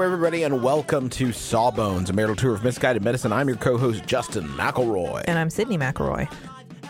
Hello, 0.00 0.10
everybody, 0.14 0.44
and 0.44 0.62
welcome 0.62 1.10
to 1.10 1.30
Sawbones, 1.30 2.08
a 2.08 2.14
marital 2.14 2.34
tour 2.34 2.54
of 2.54 2.64
misguided 2.64 3.04
medicine. 3.04 3.34
I'm 3.34 3.46
your 3.48 3.58
co-host 3.58 4.06
Justin 4.06 4.48
McElroy. 4.48 5.24
And 5.26 5.38
I'm 5.38 5.48
Sydnee 5.48 5.76
McElroy. 5.78 6.26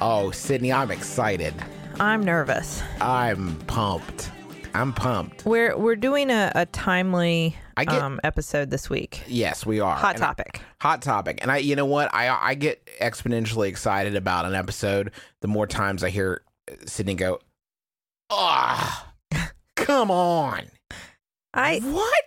Oh, 0.01 0.31
Sydnee, 0.33 0.73
I'm 0.73 0.93
excited. 0.93 1.53
I'm 1.99 2.23
nervous. 2.23 2.85
I'm 3.01 3.57
pumped. 3.67 4.31
I'm 4.75 4.93
pumped. 4.93 5.45
We're 5.45 5.77
we're 5.77 5.97
doing 5.97 6.31
a, 6.31 6.53
a 6.55 6.67
timely 6.67 7.57
I 7.77 7.85
get- 7.85 8.01
um, 8.01 8.21
episode 8.23 8.71
this 8.71 8.89
week. 8.89 9.25
Yes, 9.27 9.67
we 9.67 9.81
are. 9.81 9.97
Hot 9.97 10.15
And 10.15 10.23
I- 10.23 10.27
topic. 10.29 10.61
hot 10.81 11.03
topic. 11.03 11.41
And 11.43 11.51
I, 11.51 11.57
you 11.57 11.75
know 11.75 11.87
what? 11.87 12.15
I 12.15 12.29
I 12.29 12.55
get 12.55 12.87
exponentially 13.03 13.67
excited 13.67 14.15
about 14.15 14.45
an 14.45 14.55
episode 14.55 15.11
the 15.41 15.49
more 15.49 15.67
times 15.67 16.05
I 16.05 16.11
hear 16.11 16.43
Sydnee 16.85 17.17
go, 17.17 17.41
"Ah, 18.31 19.13
come 19.75 20.13
on." 20.13 20.67
I 21.53 21.81
what? 21.81 22.20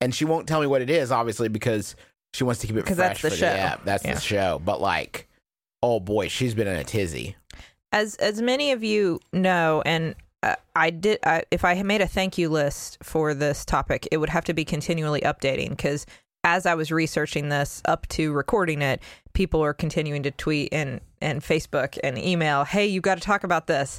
And 0.00 0.14
she 0.14 0.24
won't 0.24 0.46
tell 0.46 0.60
me 0.60 0.66
what 0.66 0.82
it 0.82 0.90
is, 0.90 1.10
obviously, 1.10 1.48
because 1.48 1.96
she 2.34 2.44
wants 2.44 2.60
to 2.60 2.66
keep 2.66 2.76
it 2.76 2.84
fresh 2.86 2.96
that's 2.96 3.22
the 3.22 3.30
for 3.30 3.36
show. 3.36 3.46
app. 3.46 3.84
That's 3.84 4.04
Yeah. 4.04 4.14
the 4.14 4.20
show. 4.20 4.60
But 4.64 4.80
like, 4.80 5.28
oh 5.82 6.00
boy, 6.00 6.28
she's 6.28 6.54
been 6.54 6.66
in 6.66 6.76
a 6.76 6.84
tizzy. 6.84 7.36
as 7.92 8.14
as 8.16 8.42
many 8.42 8.72
of 8.72 8.84
you 8.84 9.20
know, 9.32 9.82
and 9.86 10.14
uh, 10.42 10.56
I 10.74 10.90
did. 10.90 11.18
I, 11.24 11.44
if 11.50 11.64
I 11.64 11.74
had 11.74 11.86
made 11.86 12.02
a 12.02 12.06
thank 12.06 12.36
you 12.36 12.48
list 12.50 12.98
for 13.02 13.32
this 13.32 13.64
topic, 13.64 14.06
it 14.12 14.18
would 14.18 14.28
have 14.28 14.44
to 14.46 14.54
be 14.54 14.64
continually 14.64 15.22
updating 15.22 15.70
because 15.70 16.04
as 16.44 16.66
I 16.66 16.74
was 16.74 16.92
researching 16.92 17.48
this 17.48 17.80
up 17.86 18.06
to 18.08 18.32
recording 18.32 18.82
it, 18.82 19.00
people 19.32 19.62
are 19.64 19.72
continuing 19.72 20.22
to 20.24 20.30
tweet 20.30 20.68
and 20.72 21.00
and 21.22 21.40
Facebook 21.40 21.98
and 22.04 22.18
email, 22.18 22.64
"Hey, 22.64 22.86
you 22.86 23.00
got 23.00 23.14
to 23.14 23.20
talk 23.22 23.44
about 23.44 23.66
this." 23.66 23.98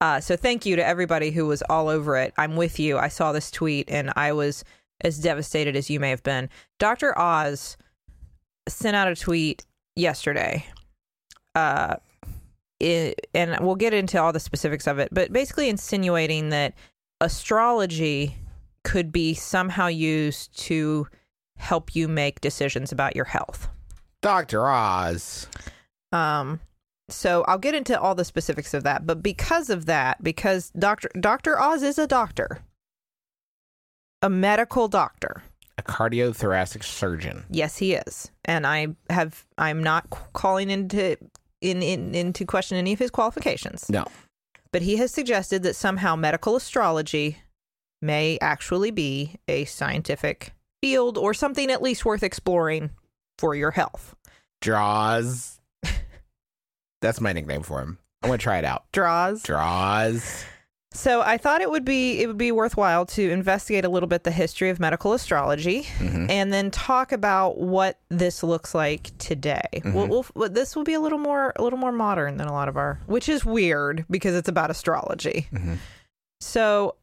Uh, 0.00 0.20
so 0.20 0.36
thank 0.36 0.64
you 0.66 0.76
to 0.76 0.86
everybody 0.86 1.30
who 1.32 1.46
was 1.46 1.62
all 1.62 1.88
over 1.88 2.16
it. 2.16 2.32
I'm 2.38 2.54
with 2.56 2.78
you. 2.78 2.96
I 2.98 3.08
saw 3.08 3.32
this 3.32 3.50
tweet 3.50 3.90
and 3.90 4.12
I 4.14 4.32
was 4.32 4.64
as 5.02 5.18
devastated 5.18 5.76
as 5.76 5.90
you 5.90 6.00
may 6.00 6.10
have 6.10 6.22
been. 6.22 6.48
Dr. 6.78 7.18
Oz 7.18 7.76
sent 8.68 8.96
out 8.96 9.08
a 9.08 9.16
tweet 9.16 9.64
yesterday. 9.96 10.64
Uh, 11.54 11.96
it, 12.80 13.28
and 13.34 13.58
we'll 13.64 13.76
get 13.76 13.94
into 13.94 14.20
all 14.20 14.32
the 14.32 14.40
specifics 14.40 14.86
of 14.86 14.98
it, 14.98 15.08
but 15.12 15.32
basically 15.32 15.68
insinuating 15.68 16.48
that 16.48 16.74
astrology 17.20 18.36
could 18.84 19.12
be 19.12 19.34
somehow 19.34 19.86
used 19.86 20.56
to 20.58 21.06
help 21.56 21.94
you 21.94 22.08
make 22.08 22.40
decisions 22.40 22.90
about 22.90 23.14
your 23.14 23.24
health. 23.24 23.68
Dr. 24.20 24.68
Oz. 24.68 25.46
Um, 26.10 26.60
so 27.08 27.44
I'll 27.46 27.58
get 27.58 27.74
into 27.74 27.98
all 27.98 28.14
the 28.14 28.24
specifics 28.24 28.74
of 28.74 28.82
that, 28.84 29.06
but 29.06 29.22
because 29.22 29.70
of 29.70 29.86
that, 29.86 30.22
because 30.22 30.70
Dr. 30.70 31.08
Dr. 31.18 31.60
Oz 31.60 31.82
is 31.82 31.98
a 31.98 32.06
doctor, 32.06 32.62
a 34.22 34.30
medical 34.30 34.88
doctor. 34.88 35.42
a 35.78 35.82
cardiothoracic 35.82 36.84
surgeon. 36.84 37.44
Yes, 37.50 37.76
he 37.76 37.94
is, 37.94 38.30
and 38.44 38.66
I 38.66 38.88
have 39.10 39.44
I'm 39.58 39.82
not 39.82 40.08
calling 40.32 40.70
into 40.70 41.16
in, 41.60 41.82
in 41.82 42.14
into 42.14 42.44
question 42.44 42.78
any 42.78 42.92
of 42.92 42.98
his 42.98 43.10
qualifications. 43.10 43.88
No. 43.88 44.04
but 44.72 44.82
he 44.82 44.96
has 44.96 45.10
suggested 45.12 45.62
that 45.64 45.76
somehow 45.76 46.16
medical 46.16 46.56
astrology 46.56 47.38
may 48.00 48.38
actually 48.40 48.90
be 48.90 49.36
a 49.48 49.64
scientific 49.66 50.52
field 50.82 51.16
or 51.16 51.32
something 51.34 51.70
at 51.70 51.80
least 51.82 52.04
worth 52.04 52.22
exploring 52.22 52.90
for 53.38 53.54
your 53.54 53.70
health. 53.70 54.14
Draws. 54.60 55.60
That's 57.00 57.20
my 57.20 57.32
nickname 57.32 57.62
for 57.62 57.80
him. 57.80 57.98
I 58.22 58.28
want 58.28 58.40
to 58.40 58.42
try 58.44 58.58
it 58.58 58.64
out. 58.64 58.84
Draws. 58.92 59.42
Draws. 59.42 60.44
So 60.94 61.22
I 61.22 61.38
thought 61.38 61.60
it 61.62 61.70
would 61.70 61.84
be 61.84 62.20
it 62.20 62.26
would 62.26 62.36
be 62.38 62.52
worthwhile 62.52 63.06
to 63.06 63.30
investigate 63.30 63.84
a 63.84 63.88
little 63.88 64.06
bit 64.08 64.24
the 64.24 64.30
history 64.30 64.68
of 64.68 64.78
medical 64.78 65.14
astrology 65.14 65.84
Mhm. 65.98 66.30
and 66.30 66.52
then 66.52 66.70
talk 66.70 67.12
about 67.12 67.58
what 67.58 67.98
this 68.10 68.42
looks 68.42 68.74
like 68.74 69.10
today. 69.18 69.62
We'll, 69.84 70.06
we'll, 70.06 70.26
well, 70.34 70.48
this 70.50 70.76
will 70.76 70.84
be 70.84 70.94
a 70.94 71.00
little 71.00 71.18
more 71.18 71.52
a 71.56 71.62
little 71.62 71.78
more 71.78 71.92
modern 71.92 72.36
than 72.36 72.46
a 72.46 72.52
lot 72.52 72.68
of 72.68 72.76
our, 72.76 73.00
which 73.06 73.28
is 73.28 73.44
weird 73.44 74.04
because 74.10 74.34
it's 74.34 74.48
about 74.48 74.70
astrology. 74.70 75.46
Mhm. 75.52 75.78
So, 76.40 76.96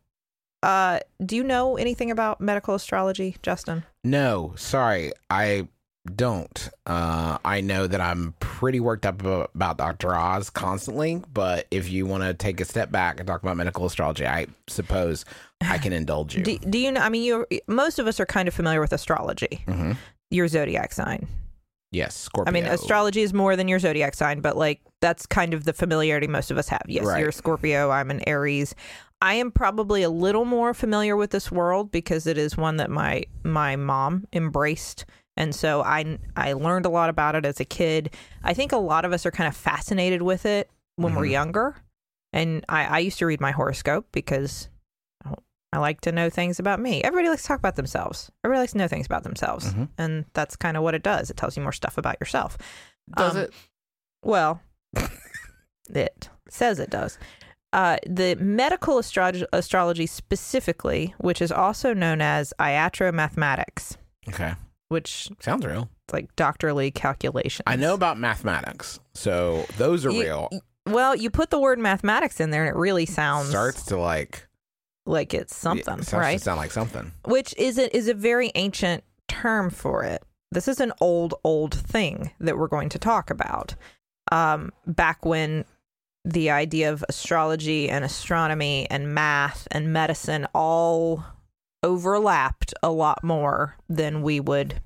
uh, 0.61 0.99
do 1.25 1.35
you 1.35 1.43
know 1.43 1.75
anything 1.77 2.11
about 2.11 2.39
medical 2.41 2.75
astrology, 2.75 3.37
Justin? 3.41 3.85
No, 4.03 4.53
sorry, 4.55 5.13
I 5.29 5.67
don't. 6.15 6.69
Uh, 6.85 7.37
I 7.45 7.61
know 7.61 7.87
that 7.87 8.01
I'm 8.01 8.33
pretty 8.39 8.79
worked 8.79 9.05
up 9.05 9.21
about, 9.23 9.77
Dr. 9.77 10.15
Oz 10.15 10.49
constantly, 10.49 11.21
but 11.33 11.67
if 11.71 11.89
you 11.89 12.05
want 12.05 12.23
to 12.23 12.33
take 12.33 12.59
a 12.61 12.65
step 12.65 12.91
back 12.91 13.19
and 13.19 13.27
talk 13.27 13.43
about 13.43 13.57
medical 13.57 13.85
astrology, 13.85 14.25
I 14.25 14.47
suppose 14.67 15.25
I 15.61 15.77
can 15.77 15.93
indulge 15.93 16.35
you. 16.35 16.43
Do, 16.43 16.57
do 16.57 16.77
you 16.79 16.91
know? 16.91 17.01
I 17.01 17.09
mean, 17.09 17.23
you 17.23 17.45
most 17.67 17.99
of 17.99 18.07
us 18.07 18.19
are 18.19 18.25
kind 18.25 18.47
of 18.47 18.53
familiar 18.53 18.79
with 18.81 18.93
astrology. 18.93 19.63
Mhm. 19.67 19.97
Your 20.31 20.47
zodiac 20.47 20.93
sign. 20.93 21.27
Yes, 21.91 22.15
Scorpio. 22.15 22.49
I 22.49 22.53
mean, 22.53 22.65
astrology 22.65 23.21
is 23.23 23.33
more 23.33 23.55
than 23.55 23.67
your 23.67 23.79
zodiac 23.79 24.13
sign, 24.13 24.41
but 24.41 24.55
like 24.55 24.79
that's 25.01 25.25
kind 25.25 25.53
of 25.55 25.63
the 25.65 25.73
familiarity 25.73 26.27
most 26.27 26.51
of 26.51 26.57
us 26.57 26.69
have. 26.69 26.83
Yes, 26.87 27.05
Right. 27.05 27.19
you're 27.19 27.29
a 27.29 27.33
Scorpio. 27.33 27.89
I'm 27.89 28.11
an 28.11 28.21
Aries. 28.27 28.75
I 29.21 29.33
am 29.33 29.51
probably 29.51 30.03
a 30.03 30.09
little 30.09 30.45
more 30.45 30.73
familiar 30.73 31.15
with 31.17 31.31
this 31.31 31.51
world 31.51 31.91
because 31.91 32.25
it 32.27 32.37
is 32.37 32.55
one 32.55 32.77
that 32.77 32.89
my 32.91 33.23
my 33.43 33.75
mom 33.75 34.27
embraced, 34.31 35.05
and 35.39 35.55
so 35.55 35.81
I 35.81 36.19
I 36.35 36.53
learned 36.53 36.85
a 36.85 36.89
lot 36.89 37.09
about 37.09 37.33
it 37.33 37.45
as 37.45 37.59
a 37.59 37.65
kid. 37.65 38.13
I 38.43 38.53
think 38.53 38.71
a 38.71 38.77
lot 38.77 39.05
of 39.05 39.11
us 39.13 39.25
are 39.25 39.31
kind 39.31 39.47
of 39.47 39.55
fascinated 39.55 40.21
with 40.21 40.45
it 40.45 40.69
when 40.97 41.15
we're 41.15 41.23
Mhm. 41.25 41.31
younger, 41.31 41.75
and 42.33 42.63
I, 42.69 42.85
I 42.85 42.99
used 42.99 43.17
to 43.19 43.25
read 43.25 43.41
my 43.41 43.51
horoscope 43.51 44.05
because 44.11 44.69
I 45.71 45.77
like 45.77 46.01
to 46.01 46.11
know 46.11 46.29
things 46.31 46.59
about 46.59 46.79
me. 46.79 47.01
Everybody 47.03 47.29
likes 47.29 47.43
to 47.43 47.47
talk 47.47 47.59
about 47.59 47.75
themselves. 47.75 48.31
Everybody 48.43 48.61
likes 48.63 48.71
to 48.73 48.77
know 48.79 48.87
things 48.87 49.05
about 49.05 49.23
themselves, 49.23 49.71
Mhm. 49.73 49.89
and 49.97 50.25
that's 50.33 50.55
kind 50.55 50.75
of 50.77 50.83
what 50.83 50.95
it 50.95 51.03
does. 51.03 51.29
It 51.29 51.37
tells 51.37 51.55
you 51.55 51.61
more 51.63 51.71
stuff 51.71 51.97
about 51.97 52.17
yourself. 52.19 52.57
Does 53.15 53.35
Um, 53.35 53.41
it? 53.43 53.53
Well, 54.23 54.61
it 55.93 56.29
says 56.49 56.79
it 56.79 56.89
does. 56.89 57.17
Uh, 57.71 57.97
the 58.07 58.35
medical 58.39 58.97
astrology, 58.97 59.45
astrology 59.53 60.07
specifically, 60.07 61.13
which 61.19 61.39
is 61.41 61.51
also 61.51 61.93
known 61.93 62.19
as 62.21 62.51
iatromathematics, 62.59 63.95
Okay. 64.27 64.55
Which 64.89 65.29
Sounds 65.39 65.65
real. 65.65 65.89
is 66.07 66.13
like 66.13 66.35
doctorly 66.35 66.91
calculations. 66.91 67.63
I 67.65 67.75
know 67.77 67.93
about 67.93 68.17
mathematics, 68.19 68.99
so 69.13 69.65
those 69.77 70.05
are 70.05 70.11
You- 70.11 70.21
real. 70.21 70.49
Well, 70.87 71.15
you 71.15 71.29
put 71.29 71.51
the 71.51 71.59
word 71.59 71.77
mathematics 71.79 72.39
in 72.39 72.49
there, 72.49 72.63
and 72.65 72.69
it 72.75 72.79
really 72.79 73.05
sounds 73.05 73.49
Starts 73.49 73.85
to 73.85 73.97
like 73.97 74.47
like 75.05 75.33
it's 75.33 75.55
something, 75.55 75.99
it 75.99 76.05
starts 76.05 76.13
right? 76.13 76.37
To 76.37 76.43
sound 76.43 76.57
like 76.59 76.71
something. 76.71 77.11
which 77.25 77.55
is 77.57 77.77
a, 77.79 77.95
is 77.95 78.07
a 78.07 78.13
very 78.13 78.51
ancient 78.55 79.03
term 79.27 79.69
for 79.69 80.03
it. 80.03 80.23
This 80.51 80.67
is 80.67 80.79
an 80.79 80.91
old, 80.99 81.35
old 81.43 81.73
thing 81.75 82.31
that 82.39 82.57
we're 82.57 82.67
going 82.67 82.89
to 82.89 82.99
talk 82.99 83.29
about. 83.29 83.75
Um, 84.31 84.71
back 84.87 85.25
when 85.25 85.65
the 86.25 86.49
idea 86.51 86.91
of 86.91 87.03
astrology 87.09 87.89
and 87.89 88.03
astronomy 88.05 88.87
and 88.91 89.13
math 89.13 89.67
and 89.71 89.93
medicine 89.93 90.47
all 90.53 91.23
overlapped 91.83 92.73
a 92.83 92.91
lot 92.91 93.23
more 93.23 93.77
than 93.87 94.21
we 94.21 94.39
would. 94.39 94.81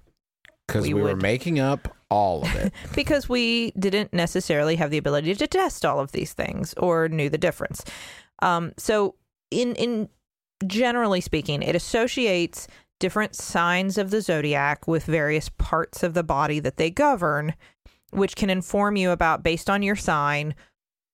Because 0.68 0.84
We 0.84 0.94
we, 0.94 1.02
were 1.02 1.16
making 1.16 1.60
up 1.60 1.96
all 2.10 2.44
of 2.44 2.56
it. 2.56 2.74
because 2.96 3.28
we 3.28 3.72
didn't 3.72 4.14
necessarily 4.14 4.76
have 4.76 4.92
the 4.92 4.98
ability 4.98 5.36
to 5.36 5.48
test 5.48 5.86
all 5.86 6.00
of 6.00 6.12
these 6.12 6.34
things 6.34 6.74
or 6.76 7.10
knew 7.10 7.30
the 7.30 7.38
difference. 7.38 7.84
Um, 8.42 8.74
so, 8.78 9.16
in 9.52 9.76
in 9.76 10.10
generally 10.66 11.22
speaking, 11.22 11.62
it 11.62 11.76
associates 11.76 12.68
different 13.00 13.36
signs 13.36 13.98
of 13.98 14.12
the 14.12 14.22
zodiac 14.22 14.88
with 14.88 15.06
various 15.06 15.50
parts 15.50 16.04
of 16.04 16.14
the 16.14 16.24
body 16.24 16.60
that 16.60 16.78
they 16.78 16.90
govern, 16.90 17.54
which 18.12 18.36
can 18.36 18.50
inform 18.50 18.96
you 18.96 19.12
about 19.12 19.44
based 19.44 19.70
on 19.70 19.84
your 19.84 19.96
sign 19.96 20.56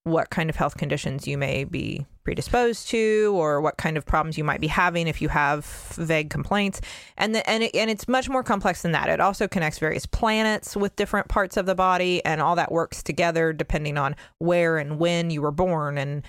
what 0.04 0.30
kind 0.30 0.48
of 0.48 0.56
health 0.56 0.76
conditions 0.78 1.28
you 1.28 1.36
may 1.36 1.64
be 1.64 2.06
predisposed 2.24 2.88
to 2.88 3.32
or 3.36 3.60
what 3.60 3.76
kind 3.76 3.96
of 3.96 4.06
problems 4.06 4.38
you 4.38 4.44
might 4.44 4.60
be 4.60 4.66
having 4.66 5.06
if 5.06 5.20
you 5.20 5.28
have 5.28 5.64
vague 5.96 6.30
complaints. 6.30 6.80
And 7.18 7.34
the, 7.34 7.48
and 7.48 7.64
it, 7.64 7.74
and 7.74 7.90
it's 7.90 8.08
much 8.08 8.28
more 8.28 8.42
complex 8.42 8.82
than 8.82 8.92
that. 8.92 9.08
It 9.08 9.20
also 9.20 9.46
connects 9.46 9.78
various 9.78 10.06
planets 10.06 10.76
with 10.76 10.96
different 10.96 11.28
parts 11.28 11.56
of 11.56 11.66
the 11.66 11.74
body 11.74 12.24
and 12.24 12.40
all 12.40 12.56
that 12.56 12.72
works 12.72 13.02
together 13.02 13.52
depending 13.52 13.98
on 13.98 14.16
where 14.38 14.78
and 14.78 14.98
when 14.98 15.30
you 15.30 15.42
were 15.42 15.50
born. 15.50 15.98
And 15.98 16.22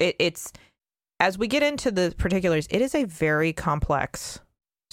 it, 0.00 0.16
it's 0.18 0.52
as 1.20 1.38
we 1.38 1.46
get 1.46 1.62
into 1.62 1.90
the 1.90 2.14
particulars 2.18 2.66
it 2.70 2.80
is 2.80 2.94
a 2.94 3.04
very 3.04 3.52
complex 3.52 4.40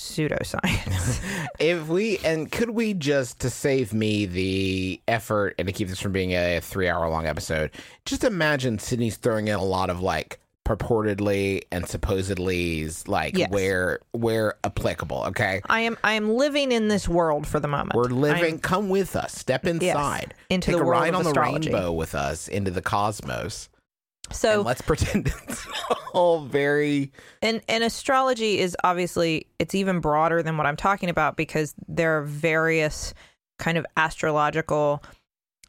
pseudoscience 0.01 1.19
if 1.59 1.88
we 1.88 2.18
and 2.19 2.51
could 2.51 2.71
we 2.71 2.94
just 2.94 3.39
to 3.39 3.50
save 3.50 3.94
me 3.94 4.25
the 4.25 5.01
effort 5.07 5.56
and 5.59 5.68
to 5.68 5.71
keep 5.74 5.88
this 5.88 6.00
from 6.00 6.12
being 6.12 6.31
a 6.33 6.59
three 6.59 6.89
hour 6.89 7.07
long 7.09 7.25
episode, 7.25 7.71
just 8.06 8.24
imagine 8.24 8.77
Sydnee's 8.77 9.18
throwing 9.18 9.48
in 9.48 9.56
a 9.56 9.63
lot 9.63 9.89
of 9.89 10.01
like 10.01 10.39
purportedly 10.65 11.63
and 11.71 11.88
supposedly 11.88 12.88
like 13.07 13.38
Yes. 13.38 13.50
where 13.51 14.00
where 14.12 14.56
applicable. 14.63 15.24
Okay, 15.27 15.62
i 15.69 15.81
am 15.81 15.98
i 16.04 16.13
am 16.13 16.30
living 16.36 16.71
in 16.71 16.88
this 16.88 17.07
world 17.07 17.45
for 17.47 17.59
the 17.59 17.68
moment 17.68 17.94
we're 17.95 18.06
living. 18.06 18.54
am- 18.56 18.59
come 18.59 18.89
with 18.89 19.15
us. 19.15 19.33
Step 19.33 19.65
inside. 19.65 20.33
into 20.50 20.68
Take 20.68 20.77
the 20.77 20.81
a 20.81 20.86
world 20.86 21.01
ride 21.01 21.13
on 21.13 21.24
the 21.24 21.30
astrology. 21.30 21.69
rainbow 21.71 21.92
with 21.92 22.15
us 22.15 22.47
into 22.47 22.71
the 22.71 22.81
cosmos. 22.81 23.69
So 24.31 24.57
and 24.60 24.63
let's 24.66 24.81
pretend 24.81 25.28
it's 25.48 25.66
all 26.13 26.42
very 26.45 27.12
and 27.42 27.62
and 27.69 27.83
astrology 27.83 28.60
is 28.60 28.75
obviously 28.83 29.48
it's 29.60 29.74
even 29.75 30.00
broader 30.00 30.42
than 30.44 30.57
what 30.57 30.66
I'm 30.68 30.75
talking 30.78 31.10
about 31.10 31.38
because 31.38 31.74
there 31.88 32.18
are 32.18 32.24
various 32.24 33.13
kind 33.60 33.78
of 33.78 33.86
astrological 33.98 35.04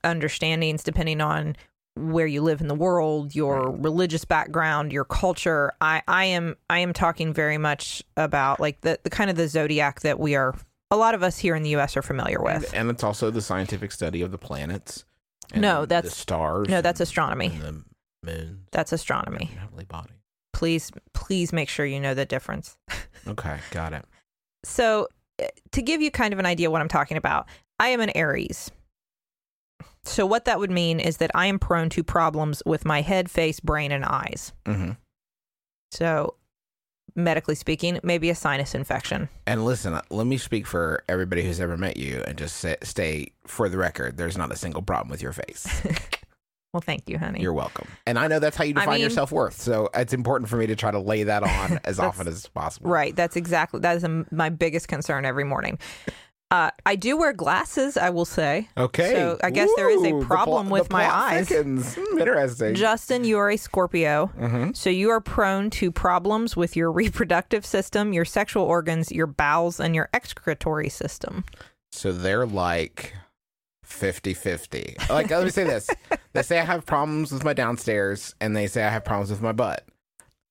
understandings 0.05 0.82
depending 0.82 1.20
on 1.20 1.56
where 1.94 2.26
you 2.26 2.41
live 2.41 2.62
in 2.62 2.69
the 2.69 2.75
world, 2.75 3.35
your 3.35 3.70
religious 3.70 4.25
background, 4.25 4.93
your 4.93 5.05
culture. 5.05 5.73
I 5.81 6.03
I 6.09 6.25
am 6.25 6.56
I 6.70 6.79
am 6.79 6.93
talking 6.94 7.35
very 7.35 7.59
much 7.59 8.03
about 8.17 8.61
like 8.61 8.81
the, 8.81 8.99
the 9.03 9.11
kind 9.11 9.29
of 9.29 9.37
the 9.37 9.47
zodiac 9.47 10.00
that 10.00 10.19
we 10.19 10.35
are 10.35 10.55
a 10.91 10.97
lot 10.97 11.14
of 11.14 11.23
us 11.23 11.37
here 11.38 11.55
in 11.55 11.62
the 11.62 11.76
US 11.76 11.97
are 11.97 12.03
familiar 12.03 12.41
with. 12.43 12.73
and 12.75 12.88
it's 12.91 13.05
also 13.05 13.31
the 13.31 13.43
scientific 13.43 13.93
study 13.93 14.23
of 14.23 14.31
the 14.31 14.38
planets. 14.38 15.05
and 15.53 15.61
No, 15.62 15.82
the 15.82 15.87
that's- 15.88 16.17
stars. 16.17 16.69
No, 16.69 16.81
that's 16.81 17.00
astronomy. 17.00 17.47
and 17.49 17.62
the 17.62 17.82
moon. 18.22 18.66
That's 18.72 18.92
astronomy. 18.92 19.46
Heavenly 19.58 19.84
body. 19.84 20.12
Please 20.52 20.90
please 21.12 21.52
make 21.52 21.69
sure 21.69 21.84
you 21.86 22.00
know 22.00 22.14
the 22.14 22.24
difference. 22.26 22.76
Okay, 23.24 23.58
got 23.70 23.92
it. 23.92 24.04
So, 24.64 25.06
eh, 25.38 25.46
to 25.70 25.80
give 25.80 26.02
you 26.02 26.10
kind 26.10 26.32
of 26.32 26.40
an 26.40 26.46
idea 26.46 26.72
what 26.72 26.80
I'm 26.80 26.88
talking 26.88 27.16
about, 27.16 27.46
I 27.78 27.90
am 27.90 28.00
an 28.00 28.10
Aries. 28.16 28.69
So, 30.02 30.26
what 30.26 30.44
that 30.46 30.58
would 30.58 30.70
mean 30.72 30.98
is 30.98 31.19
that 31.19 31.30
I 31.36 31.46
am 31.46 31.60
prone 31.60 31.88
to 31.90 32.02
problems 32.02 32.60
with 32.66 32.84
my 32.84 33.00
head, 33.00 33.30
face, 33.30 33.60
brain, 33.60 33.92
and 33.92 34.04
eyes. 34.04 34.52
hmm 34.66 34.90
So, 35.92 36.34
medically 37.14 37.54
speaking, 37.54 38.00
maybe 38.02 38.28
a 38.28 38.34
sinus 38.34 38.75
infection. 38.75 39.28
And 39.46 39.64
listen, 39.64 39.94
uh, 39.94 40.02
let 40.10 40.26
me 40.26 40.36
speak 40.36 40.66
for 40.66 41.04
everybody 41.08 41.44
who's 41.44 41.60
ever 41.60 41.76
met 41.76 41.96
you 41.96 42.25
and 42.26 42.36
just 42.36 42.56
say, 42.56 42.76
stay 42.82 43.28
for 43.46 43.68
the 43.68 43.78
record. 43.78 44.16
There's 44.16 44.36
not 44.36 44.50
a 44.50 44.56
single 44.56 44.82
problem 44.82 45.10
with 45.10 45.22
your 45.22 45.32
face. 45.32 45.66
Well, 46.72 46.80
thank 46.80 47.08
you, 47.08 47.19
honey. 47.19 47.40
You're 47.42 47.52
welcome. 47.52 47.86
And 48.06 48.19
I 48.19 48.28
know 48.28 48.38
that's 48.38 48.56
how 48.56 48.64
you 48.64 48.74
I 48.76 48.80
define 48.80 49.00
your 49.00 49.10
self 49.10 49.30
worth. 49.30 49.60
So 49.60 49.90
it's 49.94 50.12
important 50.14 50.48
for 50.48 50.56
me 50.56 50.66
to 50.69 50.76
try 50.76 50.90
to 50.90 50.98
lay 50.98 51.24
that 51.24 51.42
on 51.42 51.80
as 51.84 51.98
often 51.98 52.26
as 52.28 52.46
possible. 52.46 52.90
right. 52.90 53.14
That's 53.14 53.36
exactly 53.36 53.80
that 53.80 53.96
is 53.96 54.04
a, 54.04 54.24
my 54.30 54.48
biggest 54.48 54.88
concern 54.88 55.24
every 55.26 55.44
morning. 55.44 55.78
Uh, 56.50 56.70
I 56.84 56.96
do 56.96 57.16
wear 57.16 57.32
glasses, 57.32 57.96
I 57.96 58.10
will 58.10 58.26
say. 58.26 58.69
Okay. 58.76 59.12
So 59.14 59.38
I 59.42 59.50
guess 59.50 59.70
there 59.76 59.88
is 59.88 60.02
a 60.02 60.12
Ooh, 60.14 60.24
problem 60.24 60.66
pl- 60.66 60.72
with 60.80 60.90
my 60.90 61.10
eyes. 61.10 61.48
Hmm, 61.48 62.19
interesting. 62.19 62.75
Justin, 62.75 63.25
you 63.25 63.38
are 63.38 63.48
a 63.50 63.56
Scorpio. 63.56 64.30
Mhm. 64.38 64.76
So 64.76 64.90
you 64.90 65.08
are 65.10 65.20
prone 65.22 65.70
to 65.70 65.90
problems 65.90 66.54
with 66.54 66.76
your 66.76 66.92
reproductive 66.92 67.64
system, 67.64 68.12
your 68.12 68.26
sexual 68.26 68.64
organs, 68.64 69.10
your 69.10 69.26
bowels, 69.26 69.80
and 69.80 69.94
your 69.94 70.10
excretory 70.12 70.90
system. 70.90 71.44
So 71.90 72.12
they're 72.12 72.46
like 72.46 73.14
50 73.82 74.34
50. 74.34 74.96
Like, 75.08 75.30
let 75.30 75.44
me 75.44 75.50
say 75.50 75.64
this. 75.64 75.88
They 76.32 76.43
say 76.43 76.58
I 76.58 76.64
have 76.64 76.87
problems 76.87 77.32
with 77.32 77.44
my 77.44 77.52
downstairs, 77.52 78.34
and 78.40 78.56
they 78.56 78.67
say 78.67 78.84
I 78.84 78.90
have 78.90 79.05
problems 79.05 79.31
with 79.31 79.43
my 79.43 79.52
butt. 79.52 79.87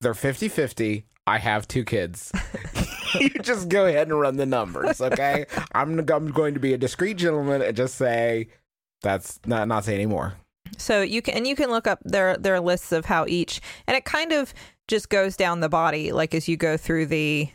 They're 0.00 0.14
50 0.14 0.48
50. 0.48 1.06
I 1.26 1.38
have 1.38 1.68
two 1.68 1.84
kids. 1.84 2.32
you 3.20 3.30
just 3.30 3.68
go 3.68 3.86
ahead 3.86 4.08
and 4.08 4.18
run 4.18 4.36
the 4.36 4.46
numbers, 4.46 5.00
okay? 5.00 5.46
I'm, 5.74 5.98
I'm 5.98 6.30
going 6.32 6.54
to 6.54 6.60
be 6.60 6.74
a 6.74 6.78
discreet 6.78 7.16
gentleman 7.16 7.62
and 7.62 7.76
just 7.76 7.94
say 7.94 8.48
that's 9.02 9.40
not, 9.46 9.68
not 9.68 9.84
say 9.84 9.94
anymore. 9.94 10.34
So 10.78 11.02
you 11.02 11.22
can 11.22 11.34
and 11.34 11.46
you 11.46 11.54
can 11.54 11.70
look 11.70 11.86
up 11.86 12.00
their 12.04 12.36
there 12.36 12.54
are 12.54 12.60
lists 12.60 12.92
of 12.92 13.04
how 13.04 13.26
each 13.28 13.60
and 13.86 13.96
it 13.96 14.04
kind 14.04 14.32
of 14.32 14.54
just 14.88 15.10
goes 15.10 15.36
down 15.36 15.60
the 15.60 15.68
body 15.68 16.12
like 16.12 16.34
as 16.34 16.48
you 16.48 16.56
go 16.56 16.76
through 16.76 17.06
the 17.06 17.50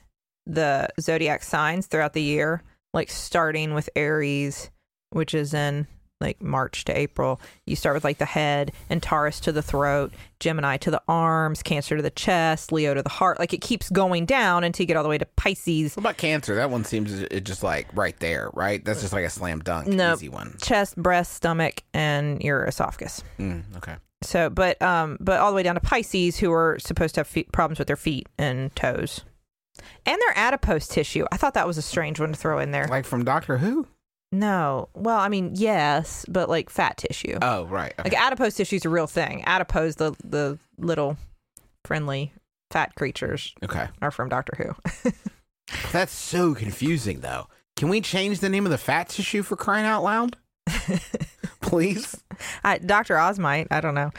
the 0.45 0.87
zodiac 1.01 1.43
signs 1.43 1.87
throughout 1.87 2.13
the 2.13 2.21
year, 2.21 2.63
like 2.93 3.09
starting 3.09 3.73
with 3.73 3.89
Aries, 3.95 4.71
which 5.09 5.33
is 5.33 5.53
in 5.53 5.87
like 6.19 6.41
March 6.41 6.85
to 6.85 6.97
April. 6.97 7.39
You 7.65 7.75
start 7.75 7.95
with 7.95 8.03
like 8.03 8.17
the 8.17 8.25
head, 8.25 8.71
and 8.89 9.01
Taurus 9.01 9.39
to 9.41 9.51
the 9.51 9.61
throat, 9.61 10.13
Gemini 10.39 10.77
to 10.77 10.91
the 10.91 11.01
arms, 11.07 11.61
Cancer 11.63 11.95
to 11.95 12.01
the 12.01 12.09
chest, 12.09 12.71
Leo 12.71 12.93
to 12.93 13.03
the 13.03 13.09
heart. 13.09 13.39
Like 13.39 13.53
it 13.53 13.61
keeps 13.61 13.89
going 13.89 14.25
down 14.25 14.63
until 14.63 14.83
you 14.83 14.87
get 14.87 14.97
all 14.97 15.03
the 15.03 15.09
way 15.09 15.17
to 15.17 15.25
Pisces, 15.35 15.95
What 15.95 16.01
about 16.01 16.17
cancer? 16.17 16.55
That 16.55 16.69
one 16.69 16.83
seems 16.83 17.13
it 17.13 17.41
just 17.45 17.63
like 17.63 17.87
right 17.95 18.17
there, 18.19 18.49
right? 18.53 18.83
That's 18.83 19.01
just 19.01 19.13
like 19.13 19.25
a 19.25 19.29
slam 19.29 19.59
dunk, 19.59 19.87
No. 19.87 20.13
easy 20.13 20.29
one. 20.29 20.55
chest, 20.61 20.95
breast, 20.95 21.33
stomach, 21.33 21.83
and 21.93 22.41
your 22.41 22.65
esophagus. 22.65 23.23
Mm, 23.39 23.63
okay. 23.77 23.95
So, 24.23 24.49
but 24.49 24.81
um, 24.81 25.17
but 25.19 25.39
all 25.39 25.51
the 25.51 25.55
way 25.55 25.61
down 25.63 25.75
to 25.75 25.81
Pisces, 25.81 26.37
who 26.39 26.51
are 26.51 26.79
supposed 26.79 27.13
to 27.15 27.19
have 27.19 27.27
feet, 27.27 27.51
problems 27.51 27.77
with 27.77 27.87
their 27.87 27.95
feet 27.95 28.27
and 28.39 28.75
toes, 28.75 29.21
and 30.07 30.19
their 30.19 30.35
adipose 30.35 30.87
tissue. 30.87 31.25
I 31.31 31.37
thought 31.37 31.53
that 31.53 31.67
was 31.67 31.77
a 31.77 31.83
strange 31.83 32.19
one 32.19 32.31
to 32.31 32.35
throw 32.37 32.57
in 32.57 32.71
there. 32.71 32.87
Like 32.87 33.05
from 33.05 33.23
Doctor 33.23 33.59
Who? 33.59 33.85
No, 34.37 34.89
well, 34.93 35.17
I 35.17 35.29
mean, 35.29 35.51
yes, 35.55 36.23
but 36.29 36.47
like 36.47 36.69
fat 36.69 36.97
tissue. 36.97 37.39
Oh, 37.41 37.65
right. 37.65 37.93
Okay. 37.97 38.09
Like 38.09 38.21
adipose 38.21 38.53
tissue 38.53 38.75
is 38.75 38.85
a 38.85 38.89
real 38.89 39.07
thing. 39.07 39.43
Adipose, 39.45 39.95
the 39.95 40.15
the 40.23 40.59
little 40.77 41.17
friendly 41.83 42.33
fat 42.69 42.93
creatures, 42.93 43.55
okay. 43.63 43.87
are 43.99 44.11
from 44.11 44.29
Doctor 44.29 44.53
Who. 44.57 45.11
That's 45.91 46.13
so 46.13 46.53
confusing, 46.53 47.21
though. 47.21 47.47
Can 47.75 47.89
we 47.89 47.99
change 47.99 48.39
the 48.39 48.49
name 48.49 48.65
of 48.65 48.71
the 48.71 48.77
fat 48.77 49.09
tissue 49.09 49.41
for 49.41 49.55
crying 49.55 49.85
out 49.85 50.03
loud? 50.03 50.37
Please. 51.61 52.21
I, 52.63 52.77
Doctor 52.77 53.17
Oz 53.17 53.39
might. 53.39 53.67
I 53.71 53.81
don't 53.81 53.95
know. 53.95 54.11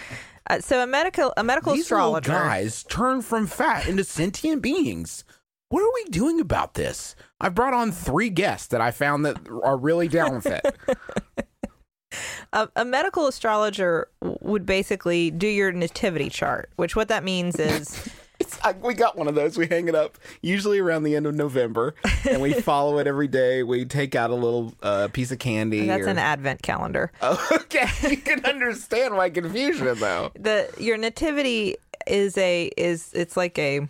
Uh, 0.50 0.60
so 0.60 0.82
a 0.82 0.86
medical 0.86 1.32
a 1.36 1.44
medical 1.44 1.74
These 1.74 1.82
astrologer. 1.82 2.32
guys 2.32 2.82
turn 2.84 3.22
from 3.22 3.46
fat 3.46 3.86
into 3.86 4.02
sentient 4.02 4.62
beings. 4.62 5.24
What 5.70 5.82
are 5.82 5.92
we 5.94 6.04
doing 6.10 6.40
about 6.40 6.74
this? 6.74 7.14
I've 7.40 7.54
brought 7.54 7.74
on 7.74 7.92
three 7.92 8.30
guests 8.30 8.68
that 8.68 8.80
I 8.80 8.90
found 8.90 9.26
that 9.26 9.36
are 9.62 9.76
really 9.76 10.08
down 10.08 10.34
with 10.34 10.46
it. 10.46 10.64
a, 12.52 12.68
a 12.76 12.84
medical 12.84 13.26
astrologer 13.26 14.08
would 14.20 14.64
basically 14.64 15.30
do 15.30 15.46
your 15.46 15.72
nativity 15.72 16.30
chart, 16.30 16.70
which 16.76 16.96
what 16.96 17.08
that 17.08 17.22
means 17.22 17.58
is 17.58 18.08
It's, 18.40 18.56
I, 18.62 18.72
we 18.72 18.94
got 18.94 19.16
one 19.16 19.26
of 19.26 19.34
those. 19.34 19.58
We 19.58 19.66
hang 19.66 19.88
it 19.88 19.96
up 19.96 20.16
usually 20.42 20.78
around 20.78 21.02
the 21.02 21.16
end 21.16 21.26
of 21.26 21.34
November, 21.34 21.94
and 22.28 22.40
we 22.40 22.52
follow 22.52 22.98
it 22.98 23.06
every 23.08 23.26
day. 23.26 23.64
We 23.64 23.84
take 23.84 24.14
out 24.14 24.30
a 24.30 24.34
little 24.34 24.74
uh, 24.80 25.08
piece 25.08 25.32
of 25.32 25.40
candy. 25.40 25.86
that's 25.86 26.06
or- 26.06 26.10
an 26.10 26.18
advent 26.18 26.62
calendar. 26.62 27.10
Oh, 27.20 27.48
okay, 27.52 27.88
you 28.08 28.16
can 28.16 28.44
understand 28.44 29.14
my 29.14 29.28
confusion 29.28 29.98
though. 29.98 30.30
The 30.38 30.72
your 30.78 30.96
nativity 30.96 31.76
is 32.06 32.38
a 32.38 32.70
is 32.76 33.10
it's 33.12 33.36
like 33.36 33.58
a 33.58 33.88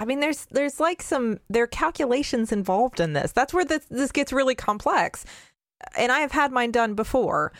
I 0.00 0.06
mean 0.06 0.20
there's 0.20 0.46
there's 0.46 0.80
like 0.80 1.02
some 1.02 1.38
there 1.50 1.64
are 1.64 1.68
calculations 1.68 2.50
involved 2.50 2.98
in 2.98 3.12
this. 3.12 3.32
That's 3.32 3.52
where 3.52 3.66
this 3.66 3.84
this 3.90 4.10
gets 4.10 4.32
really 4.32 4.54
complex. 4.54 5.26
And 5.96 6.10
I 6.10 6.20
have 6.20 6.32
had 6.32 6.50
mine 6.50 6.72
done 6.72 6.94
before. 6.94 7.52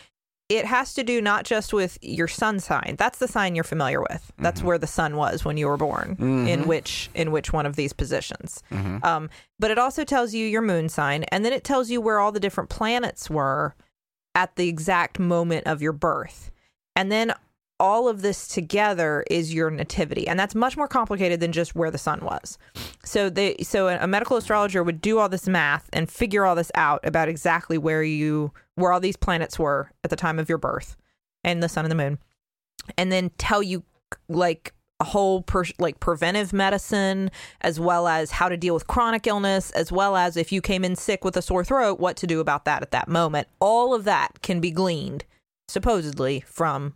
It 0.48 0.64
has 0.64 0.94
to 0.94 1.04
do 1.04 1.20
not 1.20 1.44
just 1.44 1.72
with 1.72 1.96
your 2.02 2.26
sun 2.26 2.58
sign. 2.58 2.96
That's 2.98 3.18
the 3.18 3.28
sign 3.28 3.54
you're 3.54 3.62
familiar 3.62 4.00
with. 4.00 4.32
That's 4.38 4.58
mm-hmm. 4.60 4.66
where 4.68 4.78
the 4.78 4.86
sun 4.86 5.16
was 5.16 5.44
when 5.44 5.56
you 5.58 5.68
were 5.68 5.76
born. 5.76 6.16
In 6.18 6.46
mm-hmm. 6.46 6.68
which 6.68 7.10
in 7.14 7.30
which 7.30 7.52
one 7.52 7.66
of 7.66 7.76
these 7.76 7.92
positions. 7.92 8.62
Mm-hmm. 8.72 9.04
Um, 9.04 9.30
but 9.58 9.70
it 9.70 9.78
also 9.78 10.02
tells 10.02 10.34
you 10.34 10.46
your 10.46 10.62
moon 10.62 10.88
sign, 10.88 11.24
and 11.24 11.44
then 11.44 11.52
it 11.52 11.62
tells 11.62 11.90
you 11.90 12.00
where 12.00 12.18
all 12.18 12.32
the 12.32 12.40
different 12.40 12.70
planets 12.70 13.28
were 13.28 13.76
at 14.34 14.56
the 14.56 14.66
exact 14.66 15.18
moment 15.18 15.66
of 15.66 15.82
your 15.82 15.92
birth. 15.92 16.50
And 16.96 17.12
then 17.12 17.34
all 17.80 18.08
of 18.08 18.22
this 18.22 18.46
together 18.46 19.24
is 19.30 19.52
your 19.52 19.70
nativity, 19.70 20.28
and 20.28 20.38
that's 20.38 20.54
much 20.54 20.76
more 20.76 20.86
complicated 20.86 21.40
than 21.40 21.50
just 21.50 21.74
where 21.74 21.90
the 21.90 21.98
sun 21.98 22.20
was. 22.20 22.58
So 23.04 23.30
they, 23.30 23.56
so 23.62 23.88
a, 23.88 24.06
medical 24.06 24.36
astrologer 24.36 24.84
would 24.84 25.00
do 25.00 25.18
all 25.18 25.28
this 25.28 25.48
math 25.48 25.88
and 25.92 26.08
figure 26.08 26.44
all 26.44 26.54
this 26.54 26.70
out 26.74 27.00
about 27.02 27.28
exactly 27.28 27.78
where 27.78 28.02
you, 28.02 28.52
where 28.76 28.92
all 28.92 29.00
these 29.00 29.16
planets 29.16 29.58
were 29.58 29.90
at 30.04 30.10
the 30.10 30.16
time 30.16 30.38
of 30.38 30.48
your 30.48 30.58
birth, 30.58 30.96
and 31.42 31.62
the 31.62 31.68
sun 31.68 31.84
and 31.86 31.90
the 31.90 31.96
moon, 31.96 32.18
and 32.98 33.10
then 33.10 33.30
tell 33.38 33.62
you 33.62 33.82
like 34.28 34.74
a 35.00 35.04
whole 35.04 35.40
per, 35.40 35.64
like 35.78 35.98
preventive 35.98 36.52
medicine 36.52 37.30
as 37.62 37.80
well 37.80 38.06
as 38.06 38.32
how 38.32 38.50
to 38.50 38.56
deal 38.58 38.74
with 38.74 38.86
chronic 38.86 39.26
illness 39.26 39.70
as 39.70 39.90
well 39.90 40.14
as 40.14 40.36
if 40.36 40.52
you 40.52 40.60
came 40.60 40.84
in 40.84 40.94
sick 40.94 41.24
with 41.24 41.36
a 41.38 41.42
sore 41.42 41.64
throat 41.64 41.98
what 41.98 42.18
to 42.18 42.26
do 42.26 42.38
about 42.38 42.66
that 42.66 42.82
at 42.82 42.90
that 42.90 43.08
moment 43.08 43.48
all 43.60 43.94
of 43.94 44.04
that 44.04 44.42
can 44.42 44.60
be 44.60 44.70
gleaned 44.70 45.24
supposedly 45.68 46.40
from 46.40 46.94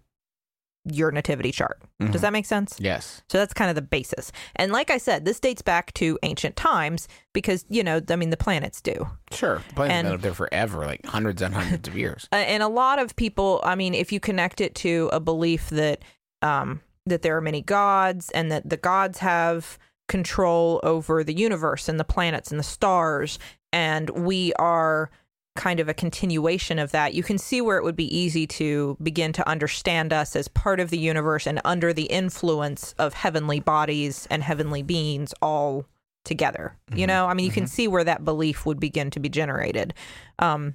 your 0.93 1.11
nativity 1.11 1.51
chart 1.51 1.81
does 2.11 2.21
that 2.21 2.33
make 2.33 2.45
sense 2.45 2.77
Yes. 2.79 3.23
so 3.31 3.39
that's 3.39 3.55
kind 3.55 3.71
of 3.71 3.75
the 3.75 3.81
basis 3.83 4.31
and 4.57 4.71
like 4.73 4.91
i 4.91 4.99
said 4.99 5.25
this 5.25 5.41
dates 5.41 5.63
back 5.63 5.95
to 5.95 6.19
ancient 6.23 6.57
times 6.57 7.09
because 7.33 7.65
you 7.71 7.83
know 7.83 8.01
i 8.11 8.17
mean 8.17 8.31
the 8.31 8.37
planets 8.37 8.81
do 8.83 9.07
Sure. 9.33 9.63
The 9.69 9.75
Planets 9.75 9.95
And- 9.95 10.07
been 10.07 10.15
up 10.15 10.21
there 10.21 10.35
forever, 10.35 10.85
like 10.87 11.05
hundreds 11.07 11.43
and 11.43 11.55
hundreds 11.55 11.89
of 11.89 11.97
years. 11.97 12.29
Uh, 12.33 12.37
and 12.37 12.63
a 12.63 12.69
lot 12.69 12.99
of 12.99 13.17
people 13.17 13.61
i 13.65 13.75
mean 13.75 13.95
if 13.95 14.13
you 14.13 14.21
connect 14.21 14.61
it 14.61 14.75
to 14.77 15.09
a 15.13 15.21
belief 15.21 15.71
that 15.71 16.03
um 16.43 16.81
that 17.07 17.23
there 17.23 17.37
are 17.37 17.41
many 17.41 17.63
gods 17.63 18.31
and 18.31 18.53
that 18.53 18.69
the 18.69 18.77
gods 18.77 19.19
have 19.19 19.79
control 20.09 20.81
over 20.83 21.25
the 21.25 21.33
universe 21.35 21.89
and 21.89 21.99
the 21.99 22.05
planets 22.05 22.51
and 22.51 22.59
the 22.61 22.65
stars 22.65 23.39
and 23.73 24.11
we 24.11 24.53
are 24.55 25.11
kind 25.57 25.79
of 25.81 25.89
a 25.89 25.95
continuation 25.95 26.79
of 26.79 26.91
that 26.91 27.15
you 27.15 27.23
can 27.23 27.39
see 27.39 27.61
where 27.61 27.79
it 27.79 27.85
would 27.85 27.97
be 27.97 28.17
easy 28.17 28.47
to 28.47 28.97
begin 29.03 29.33
to 29.33 29.49
understand 29.49 30.13
us 30.13 30.35
as 30.35 30.49
part 30.49 30.81
of 30.81 30.91
the 30.91 30.99
universe 30.99 31.47
and 31.47 31.61
under 31.65 31.93
the 31.93 32.05
influence 32.05 32.95
of 32.99 33.15
heavenly 33.15 33.61
bodies 33.61 34.27
and 34.31 34.43
heavenly 34.43 34.83
beings 34.83 35.33
all 35.41 35.87
together 36.25 36.77
you 36.95 37.07
know? 37.07 37.27
I 37.27 37.35
mean 37.35 37.47
you 37.47 37.53
can 37.53 37.67
see 37.67 37.87
where 37.87 38.05
that 38.05 38.25
belief 38.25 38.67
would 38.67 38.81
begin 38.81 39.11
to 39.11 39.21
be 39.21 39.29
generated. 39.29 39.95
Um 40.39 40.75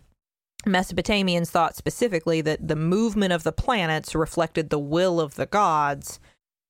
Mesopotamians 0.66 1.48
thought 1.48 1.76
specifically 1.76 2.42
that 2.42 2.68
the 2.68 2.76
movement 2.76 3.32
of 3.32 3.44
the 3.44 3.52
planets 3.52 4.14
reflected 4.14 4.70
the 4.70 4.80
will 4.80 5.22
of 5.22 5.36
the 5.36 5.46
gods, 5.46 6.20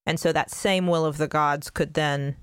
and 0.05 0.19
so 0.19 0.31
that 0.31 0.51
same 0.51 0.87
will 0.87 1.05
of 1.05 1.17
the 1.17 1.27
gods 1.27 1.69
could 1.71 1.95
then 1.95 2.35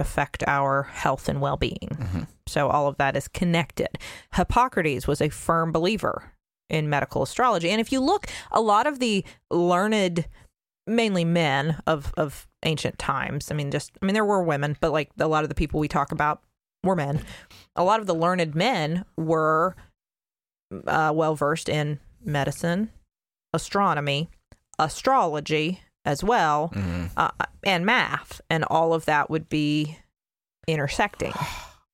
affect 0.00 0.42
our 0.46 0.84
health 0.84 1.28
and 1.28 1.40
well 1.40 1.56
being. 1.56 2.26
So 2.46 2.68
all 2.68 2.88
of 2.88 2.96
that 2.98 3.16
is 3.16 3.28
connected. 3.28 3.98
Hippocrates 4.34 5.06
was 5.06 5.20
a 5.20 5.28
firm 5.28 5.72
believer 5.72 6.32
in 6.68 6.88
medical 6.88 7.22
astrology. 7.22 7.70
And 7.70 7.80
if 7.80 7.92
you 7.92 8.00
look, 8.00 8.26
a 8.50 8.60
lot 8.60 8.86
of 8.86 8.98
the 8.98 9.24
learned, 9.50 10.26
mainly 10.86 11.24
men 11.24 11.80
of, 11.86 12.12
of 12.16 12.46
ancient 12.64 12.98
times, 12.98 13.50
I 13.50 13.54
mean, 13.54 13.70
just, 13.70 13.92
I 14.00 14.06
mean, 14.06 14.14
there 14.14 14.24
were 14.24 14.42
women, 14.42 14.76
but 14.80 14.92
like 14.92 15.10
a 15.18 15.28
lot 15.28 15.42
of 15.42 15.48
the 15.48 15.54
people 15.54 15.80
we 15.80 15.88
talk 15.88 16.12
about 16.12 16.42
were 16.82 16.96
men. 16.96 17.22
A 17.76 17.84
lot 17.84 18.00
of 18.00 18.06
the 18.06 18.14
learned 18.14 18.54
men 18.54 19.04
were 19.16 19.76
uh, 20.86 21.12
well 21.14 21.34
versed 21.34 21.68
in 21.68 22.00
medicine, 22.24 22.90
astronomy, 23.52 24.28
astrology 24.78 25.80
as 26.04 26.24
well, 26.24 26.72
uh, 27.16 27.30
and 27.64 27.84
math, 27.84 28.40
and 28.48 28.64
all 28.64 28.94
of 28.94 29.04
that 29.06 29.28
would 29.30 29.48
be 29.48 29.96
intersecting. 30.66 31.32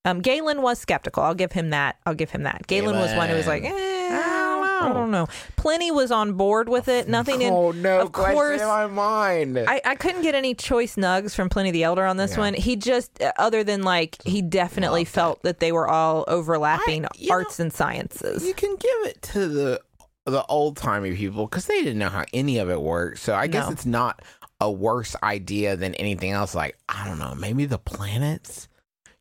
Um, 0.05 0.21
Galen 0.21 0.61
was 0.61 0.79
skeptical. 0.79 1.21
I'll 1.21 1.35
give 1.35 1.51
him 1.51 1.71
that. 1.71 1.97
I'll 2.05 2.13
give 2.15 2.29
him 2.29 2.43
that. 2.43 2.65
Galen, 2.67 2.95
was 2.95 3.13
one 3.13 3.27
who 3.27 3.35
was 3.35 3.45
like, 3.45 3.65
eh, 3.65 3.69
I 3.69 4.89
don't 4.93 5.11
know. 5.11 5.27
Pliny 5.57 5.91
was 5.91 6.11
on 6.11 6.33
board 6.35 6.69
with 6.69 6.87
it. 6.87 7.09
Nothing 7.09 7.41
in. 7.41 7.51
oh 7.53 7.71
no! 7.71 7.99
of 7.99 8.13
course, 8.13 8.61
in 8.61 8.67
my 8.67 8.87
mind. 8.87 9.59
I, 9.59 9.81
I 9.83 9.95
couldn't 9.95 10.21
get 10.21 10.33
any 10.33 10.53
choice 10.55 10.95
nugs 10.95 11.35
from 11.35 11.49
Pliny 11.49 11.71
the 11.71 11.83
Elder 11.83 12.05
on 12.05 12.15
this 12.15 12.35
Yeah. 12.35 12.39
one. 12.39 12.53
He 12.53 12.77
just, 12.77 13.21
uh, 13.21 13.33
other 13.37 13.65
than 13.65 13.83
like, 13.83 14.15
he 14.23 14.41
definitely 14.41 15.03
felt 15.03 15.41
that 15.43 15.59
they 15.59 15.73
were 15.73 15.89
all 15.89 16.23
overlapping 16.29 17.03
I- 17.05 17.09
arts 17.29 17.59
and 17.59 17.73
sciences. 17.73 18.45
you 18.45 18.53
can 18.53 18.77
give 18.77 19.07
it 19.11 19.21
to 19.33 19.49
the 19.49 19.81
the 20.27 20.45
old 20.45 20.77
timey 20.77 21.15
people 21.15 21.45
because 21.45 21.65
they 21.65 21.79
didn't 21.81 21.97
know 21.99 22.09
how 22.09 22.25
any 22.33 22.57
of 22.59 22.69
it 22.69 22.81
worked. 22.81 23.19
So 23.19 23.33
I 23.33 23.47
guess 23.47 23.65
No. 23.67 23.71
it's 23.71 23.85
not 23.85 24.21
a 24.59 24.71
worse 24.71 25.15
idea 25.23 25.75
than 25.75 25.95
anything 25.95 26.31
else. 26.31 26.53
Like 26.55 26.77
I 26.89 27.05
don't 27.07 27.19
know, 27.19 27.33
maybe 27.35 27.65
the 27.65 27.77
planets. 27.79 28.67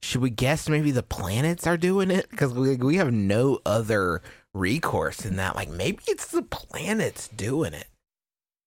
Should 0.02 0.20
we 0.20 0.30
guess 0.30 0.68
maybe 0.68 0.90
the 0.90 1.02
planets 1.02 1.66
are 1.66 1.76
doing 1.76 2.10
it 2.10 2.28
because 2.30 2.52
we 2.52 2.76
we 2.76 2.96
have 2.96 3.12
no 3.12 3.58
other 3.64 4.22
recourse 4.54 5.24
in 5.24 5.36
that. 5.36 5.56
Like 5.56 5.68
maybe 5.70 6.02
it's 6.06 6.28
the 6.28 6.42
planets 6.42 7.28
doing 7.28 7.72
it. 7.74 7.86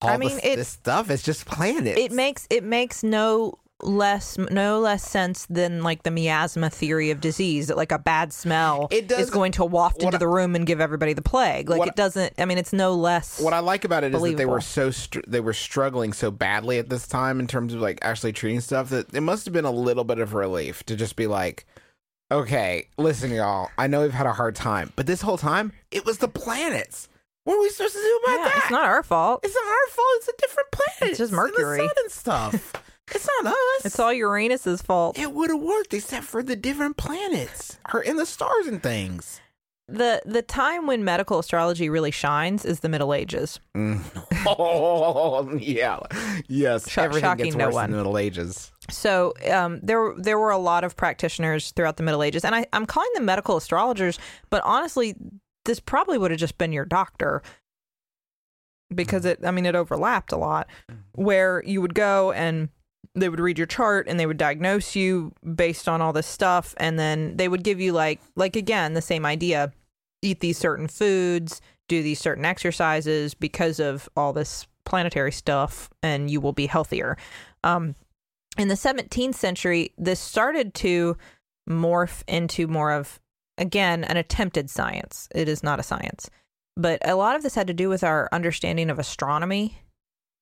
All 0.01 0.09
I 0.09 0.17
mean, 0.17 0.29
this, 0.29 0.39
it- 0.45 0.55
this 0.55 0.67
stuff 0.69 1.09
is 1.09 1.21
just 1.23 1.45
planets. 1.45 1.99
it 1.99 2.11
makes 2.11 2.47
it 2.49 2.63
makes 2.63 3.03
no 3.03 3.59
less 3.81 4.37
no 4.51 4.79
less 4.79 5.03
sense 5.07 5.45
than 5.49 5.83
like 5.83 6.03
the 6.03 6.11
miasma 6.11 6.69
theory 6.69 7.11
of 7.11 7.21
disease 7.21 7.67
that 7.67 7.77
like 7.77 7.91
a 7.91 7.97
bad 7.99 8.33
smell 8.33 8.87
It 8.91 9.07
does- 9.07 9.19
is 9.21 9.29
going 9.29 9.53
to 9.53 9.63
waft 9.65 10.03
into 10.03 10.17
I- 10.17 10.19
the 10.19 10.27
room 10.27 10.55
and 10.55 10.65
give 10.65 10.81
everybody 10.81 11.13
the 11.13 11.21
plague 11.21 11.69
like 11.69 11.87
it 11.87 11.95
doesn't 11.95 12.33
i 12.37 12.45
mean 12.45 12.57
it's 12.57 12.73
no 12.73 12.93
less 12.93 13.39
What 13.39 13.53
I 13.53 13.59
like 13.59 13.85
about 13.85 14.03
it 14.03 14.13
is 14.13 14.21
that 14.21 14.37
they 14.37 14.45
were 14.45 14.59
so 14.61 14.91
str- 14.91 15.21
they 15.27 15.39
were 15.39 15.53
struggling 15.53 16.11
so 16.13 16.29
badly 16.29 16.77
at 16.77 16.89
this 16.89 17.07
time 17.07 17.39
in 17.39 17.47
terms 17.47 17.73
of 17.73 17.79
like 17.81 17.99
actually 18.01 18.33
treating 18.33 18.59
stuff 18.59 18.89
that 18.89 19.13
it 19.13 19.21
must 19.21 19.45
have 19.45 19.53
been 19.53 19.65
a 19.65 19.71
little 19.71 20.03
bit 20.03 20.19
of 20.19 20.33
relief 20.33 20.83
to 20.83 20.95
just 20.95 21.15
be 21.15 21.27
like, 21.27 21.65
okay, 22.31 22.87
listen, 22.97 23.31
y'all, 23.31 23.69
I 23.77 23.87
know 23.87 24.01
we've 24.01 24.11
had 24.13 24.27
a 24.27 24.33
hard 24.33 24.55
time, 24.55 24.91
but 24.95 25.07
this 25.07 25.21
whole 25.21 25.37
time 25.37 25.71
it 25.91 26.05
was 26.05 26.17
the 26.19 26.27
planets. 26.27 27.07
What 27.45 27.55
are 27.55 27.61
we 27.61 27.69
supposed 27.69 27.93
to 27.93 27.99
do 28.01 28.19
about 28.25 28.37
yeah, 28.39 28.43
that? 28.49 28.57
it's 28.57 28.71
not 28.71 28.83
our 28.85 29.01
fault 29.03 29.39
It's 29.43 29.55
not 29.55 29.65
our 29.67 29.87
fault. 29.89 30.07
It's 30.17 30.27
a 30.27 30.33
different 30.37 30.71
planet. 30.71 31.09
It's 31.11 31.17
just 31.17 31.31
Mercury. 31.31 31.79
and 31.81 32.11
stuff. 32.11 32.73
it's 33.13 33.27
not 33.41 33.53
us. 33.53 33.85
it's 33.85 33.99
all 33.99 34.13
uranus's 34.13 34.81
fault 34.81 35.17
It 35.17 35.33
would 35.33 35.49
have 35.49 35.61
worked 35.61 35.93
except 35.93 36.25
for 36.25 36.41
the 36.43 36.55
different 36.55 36.97
planets 36.97 37.77
or 37.93 38.01
in 38.01 38.17
the 38.17 38.25
stars 38.25 38.67
and 38.67 38.81
things. 38.83 39.39
the 39.87 40.21
the 40.25 40.41
time 40.41 40.85
when 40.87 41.03
medical 41.03 41.39
astrology 41.39 41.89
really 41.89 42.11
shines 42.11 42.65
is 42.65 42.81
the 42.81 42.89
middle 42.89 43.13
ages 43.13 43.59
Mm. 43.75 44.01
Oh 44.47 45.55
yeah, 45.57 45.99
yes. 46.47 46.89
Shock- 46.89 47.05
Everything 47.05 47.35
gets 47.37 47.55
no 47.55 47.65
worse 47.65 47.73
one. 47.75 47.85
in 47.85 47.91
the 47.91 47.97
Middle 47.97 48.17
Ages. 48.17 48.71
So 48.89 49.33
um, 49.51 49.79
there 49.83 50.13
there 50.17 50.39
were 50.39 50.51
a 50.51 50.57
lot 50.57 50.83
of 50.83 50.95
practitioners 50.95 51.71
throughout 51.71 51.97
the 51.97 52.03
Middle 52.03 52.23
Ages, 52.23 52.43
and 52.45 52.55
I, 52.55 52.65
I'm 52.73 52.85
calling 52.85 53.09
them 53.15 53.25
medical 53.25 53.57
astrologers, 53.57 54.17
but 54.49 54.61
honestly, 54.63 55.15
this 55.65 55.79
probably 55.79 56.17
would 56.17 56.31
have 56.31 56.39
just 56.39 56.57
been 56.57 56.71
your 56.71 56.85
doctor 56.85 57.41
because 58.93 59.25
it 59.25 59.39
I 59.43 59.51
mean 59.51 59.65
it 59.65 59.75
overlapped 59.75 60.31
a 60.31 60.37
lot, 60.37 60.67
where 61.13 61.61
you 61.65 61.81
would 61.81 61.93
go 61.93 62.31
and 62.31 62.69
they 63.15 63.29
would 63.29 63.39
read 63.39 63.57
your 63.57 63.67
chart 63.67 64.07
and 64.07 64.19
they 64.19 64.25
would 64.25 64.37
diagnose 64.37 64.95
you 64.95 65.33
based 65.55 65.87
on 65.87 66.01
all 66.01 66.13
this 66.13 66.27
stuff, 66.27 66.73
and 66.77 66.99
then 66.99 67.37
they 67.37 67.47
would 67.47 67.63
give 67.63 67.79
you 67.79 67.91
like 67.91 68.19
like 68.35 68.55
again 68.55 68.93
the 68.93 69.01
same 69.01 69.25
idea, 69.25 69.71
eat 70.21 70.39
these 70.39 70.57
certain 70.57 70.87
foods, 70.87 71.61
do 71.87 72.01
these 72.03 72.19
certain 72.19 72.45
exercises 72.45 73.33
because 73.33 73.79
of 73.79 74.07
all 74.15 74.33
this 74.33 74.67
planetary 74.85 75.31
stuff, 75.31 75.89
and 76.01 76.31
you 76.31 76.41
will 76.41 76.53
be 76.53 76.67
healthier. 76.67 77.17
Um, 77.63 77.95
in 78.57 78.67
the 78.67 78.75
17th 78.75 79.35
century, 79.35 79.93
this 79.97 80.19
started 80.19 80.73
to 80.75 81.15
morph 81.69 82.23
into 82.27 82.67
more 82.67 82.91
of, 82.91 83.19
again, 83.57 84.03
an 84.03 84.17
attempted 84.17 84.69
science. 84.69 85.27
It 85.33 85.47
is 85.47 85.63
not 85.63 85.79
a 85.79 85.83
science. 85.83 86.29
But 86.75 87.07
a 87.07 87.15
lot 87.15 87.35
of 87.35 87.43
this 87.43 87.55
had 87.55 87.67
to 87.67 87.73
do 87.73 87.89
with 87.89 88.03
our 88.03 88.29
understanding 88.31 88.89
of 88.89 88.99
astronomy 88.99 89.79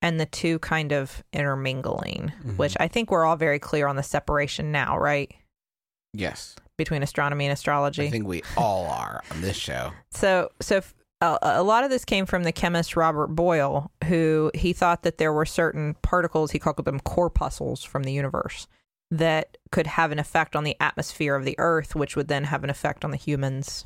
and 0.01 0.19
the 0.19 0.25
two 0.25 0.59
kind 0.59 0.91
of 0.91 1.23
intermingling, 1.33 2.31
which 2.55 2.77
I 2.79 2.87
think 2.87 3.09
we're 3.11 3.25
all 3.25 3.35
very 3.35 3.59
clear 3.59 3.87
on 3.87 3.95
the 3.95 4.03
separation 4.03 4.71
now, 4.71 4.97
right? 4.97 5.33
Yes, 6.13 6.55
Between 6.77 7.03
astronomy 7.03 7.45
and 7.45 7.53
astrology. 7.53 8.07
I 8.07 8.09
think 8.09 8.27
we 8.27 8.43
all 8.55 8.85
are 8.85 9.23
on 9.31 9.41
this 9.41 9.57
show. 9.57 9.91
So, 10.11 10.49
so 10.61 10.77
f- 10.77 10.95
uh, 11.21 11.37
a 11.41 11.63
lot 11.63 11.83
of 11.83 11.89
this 11.89 12.05
came 12.05 12.25
from 12.25 12.43
the 12.43 12.51
chemist 12.51 12.95
Robert 12.95 13.27
Boyle, 13.27 13.91
who 14.05 14.51
he 14.53 14.73
thought 14.73 15.03
that 15.03 15.17
there 15.17 15.33
were 15.33 15.45
certain 15.45 15.95
particles, 16.01 16.51
he 16.51 16.59
called 16.59 16.83
them 16.85 16.99
corpuscles 16.99 17.83
from 17.83 18.03
the 18.03 18.13
universe, 18.13 18.67
that 19.11 19.57
could 19.71 19.87
have 19.87 20.11
an 20.11 20.19
effect 20.19 20.55
on 20.55 20.63
the 20.63 20.75
atmosphere 20.79 21.35
of 21.35 21.45
the 21.45 21.55
Earth, 21.57 21.95
which 21.95 22.15
would 22.15 22.27
then 22.27 22.45
have 22.45 22.63
an 22.63 22.69
effect 22.69 23.03
on 23.05 23.11
the 23.11 23.17
humans 23.17 23.85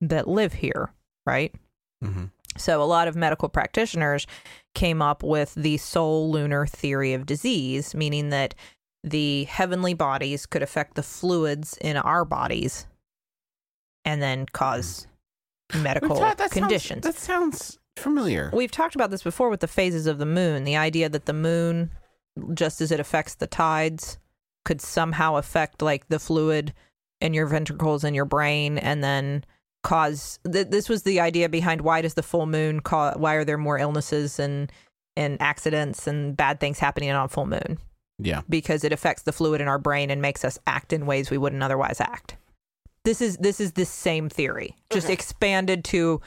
that 0.00 0.28
live 0.28 0.54
here, 0.54 0.92
right? 1.26 1.54
Mm-hmm. 2.02 2.26
So, 2.56 2.82
a 2.82 2.84
lot 2.84 3.08
of 3.08 3.16
medical 3.16 3.48
practitioners 3.48 4.26
came 4.74 5.00
up 5.00 5.22
with 5.22 5.54
the 5.54 5.76
solilunar 5.76 6.68
theory 6.68 7.12
of 7.12 7.26
disease, 7.26 7.94
meaning 7.94 8.30
that 8.30 8.54
the 9.02 9.44
heavenly 9.44 9.94
bodies 9.94 10.46
could 10.46 10.62
affect 10.62 10.94
the 10.94 11.02
fluids 11.02 11.78
in 11.80 11.96
our 11.96 12.24
bodies 12.24 12.86
and 14.04 14.20
then 14.20 14.46
cause 14.52 15.06
medical 15.76 16.16
conditions. 16.50 17.04
that 17.04 17.16
sounds 17.16 17.78
familiar. 17.96 18.50
We've 18.52 18.70
talked 18.70 18.94
about 18.94 19.10
this 19.10 19.22
before 19.22 19.50
with 19.50 19.60
the 19.60 19.68
phases 19.68 20.06
of 20.06 20.18
the 20.18 20.26
moon. 20.26 20.64
The 20.64 20.76
idea 20.76 21.08
that 21.08 21.26
the 21.26 21.32
moon, 21.32 21.90
just 22.54 22.80
as 22.80 22.90
it 22.90 23.00
affects 23.00 23.34
the 23.34 23.46
tides, 23.46 24.18
could 24.64 24.80
somehow 24.80 25.36
affect 25.36 25.82
like 25.82 26.08
the 26.08 26.18
fluid 26.18 26.74
in 27.20 27.34
your 27.34 27.46
ventricles 27.46 28.04
and 28.04 28.16
your 28.16 28.24
brain, 28.24 28.78
and 28.78 29.04
then 29.04 29.44
cause. 29.82 30.38
Th- 30.50 30.68
this 30.68 30.88
was 30.88 31.02
the 31.02 31.20
idea 31.20 31.48
behind 31.48 31.80
why 31.82 32.02
does 32.02 32.14
the 32.14 32.22
full 32.22 32.46
moon 32.46 32.80
cause? 32.80 33.16
Why 33.16 33.34
are 33.34 33.44
there 33.44 33.58
more 33.58 33.78
illnesses 33.78 34.38
and 34.38 34.70
and 35.16 35.40
accidents 35.40 36.06
and 36.06 36.36
bad 36.36 36.60
things 36.60 36.78
happening 36.78 37.10
on 37.10 37.28
full 37.28 37.46
moon 37.46 37.78
Yeah. 38.18 38.42
because 38.48 38.84
it 38.84 38.92
affects 38.92 39.22
the 39.22 39.32
fluid 39.32 39.60
in 39.60 39.68
our 39.68 39.78
brain 39.78 40.10
and 40.10 40.22
makes 40.22 40.44
us 40.44 40.58
act 40.66 40.92
in 40.92 41.04
ways 41.04 41.30
we 41.30 41.38
wouldn't 41.38 41.62
otherwise 41.62 42.00
act. 42.00 42.36
This 43.04 43.20
is 43.20 43.36
this 43.38 43.60
is 43.60 43.72
the 43.72 43.84
same 43.84 44.28
theory, 44.28 44.76
just 44.90 45.06
mm-hmm. 45.06 45.14
expanded 45.14 45.84
to 45.86 46.20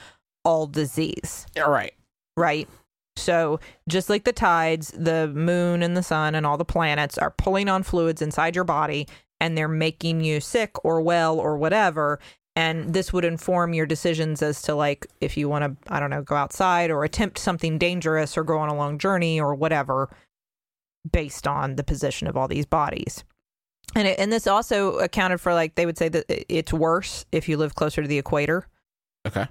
all 0.43 0.67
disease, 0.67 1.45
All 1.57 1.71
right. 1.71 1.93
right? 2.35 2.67
So, 3.15 3.59
just 3.87 4.09
like 4.09 4.23
the 4.23 4.33
tides, 4.33 4.91
the 4.97 5.27
moon 5.27 5.83
and 5.83 5.95
the 5.95 6.03
sun 6.03 6.35
and 6.35 6.45
all 6.45 6.57
the 6.57 6.65
planets 6.65 7.17
are 7.17 7.31
pulling 7.31 7.69
on 7.69 7.83
fluids 7.83 8.21
inside 8.21 8.55
your 8.55 8.65
body 8.65 9.07
and 9.39 9.57
they're 9.57 9.67
making 9.67 10.21
you 10.21 10.39
sick 10.39 10.83
or 10.83 11.01
well 11.01 11.39
or 11.39 11.57
whatever. 11.57 12.19
And 12.55 12.93
this 12.93 13.11
would 13.11 13.25
inform 13.25 13.73
your 13.73 13.87
decisions 13.87 14.43
as 14.43 14.61
to, 14.63 14.75
like, 14.75 15.07
if 15.21 15.35
you 15.37 15.49
want 15.49 15.63
to, 15.63 15.91
I 15.91 15.99
don't 15.99 16.11
know, 16.11 16.21
go 16.21 16.35
outside 16.35 16.91
or 16.91 17.03
attempt 17.03 17.39
something 17.39 17.79
dangerous 17.79 18.37
or 18.37 18.43
go 18.43 18.59
on 18.59 18.69
a 18.69 18.75
long 18.75 18.99
journey 18.99 19.39
or 19.41 19.55
whatever, 19.55 20.15
based 21.11 21.47
on 21.47 21.75
the 21.77 21.83
position 21.83 22.27
of 22.27 22.37
all 22.37 22.47
these 22.47 22.67
bodies. 22.67 23.23
And, 23.95 24.07
it, 24.07 24.19
and 24.19 24.31
this 24.31 24.45
also 24.45 24.99
accounted 24.99 25.41
for, 25.41 25.53
like, 25.53 25.75
they 25.75 25.87
would 25.87 25.97
say 25.97 26.09
that 26.09 26.25
it's 26.29 26.71
worse 26.71 27.25
if 27.31 27.49
you 27.49 27.57
live 27.57 27.73
closer 27.73 28.03
to 28.03 28.07
the 28.07 28.19
equator. 28.19 28.67
Okay. 29.27 29.47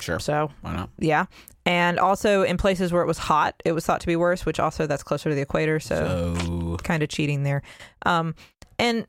Sure. 0.00 0.18
So, 0.18 0.50
Why 0.62 0.74
not? 0.74 0.90
yeah. 0.98 1.26
And 1.64 2.00
also 2.00 2.42
in 2.42 2.56
places 2.56 2.92
where 2.92 3.02
it 3.02 3.06
was 3.06 3.16
hot, 3.16 3.62
it 3.64 3.72
was 3.72 3.86
thought 3.86 4.00
to 4.00 4.06
be 4.08 4.16
worse, 4.16 4.44
which 4.44 4.58
also 4.58 4.86
that's 4.88 5.04
closer 5.04 5.30
to 5.30 5.36
the 5.36 5.42
equator. 5.42 5.78
So, 5.78 6.34
So, 6.34 6.76
kind 6.82 7.02
of 7.02 7.08
cheating 7.08 7.44
there. 7.44 7.62
Um, 8.04 8.34
and 8.78 9.06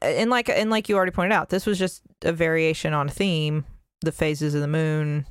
and 0.00 0.30
like 0.30 0.48
and 0.48 0.70
like 0.70 0.88
you 0.88 0.96
already 0.96 1.12
pointed 1.12 1.32
out, 1.32 1.50
this 1.50 1.66
was 1.66 1.78
just 1.78 2.02
a 2.22 2.32
variation 2.32 2.92
on 2.92 3.08
theme. 3.08 3.64
The 4.00 4.12
phases 4.12 4.54
of 4.54 4.60
the 4.60 4.68
moon 4.68 5.26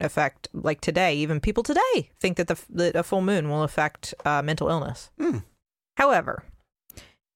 affect 0.00 0.48
like 0.52 0.80
today. 0.80 1.14
Even 1.16 1.40
people 1.40 1.62
today 1.62 2.10
think 2.20 2.36
that 2.36 2.48
the 2.48 2.58
that 2.70 2.96
a 2.96 3.02
full 3.02 3.22
moon 3.22 3.48
will 3.48 3.62
affect 3.62 4.14
uh, 4.24 4.42
mental 4.42 4.68
illness. 4.68 5.10
Hmm. 5.18 5.38
However, 5.96 6.44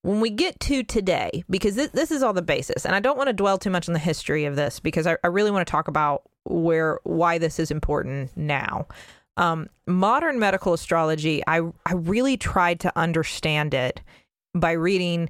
when 0.01 0.21
we 0.21 0.29
get 0.29 0.59
to 0.61 0.83
today, 0.83 1.43
because 1.49 1.75
this, 1.75 1.89
this 1.91 2.11
is 2.11 2.23
all 2.23 2.33
the 2.33 2.41
basis, 2.41 2.85
and 2.85 2.95
I 2.95 2.99
don't 2.99 3.17
want 3.17 3.27
to 3.27 3.33
dwell 3.33 3.57
too 3.57 3.69
much 3.69 3.89
on 3.89 3.93
the 3.93 3.99
history 3.99 4.45
of 4.45 4.55
this 4.55 4.79
because 4.79 5.07
I, 5.07 5.17
I 5.23 5.27
really 5.27 5.51
want 5.51 5.65
to 5.67 5.71
talk 5.71 5.87
about 5.87 6.23
where 6.45 6.99
why 7.03 7.37
this 7.37 7.59
is 7.59 7.71
important 7.71 8.35
now. 8.35 8.87
Um, 9.35 9.69
modern 9.85 10.39
medical 10.39 10.73
astrology, 10.73 11.43
I 11.47 11.61
I 11.85 11.93
really 11.93 12.37
tried 12.37 12.79
to 12.81 12.97
understand 12.97 13.73
it 13.73 14.01
by 14.55 14.71
reading 14.71 15.29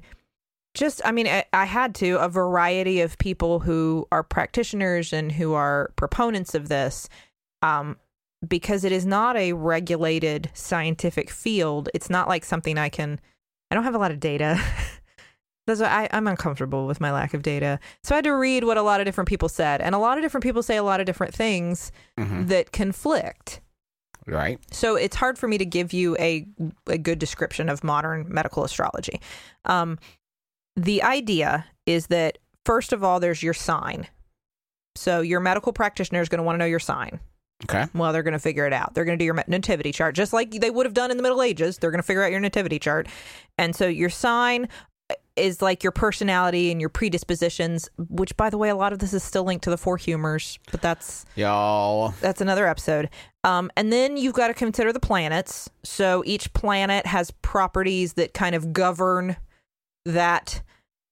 just 0.74 1.00
I 1.04 1.12
mean 1.12 1.26
I, 1.26 1.44
I 1.52 1.64
had 1.64 1.94
to 1.96 2.18
a 2.18 2.28
variety 2.28 3.00
of 3.00 3.18
people 3.18 3.60
who 3.60 4.06
are 4.12 4.22
practitioners 4.22 5.12
and 5.12 5.32
who 5.32 5.54
are 5.54 5.90
proponents 5.96 6.54
of 6.54 6.68
this 6.68 7.08
um 7.62 7.96
because 8.46 8.84
it 8.84 8.92
is 8.92 9.04
not 9.04 9.36
a 9.36 9.52
regulated 9.54 10.50
scientific 10.54 11.30
field 11.30 11.88
it's 11.94 12.08
not 12.10 12.28
like 12.28 12.44
something 12.44 12.78
I 12.78 12.88
can 12.88 13.20
I 13.70 13.74
don't 13.74 13.84
have 13.84 13.94
a 13.94 13.98
lot 13.98 14.10
of 14.12 14.20
data 14.20 14.60
that's 15.66 15.80
why 15.80 15.86
I, 15.88 16.16
I'm 16.16 16.26
uncomfortable 16.28 16.86
with 16.86 17.00
my 17.00 17.12
lack 17.12 17.34
of 17.34 17.42
data 17.42 17.80
so 18.04 18.14
I 18.14 18.18
had 18.18 18.24
to 18.24 18.36
read 18.36 18.64
what 18.64 18.76
a 18.76 18.82
lot 18.82 19.00
of 19.00 19.06
different 19.06 19.28
people 19.28 19.48
said 19.48 19.80
and 19.80 19.94
a 19.94 19.98
lot 19.98 20.18
of 20.18 20.22
different 20.22 20.44
people 20.44 20.62
say 20.62 20.76
a 20.76 20.82
lot 20.82 21.00
of 21.00 21.06
different 21.06 21.34
things 21.34 21.90
Mhm. 22.18 22.48
that 22.48 22.72
conflict 22.72 23.60
right. 24.26 24.58
so 24.70 24.94
it's 24.96 25.16
hard 25.16 25.38
for 25.38 25.48
me 25.48 25.58
to 25.58 25.64
give 25.66 25.92
you 25.92 26.16
a 26.18 26.46
a 26.86 26.98
good 26.98 27.18
description 27.18 27.68
of 27.68 27.82
modern 27.82 28.26
medical 28.28 28.62
astrology. 28.64 29.20
Um, 29.64 29.98
the 30.78 31.02
idea 31.02 31.66
is 31.86 32.06
that 32.06 32.38
first 32.64 32.92
of 32.92 33.02
all, 33.02 33.20
there's 33.20 33.42
your 33.42 33.54
sign. 33.54 34.06
So 34.94 35.20
your 35.20 35.40
medical 35.40 35.72
practitioner 35.72 36.20
is 36.20 36.28
going 36.28 36.38
to 36.38 36.44
want 36.44 36.54
to 36.54 36.58
know 36.58 36.66
your 36.66 36.78
sign. 36.78 37.20
Okay. 37.64 37.86
Well, 37.92 38.12
they're 38.12 38.22
going 38.22 38.32
to 38.32 38.38
figure 38.38 38.66
it 38.66 38.72
out. 38.72 38.94
They're 38.94 39.04
going 39.04 39.18
to 39.18 39.22
do 39.22 39.26
your 39.26 39.42
nativity 39.48 39.90
chart, 39.90 40.14
just 40.14 40.32
like 40.32 40.52
they 40.52 40.70
would 40.70 40.86
have 40.86 40.94
done 40.94 41.10
in 41.10 41.16
the 41.16 41.22
Middle 41.22 41.42
Ages. 41.42 41.78
They're 41.78 41.90
going 41.90 42.00
to 42.00 42.06
figure 42.06 42.22
out 42.22 42.30
your 42.30 42.40
nativity 42.40 42.78
chart, 42.78 43.08
and 43.56 43.74
so 43.74 43.86
your 43.88 44.10
sign 44.10 44.68
is 45.34 45.62
like 45.62 45.82
your 45.82 45.90
personality 45.90 46.70
and 46.70 46.80
your 46.80 46.90
predispositions. 46.90 47.90
Which, 47.98 48.36
by 48.36 48.48
the 48.50 48.58
way, 48.58 48.68
a 48.68 48.76
lot 48.76 48.92
of 48.92 49.00
this 49.00 49.12
is 49.12 49.24
still 49.24 49.42
linked 49.42 49.64
to 49.64 49.70
the 49.70 49.76
four 49.76 49.96
humors, 49.96 50.58
but 50.70 50.80
that's 50.80 51.26
Y'all. 51.34 52.14
that's 52.20 52.40
another 52.40 52.68
episode. 52.68 53.08
Um, 53.42 53.72
and 53.76 53.92
then 53.92 54.16
you've 54.16 54.34
got 54.34 54.48
to 54.48 54.54
consider 54.54 54.92
the 54.92 55.00
planets. 55.00 55.68
So 55.82 56.22
each 56.26 56.52
planet 56.52 57.06
has 57.06 57.32
properties 57.42 58.12
that 58.12 58.34
kind 58.34 58.54
of 58.54 58.72
govern 58.72 59.36
that 60.04 60.62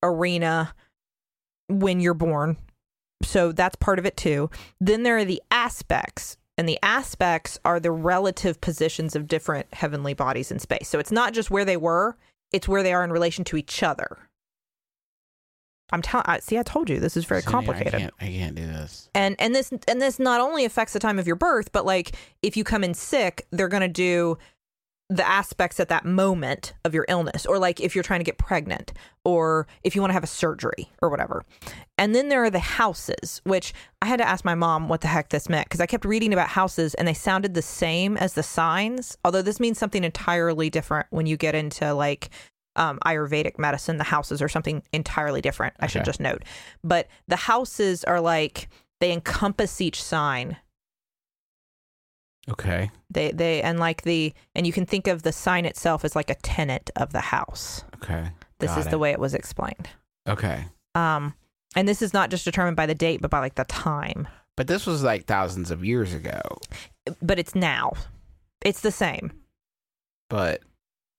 arena 0.02 0.74
when 1.68 2.00
you're 2.00 2.14
born. 2.14 2.56
So 3.22 3.52
that's 3.52 3.76
part 3.76 3.98
of 3.98 4.06
it 4.06 4.16
too. 4.16 4.50
Then 4.80 5.02
there 5.02 5.16
are 5.16 5.24
the 5.24 5.42
aspects, 5.50 6.36
and 6.58 6.68
the 6.68 6.78
aspects 6.82 7.58
are 7.64 7.80
the 7.80 7.90
relative 7.90 8.60
positions 8.60 9.16
of 9.16 9.26
different 9.26 9.72
heavenly 9.72 10.14
bodies 10.14 10.50
in 10.52 10.58
space. 10.58 10.88
So 10.88 10.98
it's 10.98 11.12
not 11.12 11.32
just 11.32 11.50
where 11.50 11.64
they 11.64 11.76
were, 11.76 12.16
it's 12.52 12.68
where 12.68 12.82
they 12.82 12.92
are 12.92 13.04
in 13.04 13.10
relation 13.10 13.44
to 13.44 13.56
each 13.56 13.82
other. 13.82 14.18
I'm 15.92 16.02
telling. 16.02 16.24
See, 16.40 16.58
I 16.58 16.62
told 16.64 16.90
you 16.90 16.98
this 16.98 17.16
is 17.16 17.24
very 17.24 17.42
See, 17.42 17.48
complicated 17.50 17.94
I 17.94 17.98
can't, 17.98 18.14
I 18.20 18.26
can't 18.26 18.54
do 18.56 18.66
this. 18.66 19.08
and 19.14 19.36
and 19.38 19.54
this 19.54 19.72
and 19.86 20.02
this 20.02 20.18
not 20.18 20.40
only 20.40 20.64
affects 20.64 20.92
the 20.92 20.98
time 20.98 21.16
of 21.18 21.28
your 21.28 21.36
birth 21.36 21.70
but 21.70 21.86
like 21.86 22.16
if 22.42 22.56
you 22.56 22.64
come 22.64 22.82
in 22.82 22.92
sick 22.92 23.46
they're 23.52 23.68
going 23.68 23.82
to 23.82 23.88
do 23.88 24.36
the 25.08 25.26
aspects 25.26 25.78
at 25.78 25.88
that 25.88 26.04
moment 26.04 26.74
of 26.84 26.92
your 26.92 27.04
illness 27.08 27.46
or 27.46 27.58
like 27.58 27.80
if 27.80 27.94
you're 27.94 28.02
trying 28.02 28.18
to 28.20 28.24
get 28.24 28.38
pregnant 28.38 28.92
or 29.24 29.68
if 29.84 29.94
you 29.94 30.00
want 30.00 30.10
to 30.10 30.14
have 30.14 30.24
a 30.24 30.28
surgery 30.28 30.90
or 31.00 31.08
whatever. 31.08 31.44
And 31.96 32.14
then 32.14 32.28
there 32.28 32.42
are 32.42 32.50
the 32.50 32.58
houses 32.58 33.40
which 33.44 33.72
i 34.02 34.06
had 34.06 34.18
to 34.18 34.28
ask 34.28 34.44
my 34.44 34.54
mom 34.54 34.88
what 34.88 35.00
the 35.00 35.06
heck 35.06 35.28
this 35.28 35.48
meant 35.48 35.66
because 35.66 35.80
i 35.80 35.86
kept 35.86 36.04
reading 36.04 36.32
about 36.32 36.48
houses 36.48 36.94
and 36.94 37.06
they 37.06 37.14
sounded 37.14 37.54
the 37.54 37.62
same 37.62 38.16
as 38.16 38.34
the 38.34 38.42
signs 38.42 39.16
although 39.24 39.42
this 39.42 39.60
means 39.60 39.78
something 39.78 40.04
entirely 40.04 40.68
different 40.70 41.06
when 41.10 41.26
you 41.26 41.36
get 41.36 41.54
into 41.54 41.94
like 41.94 42.30
um, 42.74 42.98
ayurvedic 43.06 43.58
medicine 43.58 43.96
the 43.96 44.04
houses 44.04 44.42
are 44.42 44.48
something 44.48 44.82
entirely 44.92 45.40
different 45.40 45.74
i 45.80 45.86
should 45.86 46.04
just 46.04 46.20
note. 46.20 46.42
But 46.82 47.08
the 47.28 47.36
houses 47.36 48.04
are 48.04 48.20
like 48.20 48.68
they 49.00 49.12
encompass 49.12 49.80
each 49.80 50.02
sign 50.02 50.56
Okay. 52.50 52.90
they 53.10 53.32
they 53.32 53.60
and 53.62 53.78
like 53.80 54.02
the 54.02 54.32
and 54.54 54.66
you 54.66 54.72
can 54.72 54.86
think 54.86 55.06
of 55.08 55.22
the 55.22 55.32
sign 55.32 55.64
itself 55.64 56.04
as 56.04 56.14
like 56.14 56.30
a 56.30 56.34
tenant 56.36 56.90
of 56.96 57.12
the 57.12 57.20
house 57.20 57.82
Okay. 57.96 58.30
this 58.60 58.70
Got 58.70 58.78
is 58.80 58.86
it. 58.86 58.90
the 58.90 58.98
way 58.98 59.10
it 59.10 59.18
was 59.18 59.34
explained 59.34 59.88
Okay. 60.28 60.64
um 60.94 61.34
and 61.74 61.88
this 61.88 62.00
is 62.02 62.14
not 62.14 62.30
just 62.30 62.44
determined 62.44 62.76
by 62.76 62.86
the 62.86 62.94
date 62.94 63.20
but 63.20 63.30
by 63.30 63.40
like 63.40 63.56
the 63.56 63.64
time 63.64 64.28
But 64.56 64.68
this 64.68 64.86
was 64.86 65.02
like 65.02 65.26
thousands 65.26 65.70
of 65.70 65.84
years 65.84 66.14
ago. 66.14 66.40
but 67.20 67.38
it's 67.38 67.54
now 67.54 67.92
it's 68.64 68.80
the 68.80 68.92
same 68.92 69.32
But 70.30 70.62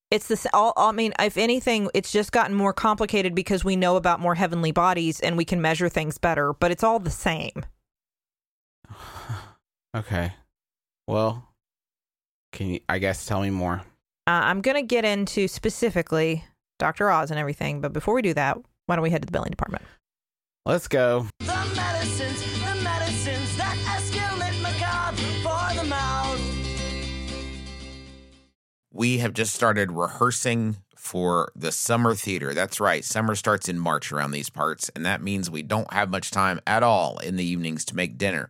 it's 0.10 0.28
the 0.30 0.50
all 0.54 0.72
i 0.78 0.94
mean 0.94 1.12
if 1.20 1.36
anything 1.38 1.90
it's 1.94 2.12
just 2.13 2.32
gotten 2.32 2.56
more 2.56 2.72
complicated 2.72 3.36
because 3.36 3.66
we 3.66 3.76
know 3.76 3.98
about 3.98 4.22
more 4.22 4.36
heavenly 4.36 4.72
bodies 4.72 5.20
and 5.20 5.36
we 5.36 5.44
can 5.44 5.62
measure 5.62 5.90
things 5.90 6.18
better 6.18 6.54
but 6.54 6.72
it's 6.72 6.84
all 6.86 7.00
the 7.00 7.10
same 7.12 7.66
okay. 9.96 10.32
Well, 11.08 11.48
can 12.52 12.67
you? 12.67 12.80
I 12.89 13.00
guess 13.00 13.26
tell 13.26 13.41
me 13.41 13.50
more. 13.50 13.82
uh, 14.28 14.32
i'm 14.43 14.62
gonna 14.62 14.82
get 14.82 15.06
into 15.06 15.48
specifically 15.48 16.43
dr 16.80 17.10
oz 17.10 17.32
and 17.32 17.39
everything 17.39 17.82
but 17.82 17.93
before 17.93 18.13
we 18.13 18.22
do 18.22 18.34
that 18.34 18.58
why 18.88 18.96
don't 18.96 19.04
we 19.04 19.10
head 19.10 19.22
to 19.22 19.26
the 19.26 19.32
billing 19.32 19.52
department 19.52 19.84
Let's 20.65 20.89
go. 20.89 21.28
The 21.39 21.46
medicines, 21.78 22.41
the 22.60 22.84
medicines 22.84 23.56
that 23.56 23.78
escalate 23.88 24.62
macabre 24.62 25.15
for 25.41 25.82
the 25.82 25.88
mouth. 25.88 26.41
we 28.91 29.20
have 29.20 29.32
just 29.34 29.56
started 29.56 29.93
rehearsing 29.93 30.76
for 30.98 31.54
the 31.56 31.72
summer 31.72 32.15
theater. 32.15 32.54
That's 32.54 32.82
right. 32.82 33.06
Summer 33.06 33.36
starts 33.36 33.70
in 33.70 33.80
March 33.80 34.12
around 34.12 34.32
these 34.32 34.50
parts, 34.50 34.89
and 34.93 35.06
that 35.06 35.22
means 35.22 35.50
we 35.50 35.63
don't 35.63 35.93
have 35.93 36.10
much 36.10 36.32
time 36.32 36.60
at 36.67 36.84
all 36.84 37.17
in 37.20 37.38
the 37.38 37.46
evenings 37.46 37.86
to 37.86 37.96
make 37.96 38.17
dinner. 38.17 38.50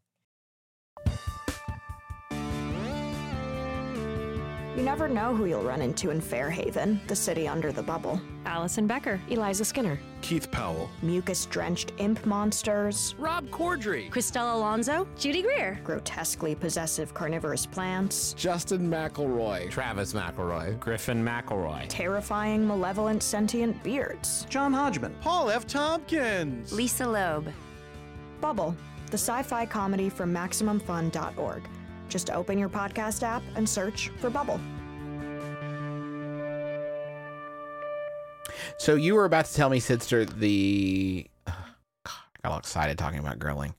You 4.75 4.83
never 4.83 5.09
know 5.09 5.35
who 5.35 5.45
you'll 5.47 5.63
run 5.63 5.81
into 5.81 6.11
in 6.11 6.21
Fairhaven, 6.21 7.01
the 7.07 7.15
city 7.15 7.45
under 7.45 7.73
the 7.73 7.83
bubble. 7.83 8.21
Allison 8.45 8.87
Becker, 8.87 9.19
Eliza 9.29 9.65
Skinner, 9.65 9.99
Keith 10.21 10.49
Powell. 10.49 10.89
Mucus 11.01 11.45
drenched 11.47 11.91
imp 11.97 12.25
monsters, 12.25 13.13
Rob 13.19 13.49
Corddry. 13.49 14.09
Christelle 14.09 14.55
Alonso, 14.55 15.05
Judy 15.19 15.41
Greer. 15.41 15.77
grotesquely 15.83 16.55
possessive 16.55 17.13
carnivorous 17.13 17.65
plants, 17.65 18.31
Justin 18.33 18.89
McElroy. 18.89 19.69
Travis 19.69 20.13
McElroy, 20.13 20.79
Griffin 20.79 21.21
McElroy, 21.23 21.85
terrifying, 21.89 22.65
malevolent, 22.65 23.21
sentient 23.21 23.83
beards. 23.83 24.45
John 24.49 24.71
Hodgman. 24.71 25.13
Paul 25.19 25.49
F. 25.49 25.67
Tompkins. 25.67 26.71
Lisa 26.71 27.05
Loeb. 27.05 27.51
Bubble, 28.39 28.73
the 29.07 29.17
sci 29.17 29.43
fi 29.43 29.65
comedy 29.65 30.07
from 30.09 30.33
MaximumFun.org. 30.33 31.61
Just 32.11 32.29
open 32.29 32.59
your 32.59 32.67
podcast 32.69 33.23
app 33.23 33.41
and 33.55 33.67
search 33.67 34.09
for 34.19 34.29
Bubble. 34.29 34.59
So 38.77 38.95
you 38.95 39.15
were 39.15 39.25
about 39.25 39.45
to 39.45 39.53
tell 39.53 39.69
me, 39.69 39.79
Sidster, 39.79 40.25
the 40.25 41.25
God, 41.45 41.55
I 42.05 42.11
got 42.43 42.51
all 42.51 42.59
excited 42.59 42.97
talking 42.97 43.19
about 43.19 43.39
grilling. 43.39 43.73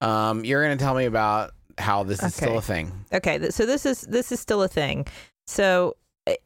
Um, 0.00 0.44
you're 0.44 0.64
going 0.64 0.76
to 0.76 0.82
tell 0.82 0.94
me 0.94 1.04
about 1.04 1.52
how 1.78 2.02
this 2.04 2.22
is 2.22 2.34
still 2.34 2.56
a 2.58 2.62
thing. 2.62 3.04
Okay, 3.12 3.50
so 3.50 3.66
this 3.66 3.84
is 3.84 4.02
this 4.02 4.32
is 4.32 4.40
still 4.40 4.62
a 4.62 4.68
thing. 4.68 5.06
So 5.46 5.96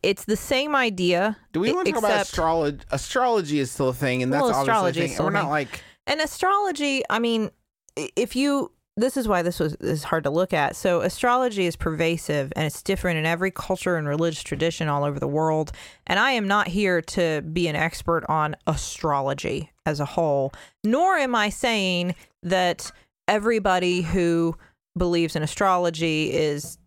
it's 0.02 0.24
the 0.24 0.36
same 0.36 0.74
idea. 0.74 1.36
Do 1.52 1.60
we 1.60 1.72
want 1.72 1.86
to 1.86 1.92
talk 1.92 2.02
about 2.02 2.22
astrology? 2.22 2.78
Astrology 2.90 3.58
is 3.60 3.70
still 3.70 3.90
a 3.90 3.94
thing, 3.94 4.22
and 4.22 4.32
that's 4.32 4.42
Well, 4.42 4.50
obviously 4.50 4.72
astrology 4.72 5.00
a 5.00 5.04
is 5.04 5.08
thing. 5.10 5.14
still 5.14 5.26
We're 5.26 5.32
not 5.32 5.40
thing. 5.42 5.50
like 5.50 5.82
And 6.06 6.20
astrology, 6.20 7.02
I 7.10 7.18
mean, 7.18 7.50
if 7.96 8.34
you 8.34 8.72
this 8.98 9.16
is 9.16 9.28
why 9.28 9.42
this 9.42 9.60
was 9.60 9.74
is 9.76 10.04
hard 10.04 10.24
to 10.24 10.30
look 10.30 10.52
at. 10.52 10.76
So 10.76 11.00
astrology 11.00 11.66
is 11.66 11.76
pervasive 11.76 12.52
and 12.56 12.66
it's 12.66 12.82
different 12.82 13.18
in 13.18 13.26
every 13.26 13.50
culture 13.50 13.96
and 13.96 14.08
religious 14.08 14.42
tradition 14.42 14.88
all 14.88 15.04
over 15.04 15.20
the 15.20 15.28
world. 15.28 15.72
And 16.06 16.18
I 16.18 16.32
am 16.32 16.48
not 16.48 16.68
here 16.68 17.00
to 17.02 17.42
be 17.42 17.68
an 17.68 17.76
expert 17.76 18.24
on 18.28 18.56
astrology 18.66 19.70
as 19.86 20.00
a 20.00 20.04
whole, 20.04 20.52
nor 20.84 21.16
am 21.16 21.34
I 21.34 21.48
saying 21.48 22.14
that 22.42 22.90
everybody 23.26 24.02
who 24.02 24.56
believes 24.96 25.36
in 25.36 25.42
astrology 25.42 26.32
is 26.32 26.78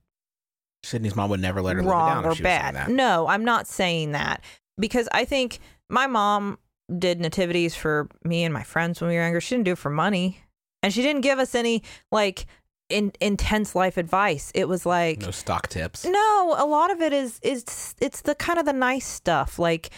Sydnee's 0.84 1.16
mom 1.16 1.30
would 1.30 1.40
never 1.40 1.62
let 1.62 1.76
her 1.76 1.84
wrong 1.84 2.10
down 2.10 2.26
or 2.26 2.32
if 2.32 2.38
she 2.38 2.44
was 2.44 2.50
bad. 2.50 2.90
No, 2.90 3.28
I'm 3.28 3.46
not 3.46 3.68
saying 3.68 4.12
that 4.12 4.44
because 4.80 5.08
I 5.12 5.26
think 5.26 5.60
my 5.90 6.08
mom 6.08 6.58
did 6.98 7.22
nativities 7.22 7.76
for 7.76 8.10
me 8.24 8.44
and 8.44 8.54
my 8.54 8.64
friends 8.64 9.00
when 9.00 9.10
we 9.10 9.16
were 9.16 9.24
younger. 9.24 9.40
She 9.40 9.56
didn't 9.56 9.66
do 9.66 9.74
it 9.74 9.78
for 9.78 9.92
money, 9.92 10.42
and 10.84 10.94
she 10.94 11.02
didn't 11.02 11.22
give 11.22 11.40
us 11.40 11.56
any 11.56 11.84
like 12.12 12.46
in, 12.90 13.12
intense 13.20 13.76
life 13.76 13.98
advice. 13.98 14.52
It 14.54 14.68
was 14.68 14.86
like 14.86 15.22
No 15.22 15.32
stock 15.32 15.68
tips. 15.68 16.06
no, 16.06 16.56
a 16.58 16.66
lot 16.66 16.92
of 16.92 17.02
it 17.02 17.14
is 17.14 17.40
is 17.42 17.96
it's 18.00 18.22
the 18.22 18.36
kind 18.36 18.60
of 18.60 18.66
the 18.66 18.74
nice 18.74 19.08
stuff 19.08 19.58
like 19.58 19.90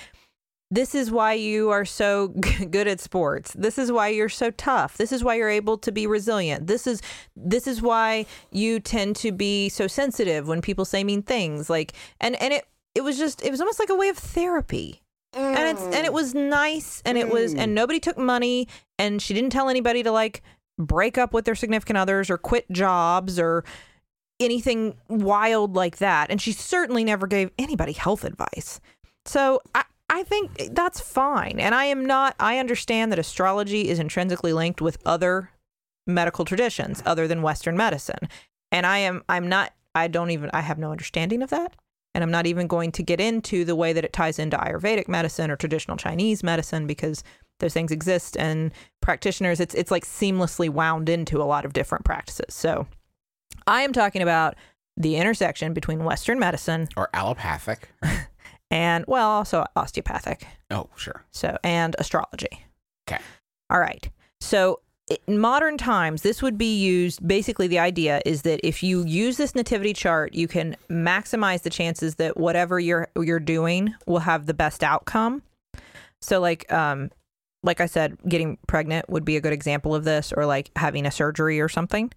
this 0.73 0.95
is 0.95 1.11
why 1.11 1.33
you 1.33 1.69
are 1.69 1.85
so 1.85 2.27
good 2.71 2.87
at 2.87 2.99
sports. 2.99 3.53
This 3.53 3.77
is 3.77 3.91
why 3.91 4.07
you're 4.07 4.27
so 4.27 4.49
tough. 4.51 4.97
This 4.97 5.11
is 5.11 5.23
why 5.23 5.35
you're 5.35 5.49
able 5.49 5.77
to 5.77 5.91
be 5.91 6.07
resilient. 6.07 6.65
This 6.65 6.87
is 6.87 7.01
this 7.35 7.67
is 7.67 7.81
why 7.81 8.25
you 8.51 8.79
tend 8.79 9.15
to 9.17 9.31
be 9.31 9.69
so 9.69 9.87
sensitive 9.87 10.47
when 10.47 10.61
people 10.61 10.85
say 10.85 11.03
mean 11.03 11.21
things. 11.21 11.69
Like 11.69 11.93
and 12.19 12.35
and 12.41 12.53
it 12.53 12.65
it 12.95 13.03
was 13.03 13.17
just 13.17 13.43
it 13.43 13.51
was 13.51 13.61
almost 13.61 13.79
like 13.79 13.89
a 13.89 13.95
way 13.95 14.09
of 14.09 14.17
therapy. 14.17 15.01
And 15.35 15.77
it's 15.77 15.81
and 15.81 16.05
it 16.05 16.11
mm. 16.11 16.13
was 16.13 16.35
nice 16.35 17.01
and 17.05 17.17
it 17.17 17.29
was 17.29 17.53
and 17.55 17.71
mm. 17.71 17.75
nobody 17.75 17.99
took 17.99 18.19
money 18.19 18.67
and 18.99 19.19
she 19.19 19.33
didn't 19.33 19.49
tell 19.49 19.67
anybody 19.67 20.03
to 20.03 20.11
like 20.11 20.43
break 20.77 21.17
up 21.17 21.33
with 21.33 21.45
their 21.45 21.55
significant 21.55 21.97
others 21.97 22.29
or 22.29 22.37
quit 22.37 22.69
jobs 22.71 23.39
or 23.39 23.63
anything 24.39 24.95
wild 25.07 25.75
like 25.75 25.97
that. 25.97 26.29
And 26.29 26.41
she 26.41 26.51
certainly 26.51 27.03
never 27.03 27.27
gave 27.27 27.51
anybody 27.57 27.93
health 27.93 28.23
advice. 28.23 28.79
So 29.25 29.61
I, 29.75 29.83
I 30.09 30.23
think 30.23 30.69
that's 30.71 30.99
fine. 30.99 31.59
And 31.59 31.73
I 31.73 31.85
am 31.85 32.05
not, 32.05 32.35
I 32.39 32.59
understand 32.59 33.11
that 33.11 33.19
astrology 33.19 33.89
is 33.89 33.99
intrinsically 33.99 34.53
linked 34.53 34.81
with 34.81 34.97
other 35.05 35.49
medical 36.05 36.45
traditions 36.45 37.01
other 37.05 37.27
than 37.27 37.41
Western 37.41 37.77
medicine. 37.77 38.27
And 38.71 38.85
I 38.85 38.99
am, 38.99 39.23
I'm 39.29 39.47
not, 39.47 39.73
I 39.95 40.07
don't 40.07 40.31
even, 40.31 40.49
I 40.53 40.61
have 40.61 40.77
no 40.77 40.91
understanding 40.91 41.41
of 41.41 41.49
that. 41.51 41.75
And 42.15 42.23
I'm 42.23 42.31
not 42.31 42.45
even 42.45 42.67
going 42.67 42.91
to 42.91 43.03
get 43.03 43.19
into 43.19 43.65
the 43.65 43.75
way 43.75 43.93
that 43.93 44.05
it 44.05 44.13
ties 44.13 44.37
into 44.37 44.57
Ayurvedic 44.57 45.07
medicine 45.07 45.49
or 45.49 45.55
traditional 45.55 45.97
Chinese 45.97 46.43
medicine 46.43 46.85
because 46.85 47.23
those 47.63 47.73
things 47.73 47.91
exist 47.91 48.37
and 48.37 48.71
practitioners, 49.01 49.59
it's, 49.59 49.73
it's 49.73 49.89
like 49.89 50.05
seamlessly 50.05 50.69
wound 50.69 51.09
into 51.09 51.41
a 51.41 51.45
lot 51.45 51.65
of 51.65 51.73
different 51.73 52.05
practices. 52.05 52.53
So 52.53 52.85
I 53.65 53.81
am 53.81 53.93
talking 53.93 54.21
about 54.21 54.55
the 54.97 55.15
intersection 55.15 55.73
between 55.73 56.03
Western 56.03 56.39
medicine 56.39 56.87
Or 56.95 57.09
allopathic. 57.13 57.89
and, 58.71 59.05
well, 59.07 59.29
also 59.29 59.65
osteopathic. 59.75 60.45
Oh, 60.69 60.89
sure. 60.95 61.23
So, 61.31 61.57
and 61.63 61.95
astrology. 61.97 62.65
Okay. 63.07 63.21
All 63.69 63.79
right. 63.79 64.09
So, 64.41 64.81
in 65.27 65.37
modern 65.37 65.77
times, 65.77 66.21
this 66.21 66.41
would 66.41 66.57
be 66.57 66.77
used. 66.77 67.25
Basically, 67.27 67.67
the 67.67 67.79
idea 67.79 68.21
is 68.25 68.43
that 68.43 68.61
if 68.65 68.81
you 68.81 69.03
use 69.05 69.35
this 69.37 69.53
nativity 69.53 69.93
chart, 69.93 70.33
you 70.33 70.47
can 70.47 70.77
maximize 70.89 71.63
the 71.63 71.69
chances 71.69 72.15
that 72.15 72.37
whatever 72.37 72.79
you're 72.79 73.09
you're 73.19 73.39
doing 73.39 73.93
will 74.07 74.19
have 74.19 74.45
the 74.45 74.53
best 74.53 74.81
outcome. 74.81 75.43
So, 76.21 76.39
like, 76.39 76.71
um, 76.71 77.11
like 77.63 77.81
I 77.81 77.85
said, 77.85 78.17
getting 78.27 78.57
pregnant 78.67 79.09
would 79.09 79.25
be 79.25 79.37
a 79.37 79.41
good 79.41 79.53
example 79.53 79.95
of 79.95 80.03
this, 80.03 80.33
or 80.35 80.45
like 80.45 80.69
having 80.75 81.05
a 81.05 81.11
surgery 81.11 81.59
or 81.59 81.69
something. 81.69 82.11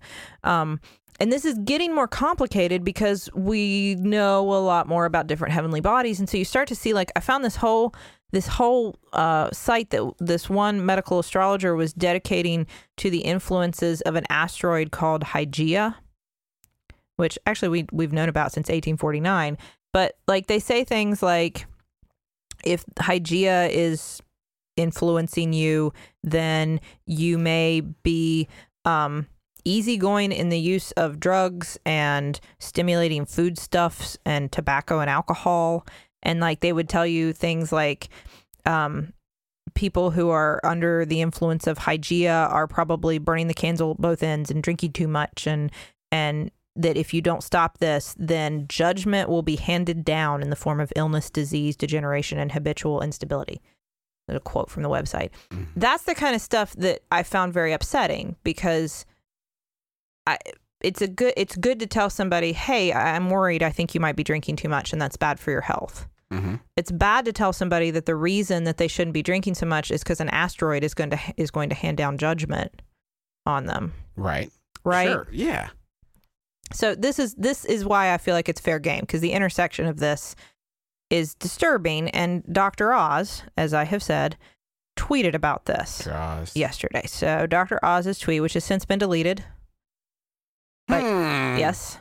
Um, 0.44 0.80
and 1.18 1.32
this 1.32 1.44
is 1.44 1.58
getting 1.64 1.94
more 1.94 2.08
complicated 2.08 2.84
because 2.84 3.30
we 3.34 3.94
know 3.96 4.52
a 4.52 4.60
lot 4.60 4.86
more 4.86 5.06
about 5.06 5.26
different 5.26 5.54
heavenly 5.54 5.80
bodies, 5.80 6.18
and 6.18 6.28
so 6.28 6.36
you 6.36 6.44
start 6.44 6.68
to 6.68 6.74
see 6.74 6.92
like 6.92 7.10
I 7.16 7.20
found 7.20 7.44
this 7.44 7.56
whole 7.56 7.94
this 8.32 8.48
whole 8.48 8.96
uh, 9.12 9.50
site 9.52 9.90
that 9.90 10.12
this 10.18 10.50
one 10.50 10.84
medical 10.84 11.18
astrologer 11.18 11.74
was 11.74 11.92
dedicating 11.92 12.66
to 12.96 13.08
the 13.08 13.20
influences 13.20 14.00
of 14.02 14.16
an 14.16 14.24
asteroid 14.28 14.90
called 14.90 15.22
Hygeia, 15.22 15.94
which 17.16 17.38
actually 17.46 17.68
we 17.68 17.86
we've 17.92 18.12
known 18.12 18.28
about 18.28 18.52
since 18.52 18.64
1849. 18.64 19.56
But 19.92 20.18
like 20.28 20.48
they 20.48 20.58
say 20.58 20.84
things 20.84 21.22
like, 21.22 21.66
if 22.64 22.84
Hygeia 22.96 23.70
is 23.70 24.20
influencing 24.76 25.52
you, 25.52 25.92
then 26.22 26.80
you 27.06 27.38
may 27.38 27.80
be 27.80 28.48
um, 28.84 29.26
easygoing 29.64 30.32
in 30.32 30.48
the 30.48 30.58
use 30.58 30.92
of 30.92 31.20
drugs 31.20 31.78
and 31.84 32.40
stimulating 32.58 33.24
foodstuffs 33.24 34.16
and 34.24 34.52
tobacco 34.52 35.00
and 35.00 35.10
alcohol. 35.10 35.86
And 36.22 36.40
like 36.40 36.60
they 36.60 36.72
would 36.72 36.88
tell 36.88 37.06
you 37.06 37.32
things 37.32 37.72
like, 37.72 38.08
um, 38.64 39.12
people 39.74 40.10
who 40.10 40.30
are 40.30 40.60
under 40.64 41.04
the 41.04 41.20
influence 41.20 41.66
of 41.66 41.78
Hygeia 41.78 42.50
are 42.50 42.66
probably 42.66 43.18
burning 43.18 43.46
the 43.46 43.54
candle 43.54 43.92
at 43.92 43.98
both 43.98 44.22
ends 44.22 44.50
and 44.50 44.62
drinking 44.62 44.92
too 44.92 45.08
much 45.08 45.46
and 45.46 45.70
and 46.10 46.50
that 46.76 46.96
if 46.96 47.14
you 47.14 47.22
don't 47.22 47.42
stop 47.42 47.78
this, 47.78 48.14
then 48.18 48.66
judgment 48.68 49.28
will 49.28 49.42
be 49.42 49.56
handed 49.56 50.04
down 50.04 50.42
in 50.42 50.50
the 50.50 50.56
form 50.56 50.78
of 50.78 50.92
illness, 50.94 51.30
disease, 51.30 51.74
degeneration, 51.74 52.38
and 52.38 52.52
habitual 52.52 53.00
instability. 53.00 53.62
A 54.28 54.40
quote 54.40 54.70
from 54.70 54.82
the 54.82 54.88
website. 54.88 55.30
That's 55.76 56.02
the 56.02 56.14
kind 56.14 56.34
of 56.34 56.42
stuff 56.42 56.74
that 56.76 57.02
I 57.12 57.22
found 57.22 57.52
very 57.52 57.72
upsetting 57.72 58.34
because 58.42 59.06
I 60.26 60.38
it's 60.80 61.00
a 61.00 61.06
good 61.06 61.32
it's 61.36 61.56
good 61.56 61.78
to 61.80 61.86
tell 61.86 62.10
somebody, 62.10 62.52
hey, 62.52 62.92
I'm 62.92 63.30
worried. 63.30 63.62
I 63.62 63.70
think 63.70 63.94
you 63.94 64.00
might 64.00 64.16
be 64.16 64.24
drinking 64.24 64.56
too 64.56 64.68
much, 64.68 64.92
and 64.92 65.00
that's 65.00 65.16
bad 65.16 65.38
for 65.38 65.50
your 65.50 65.60
health. 65.60 66.08
Mm-hmm. 66.32 66.56
It's 66.76 66.90
bad 66.90 67.24
to 67.26 67.32
tell 67.32 67.52
somebody 67.52 67.90
that 67.92 68.06
the 68.06 68.16
reason 68.16 68.64
that 68.64 68.78
they 68.78 68.88
shouldn't 68.88 69.14
be 69.14 69.22
drinking 69.22 69.54
so 69.54 69.66
much 69.66 69.90
is 69.90 70.02
because 70.02 70.20
an 70.20 70.28
asteroid 70.30 70.82
is 70.82 70.92
going 70.92 71.10
to 71.10 71.18
is 71.36 71.50
going 71.50 71.68
to 71.68 71.74
hand 71.74 71.96
down 71.96 72.18
judgment 72.18 72.82
on 73.46 73.66
them. 73.66 73.92
Right. 74.16 74.50
Right. 74.84 75.08
Sure. 75.08 75.28
Yeah. 75.30 75.68
So 76.72 76.94
this 76.94 77.18
is 77.18 77.34
this 77.34 77.64
is 77.64 77.84
why 77.84 78.12
I 78.12 78.18
feel 78.18 78.34
like 78.34 78.48
it's 78.48 78.60
fair 78.60 78.78
game 78.78 79.00
because 79.00 79.20
the 79.20 79.32
intersection 79.32 79.86
of 79.86 79.98
this 79.98 80.34
is 81.10 81.34
disturbing. 81.34 82.10
And 82.10 82.42
Dr. 82.52 82.92
Oz, 82.92 83.42
as 83.56 83.72
I 83.74 83.84
have 83.84 84.02
said, 84.02 84.36
tweeted 84.96 85.34
about 85.34 85.66
this 85.66 86.04
Jaws. 86.04 86.56
yesterday. 86.56 87.04
So 87.06 87.46
Dr. 87.46 87.78
Oz's 87.84 88.18
tweet, 88.18 88.40
which 88.42 88.54
has 88.54 88.64
since 88.64 88.84
been 88.84 88.98
deleted. 88.98 89.44
But 90.88 91.02
Hmm. 91.02 91.58
yes. 91.58 91.98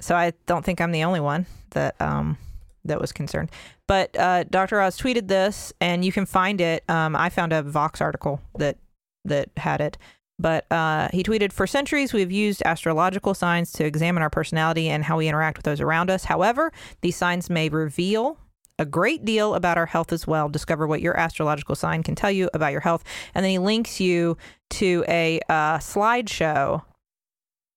So 0.00 0.16
I 0.16 0.32
don't 0.46 0.64
think 0.64 0.80
I'm 0.80 0.92
the 0.92 1.04
only 1.04 1.20
one 1.20 1.46
that 1.70 2.00
um 2.00 2.36
that 2.84 3.00
was 3.00 3.12
concerned. 3.12 3.50
But 3.86 4.16
uh, 4.18 4.44
Dr. 4.44 4.80
Oz 4.80 4.98
tweeted 4.98 5.28
this, 5.28 5.72
and 5.80 6.04
you 6.04 6.10
can 6.12 6.26
find 6.26 6.60
it. 6.60 6.82
Um, 6.90 7.14
I 7.14 7.28
found 7.28 7.52
a 7.52 7.62
Vox 7.62 8.00
article 8.00 8.40
that 8.58 8.78
that 9.24 9.50
had 9.56 9.80
it. 9.80 9.98
But 10.42 10.70
uh, 10.72 11.08
he 11.12 11.22
tweeted, 11.22 11.52
For 11.52 11.68
centuries, 11.68 12.12
we've 12.12 12.32
used 12.32 12.62
astrological 12.64 13.32
signs 13.32 13.70
to 13.74 13.84
examine 13.84 14.24
our 14.24 14.30
personality 14.30 14.88
and 14.88 15.04
how 15.04 15.16
we 15.16 15.28
interact 15.28 15.56
with 15.56 15.64
those 15.64 15.80
around 15.80 16.10
us. 16.10 16.24
However, 16.24 16.72
these 17.00 17.16
signs 17.16 17.48
may 17.48 17.68
reveal 17.68 18.38
a 18.76 18.84
great 18.84 19.24
deal 19.24 19.54
about 19.54 19.78
our 19.78 19.86
health 19.86 20.12
as 20.12 20.26
well. 20.26 20.48
Discover 20.48 20.88
what 20.88 21.00
your 21.00 21.16
astrological 21.16 21.76
sign 21.76 22.02
can 22.02 22.16
tell 22.16 22.30
you 22.32 22.50
about 22.52 22.72
your 22.72 22.80
health. 22.80 23.04
And 23.34 23.44
then 23.44 23.50
he 23.52 23.58
links 23.58 24.00
you 24.00 24.36
to 24.70 25.04
a 25.06 25.40
uh, 25.48 25.78
slideshow. 25.78 26.82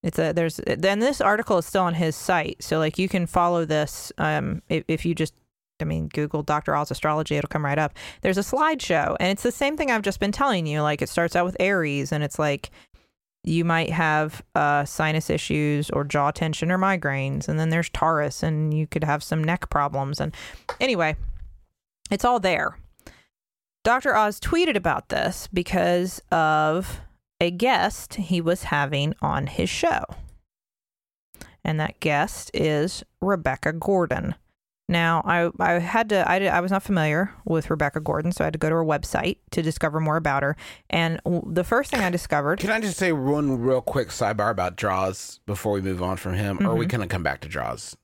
It's 0.01 0.17
a 0.17 0.33
there's 0.33 0.59
then 0.65 0.99
this 0.99 1.21
article 1.21 1.59
is 1.59 1.65
still 1.65 1.83
on 1.83 1.95
his 1.95 2.15
site, 2.15 2.63
so 2.63 2.77
like 2.77 2.99
you 2.99 3.09
can 3.09 3.25
follow 3.25 3.65
this 3.65 4.11
um 4.19 4.61
if, 4.69 4.83
if 4.87 5.03
you 5.03 5.15
just 5.15 5.33
I 5.79 5.85
mean 5.85 6.07
Google 6.07 6.43
Dr. 6.43 6.75
Oz 6.75 6.91
astrology, 6.91 7.35
it'll 7.35 7.47
come 7.47 7.65
right 7.65 7.77
up. 7.77 7.93
There's 8.21 8.37
a 8.37 8.41
slideshow, 8.41 9.15
and 9.19 9.31
it's 9.31 9.43
the 9.43 9.51
same 9.51 9.77
thing 9.77 9.91
I've 9.91 10.01
just 10.01 10.19
been 10.19 10.31
telling 10.31 10.65
you. 10.65 10.81
Like 10.81 11.01
it 11.01 11.09
starts 11.09 11.35
out 11.35 11.45
with 11.45 11.57
Aries, 11.59 12.11
and 12.11 12.23
it's 12.23 12.39
like 12.39 12.71
you 13.43 13.63
might 13.63 13.91
have 13.91 14.43
uh, 14.55 14.85
sinus 14.85 15.29
issues 15.29 15.89
or 15.91 16.03
jaw 16.03 16.31
tension 16.31 16.71
or 16.71 16.77
migraines, 16.77 17.47
and 17.47 17.59
then 17.59 17.69
there's 17.69 17.89
Taurus, 17.89 18.41
and 18.41 18.73
you 18.73 18.87
could 18.87 19.03
have 19.03 19.23
some 19.23 19.43
neck 19.43 19.69
problems. 19.69 20.19
And 20.19 20.33
anyway, 20.79 21.15
it's 22.09 22.25
all 22.25 22.39
there. 22.39 22.77
Dr. 23.83 24.15
Oz 24.15 24.39
tweeted 24.39 24.75
about 24.75 25.09
this 25.09 25.47
because 25.53 26.19
of 26.31 27.01
a 27.39 27.51
guest 27.51 28.15
he 28.15 28.41
was 28.41 28.63
having 28.63 29.13
on 29.21 29.45
his 29.45 29.69
show. 29.69 30.03
And 31.63 31.79
that 31.79 31.99
guest 31.99 32.49
is 32.53 33.03
Rebecca 33.21 33.73
Gordon. 33.73 34.35
Now, 34.87 35.23
I, 35.25 35.49
I 35.59 35.79
had 35.79 36.09
to, 36.09 36.29
I, 36.29 36.45
I 36.45 36.59
was 36.59 36.69
not 36.71 36.83
familiar 36.83 37.33
with 37.43 37.71
Rebecca 37.71 37.99
Gordon, 37.99 38.31
so 38.31 38.43
I 38.43 38.45
had 38.45 38.53
to 38.53 38.59
go 38.59 38.69
to 38.69 38.75
her 38.75 38.85
website 38.85 39.37
to 39.51 39.63
discover 39.63 39.99
more 39.99 40.15
about 40.15 40.43
her. 40.43 40.55
And 40.91 41.19
the 41.25 41.63
first 41.63 41.89
thing 41.89 42.01
I 42.01 42.11
discovered, 42.11 42.59
Can 42.59 42.69
I 42.69 42.79
just 42.79 42.97
say 42.97 43.11
one 43.11 43.59
real 43.61 43.81
quick 43.81 44.09
sidebar 44.09 44.51
about 44.51 44.75
Draws 44.75 45.39
before 45.47 45.71
we 45.73 45.81
move 45.81 46.03
on 46.03 46.17
from 46.17 46.35
him? 46.35 46.59
Or 46.61 46.71
are 46.71 46.75
we 46.75 46.85
going 46.85 47.01
to 47.01 47.07
come 47.07 47.23
back 47.23 47.41
to 47.41 47.47
Draws? 47.49 47.97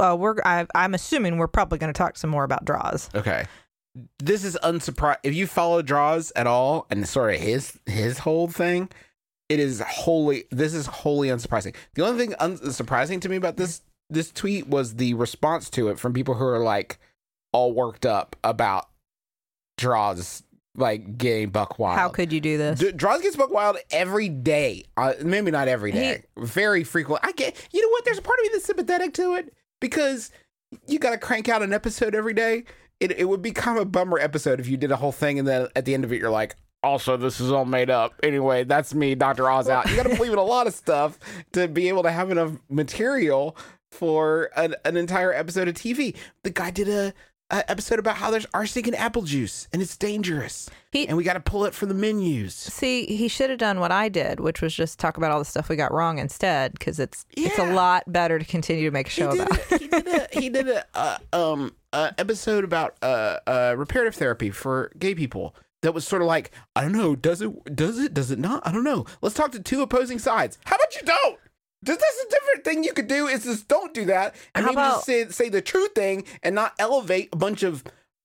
uh, 0.00 0.16
we're, 0.18 0.36
I, 0.44 0.66
I'm 0.74 0.94
assuming 0.94 1.38
we're 1.38 1.48
probably 1.48 1.78
going 1.78 1.92
to 1.92 1.98
talk 1.98 2.16
some 2.16 2.30
more 2.30 2.44
about 2.44 2.64
draws. 2.64 3.10
Okay. 3.14 3.46
This 4.18 4.44
is 4.44 4.56
unsurprising. 4.62 5.18
If 5.22 5.34
you 5.34 5.46
follow 5.46 5.82
Draws 5.82 6.32
at 6.36 6.46
all 6.46 6.86
and 6.90 7.06
sort 7.06 7.34
of 7.34 7.40
his 7.40 7.78
his 7.86 8.18
whole 8.18 8.48
thing, 8.48 8.88
it 9.48 9.58
is 9.58 9.80
wholly. 9.80 10.44
This 10.50 10.72
is 10.72 10.86
wholly 10.86 11.28
unsurprising. 11.28 11.74
The 11.94 12.06
only 12.06 12.24
thing 12.26 12.34
unsurprising 12.40 13.20
to 13.20 13.28
me 13.28 13.36
about 13.36 13.56
this 13.58 13.82
this 14.12 14.30
tweet 14.30 14.68
was 14.68 14.96
the 14.96 15.14
response 15.14 15.70
to 15.70 15.88
it 15.88 15.98
from 15.98 16.12
people 16.12 16.34
who 16.34 16.44
are 16.44 16.58
like 16.58 16.98
all 17.52 17.72
worked 17.72 18.06
up 18.06 18.36
about 18.44 18.88
Draws 19.78 20.42
like 20.76 21.18
getting 21.18 21.50
buck 21.50 21.78
wild. 21.78 21.98
How 21.98 22.08
could 22.08 22.32
you 22.32 22.40
do 22.40 22.56
this? 22.56 22.78
D- 22.78 22.92
Draws 22.92 23.20
gets 23.22 23.36
buck 23.36 23.50
wild 23.50 23.76
every 23.90 24.28
day. 24.28 24.84
Uh, 24.96 25.14
maybe 25.22 25.50
not 25.50 25.68
every 25.68 25.92
day. 25.92 26.24
Very 26.38 26.84
frequent. 26.84 27.24
I 27.24 27.32
get. 27.32 27.68
You 27.72 27.82
know 27.82 27.88
what? 27.88 28.04
There's 28.04 28.18
a 28.18 28.22
part 28.22 28.38
of 28.38 28.44
me 28.44 28.50
that's 28.52 28.64
sympathetic 28.64 29.12
to 29.14 29.34
it 29.34 29.52
because 29.80 30.30
you 30.86 30.98
got 30.98 31.10
to 31.10 31.18
crank 31.18 31.48
out 31.48 31.62
an 31.62 31.72
episode 31.72 32.14
every 32.14 32.34
day. 32.34 32.64
It 33.00 33.12
it 33.12 33.24
would 33.28 33.42
be 33.42 33.52
kind 33.52 33.76
of 33.78 33.82
a 33.82 33.86
bummer 33.86 34.18
episode 34.18 34.60
if 34.60 34.68
you 34.68 34.76
did 34.76 34.92
a 34.92 34.96
whole 34.96 35.12
thing 35.12 35.38
and 35.38 35.46
then 35.46 35.68
at 35.74 35.84
the 35.84 35.94
end 35.94 36.04
of 36.04 36.12
it 36.12 36.20
you're 36.20 36.30
like, 36.30 36.56
also 36.82 37.16
this 37.16 37.40
is 37.40 37.50
all 37.50 37.64
made 37.64 37.90
up. 37.90 38.14
Anyway, 38.22 38.64
that's 38.64 38.94
me, 38.94 39.14
Doctor 39.14 39.50
Oz 39.50 39.68
out. 39.68 39.88
You 39.90 39.96
got 39.96 40.04
to 40.04 40.16
believe 40.16 40.32
in 40.32 40.38
a 40.38 40.44
lot 40.44 40.66
of 40.66 40.74
stuff 40.74 41.18
to 41.52 41.68
be 41.68 41.88
able 41.88 42.02
to 42.04 42.10
have 42.10 42.30
enough 42.30 42.52
material 42.68 43.56
for 43.92 44.50
an, 44.56 44.74
an 44.84 44.96
entire 44.96 45.32
episode 45.32 45.68
of 45.68 45.74
TV. 45.74 46.16
The 46.42 46.50
guy 46.50 46.70
did 46.70 46.88
a, 46.88 47.12
a 47.50 47.70
episode 47.70 47.98
about 47.98 48.16
how 48.16 48.30
there's 48.30 48.46
arsenic 48.54 48.88
in 48.88 48.94
apple 48.94 49.22
juice 49.22 49.68
and 49.72 49.82
it's 49.82 49.96
dangerous, 49.96 50.70
He- 50.90 51.06
and 51.06 51.16
we 51.16 51.24
got 51.24 51.34
to 51.34 51.40
pull 51.40 51.64
it 51.66 51.74
from 51.74 51.88
the 51.90 51.94
menus. 51.94 52.54
See, 52.54 53.04
he 53.06 53.28
should 53.28 53.50
have 53.50 53.58
done 53.58 53.78
what 53.78 53.92
I 53.92 54.08
did, 54.08 54.40
which 54.40 54.62
was 54.62 54.74
just 54.74 54.98
talk 54.98 55.16
about 55.18 55.30
all 55.30 55.38
the 55.38 55.44
stuff 55.44 55.68
we 55.68 55.76
got 55.76 55.92
wrong 55.92 56.18
instead, 56.18 56.72
because 56.72 56.98
it's 56.98 57.26
it's 57.36 57.58
a 57.58 57.72
lot 57.72 58.04
better 58.10 58.38
to 58.38 58.44
continue 58.44 58.84
to 58.84 58.90
make 58.90 59.06
a 59.08 59.10
he 59.10 59.20
show 59.22 59.30
did 59.32 59.40
about. 59.42 59.72
a, 59.72 59.78
he 59.78 59.88
did 59.88 60.06
a 60.08 60.28
he 60.40 60.48
did 60.48 60.68
a 60.68 60.84
uh, 60.94 61.18
um 61.32 61.74
uh, 61.92 62.10
episode 62.16 62.64
about 62.64 62.96
uh, 63.02 63.38
uh 63.46 63.74
reparative 63.76 64.14
therapy 64.14 64.50
for 64.50 64.90
gay 64.98 65.14
people 65.14 65.54
that 65.82 65.92
was 65.92 66.06
sort 66.08 66.22
of 66.22 66.28
like 66.28 66.52
I 66.74 66.82
don't 66.82 66.92
know 66.92 67.14
does 67.14 67.42
it 67.42 67.76
does 67.76 67.98
it 67.98 68.14
does 68.14 68.30
it 68.30 68.38
not 68.38 68.66
I 68.66 68.72
don't 68.72 68.84
know 68.84 69.04
let's 69.20 69.34
talk 69.34 69.52
to 69.52 69.60
two 69.60 69.82
opposing 69.82 70.18
sides 70.18 70.56
how 70.64 70.76
about 70.76 70.94
you 70.94 71.02
don't 71.02 71.38
that's 71.82 72.24
a 72.26 72.30
different 72.30 72.64
thing 72.64 72.84
you 72.84 72.92
could 72.92 73.08
do 73.08 73.26
is 73.26 73.44
just 73.44 73.68
don't 73.68 73.92
do 73.94 74.04
that 74.06 74.34
and 74.54 74.64
How 74.64 74.72
maybe 74.72 74.82
just 74.82 75.06
say 75.06 75.28
say 75.28 75.48
the 75.48 75.62
true 75.62 75.88
thing 75.88 76.24
and 76.42 76.54
not 76.54 76.74
elevate 76.78 77.28
a 77.32 77.36
bunch 77.36 77.62
of 77.62 77.84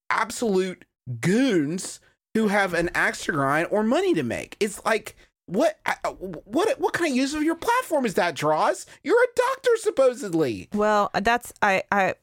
absolute 0.09 0.85
goons 1.19 1.99
who 2.33 2.49
have 2.49 2.73
an 2.73 2.89
axe 2.93 3.25
to 3.25 3.31
grind 3.31 3.67
or 3.71 3.83
money 3.83 4.13
to 4.13 4.23
make 4.23 4.55
it's 4.59 4.83
like 4.85 5.15
what 5.47 5.79
uh, 5.85 6.11
what 6.11 6.79
what 6.79 6.93
kind 6.93 7.11
of 7.11 7.17
use 7.17 7.33
of 7.33 7.43
your 7.43 7.55
platform 7.55 8.05
is 8.05 8.13
that 8.15 8.35
draws 8.35 8.85
you're 9.03 9.21
a 9.21 9.27
doctor 9.35 9.71
supposedly 9.77 10.67
Well, 10.73 11.09
that's 11.21 11.53
I 11.61 11.83
I 11.91 12.13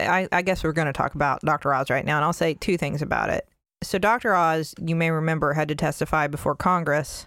I, 0.00 0.28
I 0.32 0.42
guess 0.42 0.64
we're 0.64 0.72
going 0.72 0.86
to 0.86 0.92
talk 0.92 1.14
about 1.14 1.40
Dr. 1.42 1.74
Oz 1.74 1.90
right 1.90 2.04
now, 2.04 2.16
and 2.16 2.24
I'll 2.24 2.32
say 2.32 2.54
two 2.54 2.76
things 2.76 3.02
about 3.02 3.30
it. 3.30 3.46
So, 3.82 3.98
Dr. 3.98 4.34
Oz, 4.34 4.74
you 4.80 4.94
may 4.94 5.10
remember, 5.10 5.52
had 5.52 5.68
to 5.68 5.74
testify 5.74 6.26
before 6.26 6.54
Congress 6.54 7.26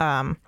um, 0.00 0.38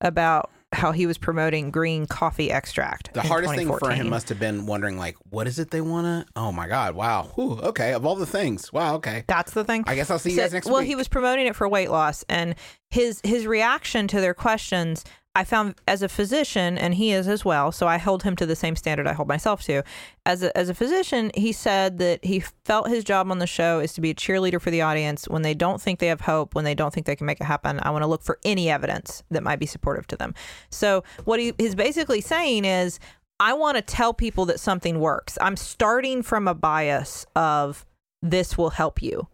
about 0.00 0.50
how 0.74 0.92
he 0.92 1.06
was 1.06 1.16
promoting 1.18 1.70
green 1.70 2.06
coffee 2.06 2.50
extract. 2.50 3.12
The 3.14 3.22
hardest 3.22 3.54
thing 3.54 3.68
for 3.78 3.90
him 3.90 4.08
must 4.10 4.28
have 4.28 4.38
been 4.38 4.66
wondering, 4.66 4.98
like, 4.98 5.16
what 5.30 5.46
is 5.46 5.58
it 5.58 5.70
they 5.70 5.80
want 5.80 6.04
to? 6.06 6.30
Oh 6.36 6.52
my 6.52 6.68
God! 6.68 6.94
Wow. 6.94 7.30
Whew, 7.34 7.58
okay. 7.62 7.92
Of 7.94 8.04
all 8.04 8.16
the 8.16 8.26
things, 8.26 8.72
wow. 8.72 8.96
Okay. 8.96 9.24
That's 9.26 9.52
the 9.52 9.64
thing. 9.64 9.84
I 9.86 9.94
guess 9.94 10.10
I'll 10.10 10.18
see 10.18 10.30
you 10.30 10.36
So- 10.36 10.42
guys 10.42 10.52
next 10.52 10.66
well, 10.66 10.74
week. 10.74 10.80
Well, 10.82 10.86
he 10.88 10.94
was 10.96 11.08
promoting 11.08 11.46
it 11.46 11.56
for 11.56 11.68
weight 11.68 11.90
loss, 11.90 12.24
and 12.28 12.54
his 12.90 13.20
his 13.24 13.46
reaction 13.46 14.06
to 14.08 14.20
their 14.20 14.34
questions, 14.34 15.04
I 15.36 15.44
found 15.44 15.74
as 15.88 16.02
a 16.02 16.08
physician, 16.08 16.78
and 16.78 16.94
he 16.94 17.10
is 17.10 17.26
as 17.26 17.44
well. 17.44 17.72
So 17.72 17.88
I 17.88 17.98
hold 17.98 18.22
him 18.22 18.36
to 18.36 18.46
the 18.46 18.54
same 18.54 18.76
standard 18.76 19.06
I 19.06 19.14
hold 19.14 19.28
myself 19.28 19.62
to. 19.64 19.82
As 20.24 20.42
a 20.42 20.56
as 20.56 20.68
a 20.68 20.74
physician, 20.74 21.32
he 21.34 21.52
said 21.52 21.98
that 21.98 22.24
he 22.24 22.40
felt 22.64 22.88
his 22.88 23.02
job 23.02 23.30
on 23.30 23.38
the 23.38 23.46
show 23.46 23.80
is 23.80 23.92
to 23.94 24.00
be 24.00 24.10
a 24.10 24.14
cheerleader 24.14 24.60
for 24.60 24.70
the 24.70 24.82
audience 24.82 25.28
when 25.28 25.42
they 25.42 25.54
don't 25.54 25.80
think 25.80 25.98
they 25.98 26.06
have 26.06 26.20
hope, 26.20 26.54
when 26.54 26.64
they 26.64 26.74
don't 26.74 26.94
think 26.94 27.06
they 27.06 27.16
can 27.16 27.26
make 27.26 27.40
it 27.40 27.44
happen. 27.44 27.80
I 27.82 27.90
want 27.90 28.02
to 28.02 28.08
look 28.08 28.22
for 28.22 28.38
any 28.44 28.70
evidence 28.70 29.22
that 29.30 29.42
might 29.42 29.58
be 29.58 29.66
supportive 29.66 30.06
to 30.08 30.16
them. 30.16 30.34
So 30.70 31.02
what 31.24 31.40
he 31.40 31.52
is 31.58 31.74
basically 31.74 32.20
saying 32.20 32.64
is. 32.64 32.98
I 33.40 33.52
want 33.52 33.76
to 33.76 33.82
tell 33.82 34.14
people 34.14 34.46
that 34.46 34.60
something 34.60 35.00
works. 35.00 35.36
I'm 35.40 35.56
starting 35.56 36.22
from 36.22 36.46
a 36.46 36.54
bias 36.54 37.26
of 37.34 37.84
this 38.22 38.56
will 38.56 38.70
help 38.70 39.02
you 39.02 39.26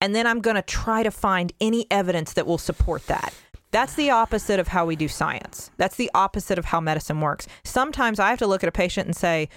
and 0.00 0.14
then 0.14 0.26
I'm 0.26 0.40
going 0.40 0.56
to 0.56 0.62
try 0.62 1.02
to 1.02 1.10
find 1.10 1.52
any 1.60 1.86
evidence 1.90 2.34
that 2.34 2.46
will 2.46 2.58
support 2.58 3.06
that. 3.06 3.34
That's 3.76 3.92
the 3.92 4.08
opposite 4.08 4.58
of 4.58 4.68
how 4.68 4.86
we 4.86 4.96
do 4.96 5.06
science. 5.06 5.70
That's 5.76 5.96
the 5.96 6.10
opposite 6.14 6.58
of 6.58 6.64
how 6.64 6.80
medicine 6.80 7.20
works. 7.20 7.46
Sometimes 7.62 8.18
I 8.18 8.30
have 8.30 8.38
to 8.38 8.46
look 8.46 8.64
at 8.64 8.70
a 8.70 8.72
patient 8.72 9.06
and 9.06 9.14
say, 9.14 9.50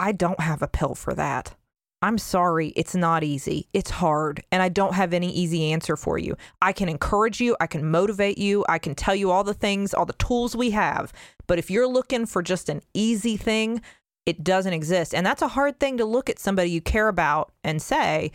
I 0.00 0.10
don't 0.10 0.40
have 0.40 0.62
a 0.62 0.66
pill 0.66 0.96
for 0.96 1.14
that. 1.14 1.54
I'm 2.02 2.18
sorry, 2.18 2.70
it's 2.74 2.96
not 2.96 3.22
easy. 3.22 3.68
It's 3.72 3.90
hard, 3.90 4.42
and 4.50 4.64
I 4.64 4.68
don't 4.68 4.94
have 4.94 5.14
any 5.14 5.30
easy 5.30 5.70
answer 5.70 5.96
for 5.96 6.18
you. 6.18 6.36
I 6.60 6.72
can 6.72 6.88
encourage 6.88 7.40
you, 7.40 7.56
I 7.60 7.68
can 7.68 7.88
motivate 7.88 8.36
you, 8.36 8.64
I 8.68 8.80
can 8.80 8.96
tell 8.96 9.14
you 9.14 9.30
all 9.30 9.44
the 9.44 9.54
things, 9.54 9.94
all 9.94 10.06
the 10.06 10.12
tools 10.14 10.56
we 10.56 10.72
have. 10.72 11.12
But 11.46 11.60
if 11.60 11.70
you're 11.70 11.86
looking 11.86 12.26
for 12.26 12.42
just 12.42 12.68
an 12.68 12.82
easy 12.94 13.36
thing, 13.36 13.80
it 14.26 14.42
doesn't 14.42 14.72
exist. 14.72 15.14
And 15.14 15.24
that's 15.24 15.40
a 15.40 15.46
hard 15.46 15.78
thing 15.78 15.98
to 15.98 16.04
look 16.04 16.28
at 16.28 16.40
somebody 16.40 16.70
you 16.70 16.80
care 16.80 17.06
about 17.06 17.52
and 17.62 17.80
say, 17.80 18.32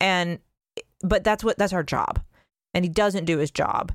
and 0.00 0.38
but 1.02 1.24
that's 1.24 1.42
what 1.42 1.58
that's 1.58 1.72
our 1.72 1.82
job 1.82 2.22
and 2.74 2.84
he 2.84 2.88
doesn't 2.88 3.24
do 3.24 3.38
his 3.38 3.50
job 3.50 3.92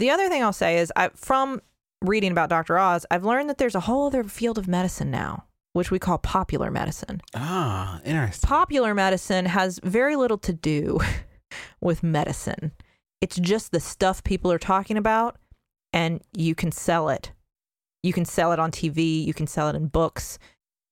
the 0.00 0.10
other 0.10 0.28
thing 0.28 0.42
i'll 0.42 0.52
say 0.52 0.78
is 0.78 0.92
i 0.96 1.08
from 1.14 1.60
reading 2.02 2.32
about 2.32 2.48
dr 2.48 2.76
oz 2.76 3.06
i've 3.10 3.24
learned 3.24 3.48
that 3.48 3.58
there's 3.58 3.74
a 3.74 3.80
whole 3.80 4.06
other 4.06 4.24
field 4.24 4.58
of 4.58 4.66
medicine 4.66 5.10
now 5.10 5.44
which 5.72 5.90
we 5.90 5.98
call 5.98 6.18
popular 6.18 6.70
medicine. 6.70 7.20
Ah, 7.34 8.00
interesting. 8.04 8.48
popular 8.48 8.94
medicine 8.94 9.46
has 9.46 9.80
very 9.84 10.16
little 10.16 10.38
to 10.38 10.52
do 10.52 10.98
with 11.80 12.02
medicine. 12.02 12.72
It's 13.20 13.36
just 13.36 13.70
the 13.70 13.80
stuff 13.80 14.24
people 14.24 14.50
are 14.50 14.58
talking 14.58 14.96
about 14.96 15.36
and 15.92 16.20
you 16.36 16.54
can 16.54 16.72
sell 16.72 17.08
it. 17.08 17.32
You 18.02 18.12
can 18.12 18.24
sell 18.24 18.52
it 18.52 18.58
on 18.58 18.70
tv 18.70 19.24
you 19.24 19.34
can 19.34 19.46
sell 19.46 19.68
it 19.68 19.76
in 19.76 19.86
books 19.88 20.38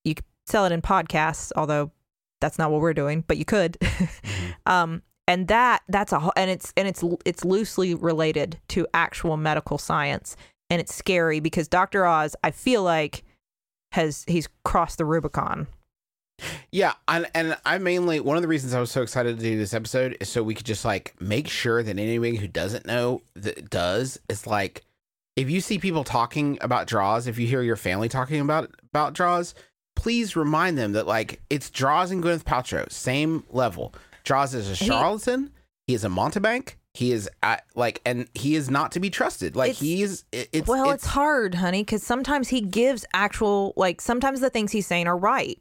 you 0.05 0.15
can 0.15 0.25
sell 0.47 0.67
it 0.67 0.73
in 0.73 0.83
podcasts 0.83 1.51
although 1.57 1.91
that's 2.41 2.59
not 2.59 2.71
what 2.71 2.83
we're 2.83 2.95
doing 2.95 3.25
but 3.27 3.37
you 3.37 3.45
could. 3.45 3.79
Um 4.67 5.03
and 5.29 5.47
that 5.47 5.83
that's 5.89 6.13
a 6.13 6.31
and 6.35 6.51
it's 6.51 6.73
and 6.77 6.89
it's 6.89 7.05
it's 7.25 7.45
loosely 7.45 7.95
related 7.95 8.59
to 8.67 8.89
actual 8.95 9.37
medical 9.37 9.79
science 9.79 10.37
and 10.71 10.81
it's 10.81 10.93
scary 10.93 11.39
because 11.39 11.69
dr 11.69 12.05
oz 12.05 12.35
i 12.43 12.51
feel 12.51 12.83
like 12.83 13.23
has 13.93 14.25
he's 14.27 14.49
crossed 14.65 14.99
the 14.99 15.05
rubicon 15.05 15.69
Yeah, 16.71 16.93
and 17.09 17.27
and 17.35 17.57
I 17.65 17.79
mainly 17.79 18.21
one 18.21 18.37
of 18.37 18.43
the 18.43 18.49
reasons 18.49 18.73
I 18.75 18.79
was 18.79 18.93
so 18.93 19.03
excited 19.03 19.37
to 19.37 19.43
do 19.43 19.59
this 19.59 19.75
episode 19.75 20.17
is 20.21 20.29
so 20.29 20.43
we 20.43 20.55
could 20.55 20.67
just 20.67 20.85
like 20.85 21.15
make 21.21 21.49
sure 21.49 21.83
that 21.83 21.99
anybody 21.99 22.37
who 22.37 22.47
doesn't 22.47 22.87
know 22.87 23.23
that 23.35 23.71
does 23.71 24.21
is 24.29 24.47
like 24.47 24.85
if 25.35 25.51
you 25.51 25.61
see 25.61 25.79
people 25.79 26.05
talking 26.05 26.59
about 26.61 26.87
draws, 26.87 27.27
if 27.27 27.39
you 27.39 27.47
hear 27.47 27.63
your 27.63 27.77
family 27.77 28.09
talking 28.09 28.41
about 28.41 28.71
about 28.93 29.15
draws, 29.15 29.55
please 29.97 30.37
remind 30.37 30.79
them 30.79 30.93
that 30.93 31.07
like 31.07 31.41
it's 31.51 31.71
draws 31.71 32.11
and 32.11 32.23
Gwyneth 32.23 32.45
Paltrow, 32.45 32.91
same 32.91 33.45
level. 33.51 33.95
Draws 34.29 34.55
is 34.55 34.69
a 34.69 34.77
charlatan. 34.77 35.51
He 35.87 35.95
is 35.95 36.05
a 36.05 36.09
mountebank. 36.09 36.77
He 36.95 37.13
is 37.13 37.31
at, 37.43 37.65
like, 37.75 38.03
and 38.05 38.29
he 38.35 38.55
is 38.57 38.69
not 38.71 38.93
to 38.93 39.01
be 39.01 39.09
trusted. 39.09 39.57
Like 39.57 39.71
It's- 39.71 39.81
he 39.83 40.03
is. 40.03 40.25
it- 40.33 40.49
It's 40.53 40.69
well 40.69 40.91
it's, 40.91 41.07
hard 41.07 41.55
honey 41.57 41.83
because 41.83 42.03
sometimes 42.03 42.49
he 42.49 42.61
gives 42.61 43.07
actual 43.15 43.73
like 43.77 44.01
sometimes 44.03 44.41
the 44.41 44.51
things 44.51 44.73
he's 44.73 44.87
saying 44.87 45.07
are 45.07 45.17
right 45.17 45.59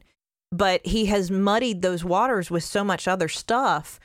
but 0.51 0.85
he 0.85 1.07
has 1.07 1.29
muddied 1.29 1.81
those 1.81 2.03
waters 2.05 2.49
with 2.49 2.63
so 2.63 2.81
much 2.83 3.05
other 3.07 3.27
stuff 3.27 3.99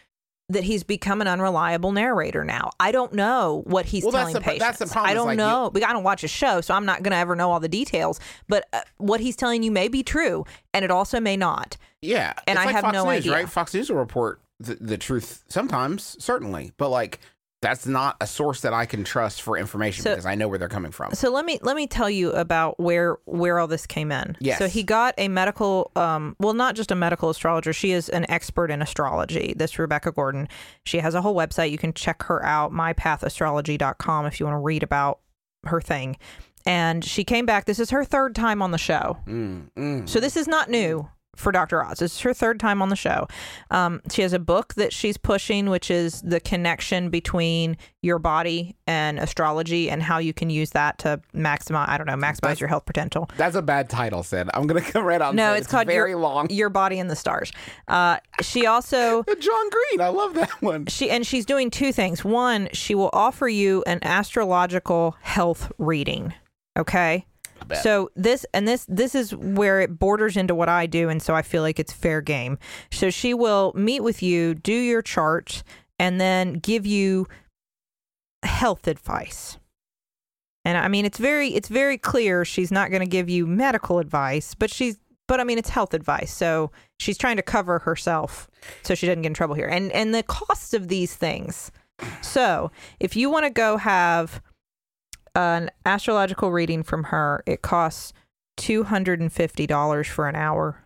that 0.48 0.64
he's 0.64 0.82
become 0.82 1.20
an 1.20 1.28
unreliable 1.28 1.92
narrator 1.92 2.44
now. 2.44 2.68
I 2.80 2.90
don't 2.92 3.12
know 3.14 3.62
what 3.66 3.86
he's 3.86 4.02
Well, 4.02 4.10
that's 4.12 4.22
telling 4.32 4.34
the- 4.34 4.40
patients. 4.40 4.60
that's 4.60 4.78
the 4.80 4.86
problem, 4.86 5.08
I 5.08 5.12
is, 5.12 5.16
don't 5.16 5.26
like, 5.28 5.38
know. 5.38 5.70
I 5.88 5.92
don't 5.92 6.02
watch 6.02 6.24
a 6.24 6.28
show, 6.28 6.60
so 6.60 6.74
I'm 6.74 6.84
not 6.84 7.02
going 7.04 7.12
to 7.12 7.16
ever 7.16 7.36
know 7.36 7.50
all 7.52 7.60
the 7.60 7.68
details. 7.68 8.18
But 8.48 8.66
uh, 8.72 8.80
what 8.98 9.20
he's 9.20 9.36
telling 9.36 9.62
you 9.62 9.70
may 9.70 9.86
be 9.88 10.02
true, 10.02 10.44
and 10.74 10.84
it 10.84 10.90
also 10.90 11.20
may 11.20 11.36
not. 11.36 11.76
Yeah, 12.02 12.32
And 12.48 12.58
it's 12.58 12.62
I 12.62 12.64
like 12.66 12.74
have 12.74 12.82
Fox 12.82 12.92
no 12.92 13.04
News, 13.04 13.18
idea. 13.18 13.32
Right? 13.32 13.48
Fox 13.48 13.72
News 13.72 13.88
will 13.88 13.98
report 13.98 14.40
the, 14.64 14.74
the 14.76 14.98
truth 14.98 15.44
sometimes, 15.48 16.16
certainly, 16.22 16.72
but 16.76 16.88
like 16.88 17.20
that's 17.62 17.86
not 17.86 18.16
a 18.20 18.26
source 18.26 18.62
that 18.62 18.72
I 18.72 18.86
can 18.86 19.04
trust 19.04 19.40
for 19.40 19.56
information 19.56 20.02
So- 20.02 20.10
because 20.10 20.26
I 20.26 20.34
know 20.34 20.48
where 20.48 20.58
they're 20.58 20.68
coming 20.68 20.90
from. 20.90 21.12
So 21.14 21.30
let 21.30 21.44
me 21.44 21.60
let 21.62 21.76
me 21.76 21.86
tell 21.86 22.10
you 22.10 22.32
about 22.32 22.78
where 22.80 23.18
where 23.24 23.60
all 23.60 23.68
this 23.68 23.86
came 23.86 24.10
in. 24.10 24.36
Yes. 24.40 24.58
So 24.58 24.66
he 24.66 24.82
got 24.82 25.14
a 25.16 25.28
medical, 25.28 25.92
um, 25.94 26.34
well, 26.40 26.54
not 26.54 26.74
just 26.74 26.90
a 26.90 26.96
medical 26.96 27.30
astrologer. 27.30 27.72
She 27.72 27.92
is 27.92 28.08
an 28.08 28.28
expert 28.30 28.70
in 28.72 28.82
astrology. 28.82 29.54
This 29.56 29.78
Rebecca 29.78 30.10
Gordon. 30.10 30.48
She 30.84 30.98
has 30.98 31.14
a 31.14 31.22
whole 31.22 31.36
website. 31.36 31.70
You 31.70 31.78
can 31.78 31.92
check 31.92 32.24
her 32.24 32.44
out, 32.44 32.72
mypathastrology.com, 32.72 34.26
if 34.26 34.40
you 34.40 34.46
want 34.46 34.54
to 34.56 34.60
read 34.60 34.82
about 34.82 35.20
her 35.64 35.80
thing. 35.80 36.16
And 36.66 37.04
she 37.04 37.24
came 37.24 37.46
back. 37.46 37.64
This 37.64 37.78
is 37.78 37.90
her 37.90 38.04
third 38.04 38.34
time 38.34 38.62
on 38.62 38.70
the 38.70 38.78
show. 38.78 39.18
Mm, 39.26 39.70
mm. 39.76 40.08
So 40.08 40.20
this 40.20 40.36
is 40.36 40.46
not 40.46 40.70
new 40.70 41.08
for 41.36 41.50
Dr. 41.50 41.82
Oz. 41.84 41.98
This 41.98 42.12
is 42.14 42.20
her 42.20 42.34
third 42.34 42.60
time 42.60 42.82
on 42.82 42.88
the 42.90 42.96
show. 42.96 43.26
Um, 43.70 44.00
she 44.10 44.22
has 44.22 44.32
a 44.32 44.38
book 44.38 44.74
that 44.74 44.92
she's 44.92 45.16
pushing, 45.16 45.70
which 45.70 45.90
is 45.90 46.20
the 46.22 46.40
connection 46.40 47.08
between 47.08 47.76
your 48.02 48.18
body 48.18 48.76
and 48.86 49.18
astrology 49.18 49.88
and 49.88 50.02
how 50.02 50.18
you 50.18 50.32
can 50.34 50.50
use 50.50 50.70
that 50.70 50.98
to 50.98 51.20
maximize, 51.34 51.88
I 51.88 51.96
don't 51.96 52.06
know, 52.06 52.14
maximize 52.16 52.40
That's- 52.40 52.60
your 52.60 52.68
health 52.68 52.84
potential. 52.84 53.30
That's 53.36 53.56
a 53.56 53.62
bad 53.62 53.88
title, 53.88 54.22
Sid. 54.22 54.50
I'm 54.52 54.66
gonna 54.66 54.80
come 54.92 55.04
right. 55.04 55.22
And 55.22 55.36
No, 55.36 55.52
say 55.54 55.58
it's, 55.58 55.68
called 55.68 55.86
very 55.86 56.10
your, 56.10 56.18
long. 56.20 56.48
Your 56.50 56.68
Body 56.68 56.98
and 56.98 57.08
the 57.10 57.16
Stars. 57.16 57.50
Uh, 57.88 58.18
she 58.42 58.66
also 58.66 59.22
John 59.38 59.70
Green, 59.70 60.00
I 60.00 60.08
love 60.08 60.34
that 60.34 60.50
one. 60.60 60.86
she 60.86 61.10
and 61.10 61.26
she's 61.26 61.46
doing 61.46 61.70
two 61.70 61.92
things. 61.92 62.24
One, 62.24 62.68
she 62.72 62.94
will 62.94 63.10
offer 63.12 63.48
you 63.48 63.82
an 63.86 64.00
astrological 64.02 65.16
health 65.22 65.72
reading. 65.78 66.34
Okay. 66.78 67.26
Bet. 67.64 67.82
So 67.82 68.10
this 68.16 68.46
and 68.54 68.66
this 68.66 68.86
this 68.88 69.14
is 69.14 69.34
where 69.34 69.80
it 69.80 69.98
borders 69.98 70.36
into 70.36 70.54
what 70.54 70.68
I 70.68 70.86
do, 70.86 71.08
and 71.08 71.22
so 71.22 71.34
I 71.34 71.42
feel 71.42 71.62
like 71.62 71.78
it's 71.78 71.92
fair 71.92 72.20
game. 72.20 72.58
So 72.90 73.10
she 73.10 73.34
will 73.34 73.72
meet 73.74 74.00
with 74.00 74.22
you, 74.22 74.54
do 74.54 74.72
your 74.72 75.02
chart, 75.02 75.62
and 75.98 76.20
then 76.20 76.54
give 76.54 76.86
you 76.86 77.26
health 78.42 78.86
advice. 78.86 79.58
And 80.64 80.78
I 80.78 80.88
mean, 80.88 81.04
it's 81.04 81.18
very 81.18 81.48
it's 81.48 81.68
very 81.68 81.98
clear 81.98 82.44
she's 82.44 82.70
not 82.70 82.90
going 82.90 83.00
to 83.00 83.06
give 83.06 83.28
you 83.28 83.46
medical 83.46 83.98
advice, 83.98 84.54
but 84.54 84.70
she's 84.70 84.98
but 85.28 85.40
I 85.40 85.44
mean, 85.44 85.58
it's 85.58 85.70
health 85.70 85.94
advice. 85.94 86.32
So 86.32 86.70
she's 86.98 87.18
trying 87.18 87.36
to 87.36 87.42
cover 87.42 87.78
herself 87.80 88.48
so 88.82 88.94
she 88.94 89.06
doesn't 89.06 89.22
get 89.22 89.28
in 89.28 89.34
trouble 89.34 89.54
here. 89.54 89.66
And 89.66 89.90
and 89.92 90.14
the 90.14 90.22
cost 90.22 90.74
of 90.74 90.88
these 90.88 91.14
things. 91.14 91.72
So 92.20 92.70
if 93.00 93.16
you 93.16 93.30
want 93.30 93.44
to 93.44 93.50
go 93.50 93.76
have 93.76 94.40
an 95.34 95.70
astrological 95.86 96.52
reading 96.52 96.82
from 96.82 97.04
her, 97.04 97.42
it 97.46 97.62
costs 97.62 98.12
two 98.56 98.84
hundred 98.84 99.20
and 99.20 99.32
fifty 99.32 99.66
dollars 99.66 100.06
for 100.06 100.28
an 100.28 100.36
hour. 100.36 100.78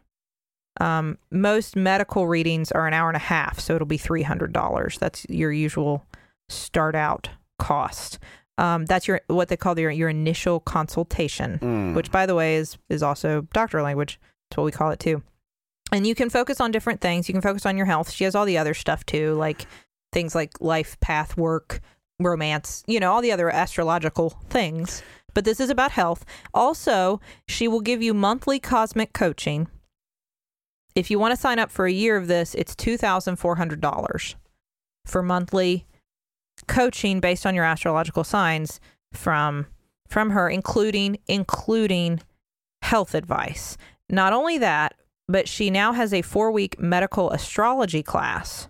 Um, 0.80 1.18
most 1.30 1.74
medical 1.74 2.26
readings 2.26 2.70
are 2.70 2.86
an 2.86 2.92
hour 2.94 3.08
and 3.08 3.16
a 3.16 3.20
half, 3.20 3.58
so 3.60 3.74
it'll 3.74 3.86
be 3.86 3.98
three 3.98 4.22
hundred 4.22 4.52
dollars. 4.52 4.98
That's 4.98 5.26
your 5.28 5.50
usual 5.52 6.04
start 6.48 6.94
out 6.94 7.30
cost. 7.58 8.18
Um, 8.58 8.86
that's 8.86 9.08
your 9.08 9.20
what 9.26 9.48
they 9.48 9.56
call 9.56 9.78
your 9.78 9.90
your 9.90 10.08
initial 10.08 10.60
consultation 10.60 11.58
Mm. 11.58 11.94
which 11.94 12.10
by 12.10 12.24
the 12.26 12.34
way 12.34 12.56
is 12.56 12.78
is 12.88 13.02
also 13.02 13.46
doctor 13.52 13.82
language. 13.82 14.18
That's 14.50 14.58
what 14.58 14.64
we 14.64 14.72
call 14.72 14.90
it 14.90 15.00
too. 15.00 15.22
And 15.92 16.06
you 16.06 16.14
can 16.14 16.30
focus 16.30 16.60
on 16.60 16.70
different 16.72 17.00
things. 17.00 17.28
You 17.28 17.32
can 17.32 17.42
focus 17.42 17.64
on 17.66 17.76
your 17.76 17.86
health. 17.86 18.10
She 18.10 18.24
has 18.24 18.34
all 18.34 18.44
the 18.44 18.58
other 18.58 18.74
stuff 18.74 19.04
too, 19.06 19.34
like 19.34 19.66
things 20.12 20.34
like 20.34 20.60
life 20.60 20.98
path, 21.00 21.36
work, 21.36 21.80
romance, 22.20 22.82
you 22.86 23.00
know, 23.00 23.12
all 23.12 23.22
the 23.22 23.32
other 23.32 23.50
astrological 23.50 24.30
things. 24.48 25.02
But 25.34 25.44
this 25.44 25.60
is 25.60 25.70
about 25.70 25.92
health. 25.92 26.24
Also, 26.54 27.20
she 27.46 27.68
will 27.68 27.80
give 27.80 28.02
you 28.02 28.14
monthly 28.14 28.58
cosmic 28.58 29.12
coaching. 29.12 29.68
If 30.94 31.10
you 31.10 31.18
want 31.18 31.32
to 31.32 31.40
sign 31.40 31.58
up 31.58 31.70
for 31.70 31.84
a 31.84 31.92
year 31.92 32.16
of 32.16 32.26
this, 32.26 32.54
it's 32.54 32.74
$2,400 32.74 34.34
for 35.04 35.22
monthly 35.22 35.86
coaching 36.66 37.20
based 37.20 37.44
on 37.44 37.54
your 37.54 37.64
astrological 37.64 38.24
signs 38.24 38.80
from 39.12 39.66
from 40.08 40.30
her 40.30 40.48
including 40.48 41.18
including 41.26 42.20
health 42.82 43.14
advice. 43.14 43.76
Not 44.08 44.32
only 44.32 44.56
that, 44.58 44.94
but 45.28 45.48
she 45.48 45.68
now 45.70 45.92
has 45.92 46.12
a 46.12 46.22
4-week 46.22 46.78
medical 46.78 47.30
astrology 47.30 48.02
class 48.02 48.68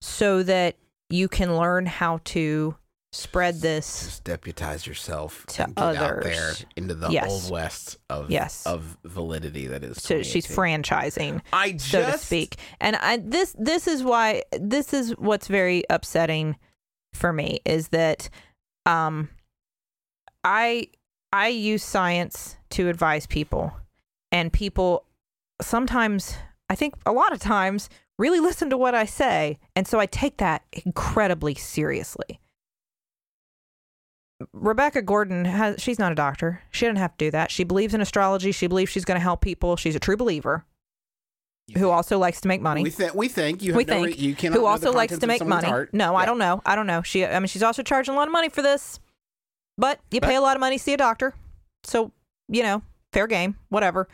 so 0.00 0.42
that 0.42 0.76
you 1.10 1.28
can 1.28 1.56
learn 1.56 1.86
how 1.86 2.20
to 2.24 2.76
spread 3.12 3.54
this 3.62 4.04
Just 4.04 4.24
deputize 4.24 4.86
yourself 4.86 5.46
To 5.46 5.64
and 5.64 5.74
get 5.74 5.82
others. 5.82 5.96
into 5.96 6.02
the 6.04 6.08
To 6.08 6.12
deputize 6.16 6.24
yourself 6.26 6.26
to 6.26 6.32
and 6.32 6.34
get 6.34 6.36
out 6.36 6.62
there 6.68 6.68
into 6.76 6.94
the 6.94 7.08
Yes. 7.10 7.30
old 7.30 7.50
west 7.50 7.96
of 8.10 8.30
Yes. 8.30 8.66
of 8.66 8.98
validity 9.04 9.66
that 9.68 9.82
is. 9.82 10.02
so 10.02 10.22
she's 10.22 10.46
franchising 10.46 11.40
I 11.52 11.76
so 11.78 12.04
to 12.04 12.18
speak 12.18 12.56
and 12.80 12.96
I, 12.96 13.16
this 13.16 13.56
this 13.58 13.88
is 13.88 14.04
why 14.04 14.42
this 14.52 14.92
is 14.92 15.12
what's 15.16 15.46
very 15.48 15.84
upsetting 15.88 16.56
for 17.14 17.32
me 17.32 17.60
is 17.64 17.88
that 17.88 18.28
um 18.84 19.30
i 20.44 20.88
i 21.32 21.48
use 21.48 21.82
science 21.82 22.56
to 22.70 22.88
advise 22.90 23.26
people 23.26 23.72
and 24.30 24.52
people 24.52 25.04
sometimes 25.62 26.36
i 26.68 26.74
think 26.74 26.94
a 27.06 27.12
lot 27.12 27.32
of 27.32 27.40
times 27.40 27.88
really 28.18 28.40
listen 28.40 28.68
to 28.70 28.76
what 28.76 28.94
i 28.94 29.04
say 29.04 29.58
and 29.76 29.86
so 29.86 29.98
i 29.98 30.06
take 30.06 30.36
that 30.38 30.62
incredibly 30.72 31.54
seriously 31.54 32.40
Rebecca 34.52 35.02
Gordon 35.02 35.44
has 35.46 35.82
she's 35.82 35.98
not 35.98 36.12
a 36.12 36.14
doctor. 36.14 36.62
She 36.70 36.86
doesn't 36.86 36.96
have 36.96 37.16
to 37.16 37.24
do 37.24 37.30
that. 37.32 37.50
She 37.50 37.64
believes 37.64 37.92
in 37.92 38.00
astrology. 38.00 38.52
She 38.52 38.68
believes 38.68 38.90
she's 38.90 39.04
going 39.04 39.16
to 39.16 39.22
help 39.22 39.40
people. 39.40 39.76
She's 39.76 39.96
a 39.96 39.98
true 39.98 40.16
believer 40.16 40.64
who 41.76 41.90
also 41.90 42.18
likes 42.18 42.40
to 42.42 42.48
make 42.48 42.60
money. 42.60 42.82
We 42.82 42.90
think 42.90 43.14
we 43.14 43.28
think 43.28 43.62
you 43.62 43.72
have 43.72 43.76
we 43.76 43.84
no 43.84 43.92
think 43.94 44.06
re- 44.06 44.14
you 44.14 44.34
cannot 44.34 44.56
who 44.58 44.66
also 44.66 44.92
likes 44.92 45.18
to 45.18 45.26
make 45.26 45.44
money. 45.44 45.66
heart. 45.66 45.92
No, 45.92 46.14
I 46.14 46.24
don't 46.24 46.38
know. 46.38 46.62
I 46.64 46.76
don't 46.76 46.86
know. 46.86 47.02
She 47.02 47.26
I 47.26 47.38
mean 47.40 47.48
she's 47.48 47.62
also 47.62 47.82
charging 47.82 48.14
a 48.14 48.16
lot 48.16 48.28
of 48.28 48.32
money 48.32 48.48
for 48.48 48.62
this. 48.62 49.00
But 49.76 50.00
you 50.10 50.20
pay 50.20 50.34
a 50.34 50.40
lot 50.40 50.56
of 50.56 50.60
money 50.60 50.78
to 50.78 50.82
see 50.82 50.92
a 50.92 50.96
doctor. 50.96 51.34
So, 51.84 52.10
you 52.48 52.62
know, 52.62 52.82
fair 53.12 53.26
game, 53.26 53.56
whatever. 53.68 54.08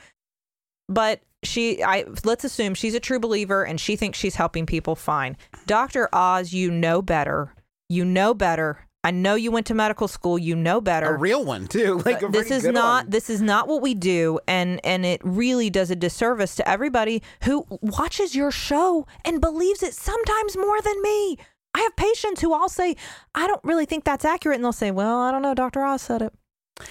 But 0.89 1.21
she 1.43 1.83
I 1.83 2.05
let's 2.25 2.45
assume 2.45 2.75
she's 2.75 2.95
a 2.95 3.01
true 3.01 3.19
believer 3.21 3.65
and 3.65 3.81
she 3.81 3.97
thinks 3.97 4.19
she's 4.19 4.37
helping 4.37 4.67
people 4.67 4.95
fine. 4.97 5.37
Dr. 5.67 6.09
Oz, 6.13 6.53
you 6.53 6.71
know 6.71 7.03
better. 7.03 7.55
You 7.89 8.05
know 8.05 8.35
better. 8.35 8.87
I 9.07 9.11
know 9.11 9.35
you 9.35 9.51
went 9.51 9.67
to 9.67 9.75
medical 9.75 10.09
school. 10.09 10.39
You 10.39 10.57
know 10.57 10.81
better 10.81 11.15
A 11.15 11.19
real 11.19 11.45
one 11.45 11.67
too. 11.67 12.01
Like 12.07 12.23
a 12.23 12.29
this 12.29 12.51
is 12.51 12.65
not 12.65 13.05
one. 13.05 13.11
this 13.11 13.29
is 13.29 13.43
not 13.43 13.69
what 13.69 13.83
we 13.83 13.95
do 13.95 14.41
and 14.49 14.81
and 14.85 15.05
it 15.05 15.21
really 15.23 15.69
does 15.69 15.91
a 15.91 15.97
disservice 15.97 16.57
to 16.57 16.67
everybody 16.69 17.23
who 17.43 17.67
watches 17.83 18.35
your 18.35 18.51
show 18.51 19.07
and 19.27 19.41
believes 19.43 19.83
it 19.83 19.93
sometimes 19.93 20.57
more 20.57 20.81
than 20.81 21.03
me 21.03 21.37
i 21.75 21.81
have 21.81 21.95
patients 21.97 22.41
who 22.41 22.55
i'll 22.55 22.69
say 22.69 22.97
i 23.35 23.47
don't 23.47 23.63
really 23.65 23.85
think 23.85 24.05
that's 24.05 24.25
accurate 24.25 24.55
and 24.57 24.65
they'll 24.65 24.73
say 24.73 24.91
well 24.91 25.19
i 25.21 25.31
don't 25.31 25.43
know 25.43 25.55
dr 25.55 25.83
oz 25.85 26.01
said 26.01 26.23
it 26.23 26.33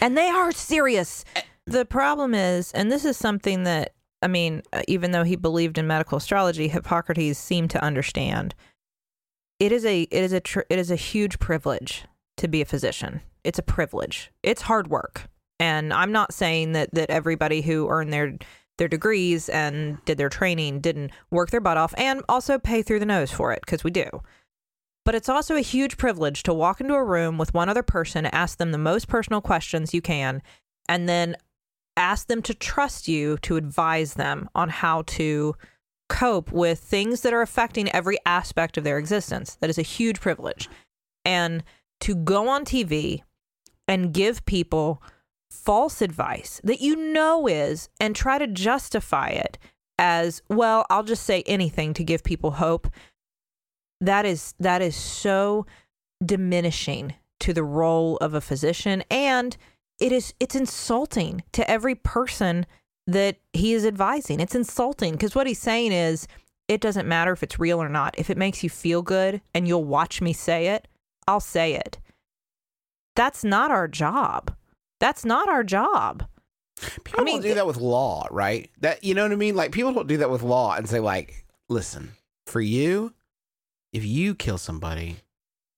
and 0.02 0.16
they 0.18 0.28
are 0.28 0.52
serious 0.52 1.26
the 1.66 1.86
problem 1.86 2.34
is 2.34 2.72
and 2.74 2.92
this 2.92 3.06
is 3.06 3.16
something 3.16 3.64
that 3.64 3.94
i 4.22 4.28
mean 4.28 4.62
uh, 4.74 4.82
even 4.88 5.12
though 5.12 5.24
he 5.24 5.36
believed 5.36 5.78
in 5.78 5.88
medical 5.88 6.18
astrology 6.18 6.68
hippocrates 6.68 7.40
seemed 7.40 7.70
to 7.70 7.84
understand 7.84 8.54
it 9.60 9.72
is 9.72 9.86
a 9.86 10.02
it 10.04 10.24
is 10.24 10.34
a 10.34 10.40
tr- 10.40 10.68
it 10.70 10.78
is 10.78 10.92
a 10.92 10.96
huge 10.96 11.40
privilege 11.40 12.04
to 12.38 12.48
be 12.48 12.62
a 12.62 12.66
physician. 12.66 13.22
It's 13.44 13.60
a 13.60 13.64
privilege. 13.64 14.32
It's 14.42 14.64
hard 14.64 14.90
work. 14.90 15.30
And 15.60 15.94
I'm 15.94 16.12
not 16.12 16.34
saying 16.34 16.74
that 16.74 16.94
that 16.94 17.10
everybody 17.10 17.62
who 17.62 17.88
earned 17.90 18.12
their 18.12 18.38
their 18.78 18.88
degrees 18.88 19.50
and 19.50 20.04
did 20.06 20.18
their 20.18 20.30
training 20.30 20.82
didn't 20.82 21.12
work 21.30 21.52
their 21.52 21.62
butt 21.62 21.78
off 21.78 21.94
and 21.96 22.24
also 22.28 22.58
pay 22.58 22.82
through 22.82 23.00
the 23.00 23.06
nose 23.06 23.32
for 23.32 23.54
it 23.54 23.62
because 23.62 23.84
we 23.84 23.92
do. 23.92 24.10
But 25.06 25.16
it's 25.16 25.30
also 25.30 25.56
a 25.56 25.62
huge 25.62 25.98
privilege 25.98 26.44
to 26.44 26.54
walk 26.54 26.82
into 26.82 26.96
a 26.96 27.04
room 27.04 27.38
with 27.38 27.54
one 27.54 27.70
other 27.70 27.84
person, 27.84 28.26
ask 28.26 28.58
them 28.58 28.72
the 28.72 28.78
most 28.78 29.08
personal 29.08 29.42
questions 29.42 29.94
you 29.94 30.02
can, 30.02 30.42
and 30.90 31.08
then 31.08 31.36
ask 31.98 32.28
them 32.28 32.42
to 32.44 32.54
trust 32.54 33.08
you 33.08 33.38
to 33.38 33.56
advise 33.56 34.16
them 34.16 34.50
on 34.56 34.70
how 34.70 35.04
to 35.04 35.56
cope 36.10 36.52
with 36.52 36.80
things 36.80 37.22
that 37.22 37.34
are 37.34 37.42
affecting 37.42 37.90
every 37.92 38.18
aspect 38.26 38.78
of 38.78 38.84
their 38.84 38.98
existence. 38.98 39.56
That 39.56 39.70
is 39.70 39.78
a 39.78 39.84
huge 39.84 40.20
privilege. 40.20 40.70
And 41.26 41.64
to 42.02 42.16
go 42.16 42.50
on 42.50 42.66
TV 42.66 43.22
and 43.88 44.14
give 44.14 44.46
people 44.46 45.02
false 45.50 46.02
advice 46.02 46.60
that 46.64 46.82
you 46.82 46.96
know 46.96 47.48
is 47.48 47.90
and 48.00 48.16
try 48.16 48.38
to 48.38 48.48
justify 48.48 49.30
it 49.30 49.58
as, 49.98 50.42
well, 50.50 50.86
I'll 50.90 51.04
just 51.04 51.24
say 51.24 51.44
anything 51.46 51.94
to 51.94 52.04
give 52.04 52.24
people 52.24 52.52
hope. 52.52 52.88
That 54.02 54.26
is 54.26 54.54
that 54.60 54.82
is 54.82 54.96
so 54.96 55.66
diminishing 56.24 57.14
to 57.40 57.54
the 57.54 57.64
role 57.64 58.18
of 58.18 58.34
a 58.34 58.42
physician 58.42 59.04
and 59.10 59.56
it 60.00 60.12
is 60.12 60.34
it's 60.40 60.56
insulting 60.56 61.44
to 61.54 61.70
every 61.70 61.96
person 61.96 62.66
that 63.08 63.38
he 63.52 63.74
is 63.74 63.86
advising. 63.86 64.40
It's 64.40 64.56
insulting 64.56 65.14
because 65.14 65.36
what 65.36 65.48
he's 65.48 65.60
saying 65.60 65.92
is 65.92 66.28
it 66.68 66.82
doesn't 66.82 67.08
matter 67.08 67.34
if 67.34 67.44
it's 67.44 67.60
real 67.60 67.82
or 67.82 67.90
not. 67.90 68.16
If 68.18 68.30
it 68.30 68.38
makes 68.38 68.64
you 68.64 68.70
feel 68.70 69.02
good 69.02 69.42
and 69.54 69.68
you'll 69.68 69.84
watch 69.84 70.22
me 70.22 70.34
say 70.34 70.68
it, 70.68 70.88
I'll 71.28 71.40
say 71.40 71.74
it. 71.74 72.00
That's 73.16 73.44
not 73.44 73.72
our 73.72 73.88
job. 73.88 74.56
That's 75.00 75.26
not 75.26 75.50
our 75.50 75.64
job. 75.64 76.26
People 77.04 77.24
mean, 77.24 77.36
don't 77.36 77.44
do 77.50 77.54
that 77.54 77.68
with 77.68 77.78
law, 77.78 78.28
right? 78.32 78.70
That 78.80 79.04
you 79.04 79.14
know 79.14 79.24
what 79.24 79.32
I 79.32 79.36
mean? 79.36 79.56
Like 79.56 79.72
people 79.72 79.94
don't 79.94 80.08
do 80.08 80.18
that 80.18 80.30
with 80.30 80.42
law 80.42 80.76
and 80.76 80.90
say 80.90 81.00
like, 81.00 81.46
listen, 81.70 82.14
for 82.48 82.62
you, 82.62 83.14
if 83.92 84.04
you 84.04 84.34
kill 84.34 84.58
somebody, 84.58 85.18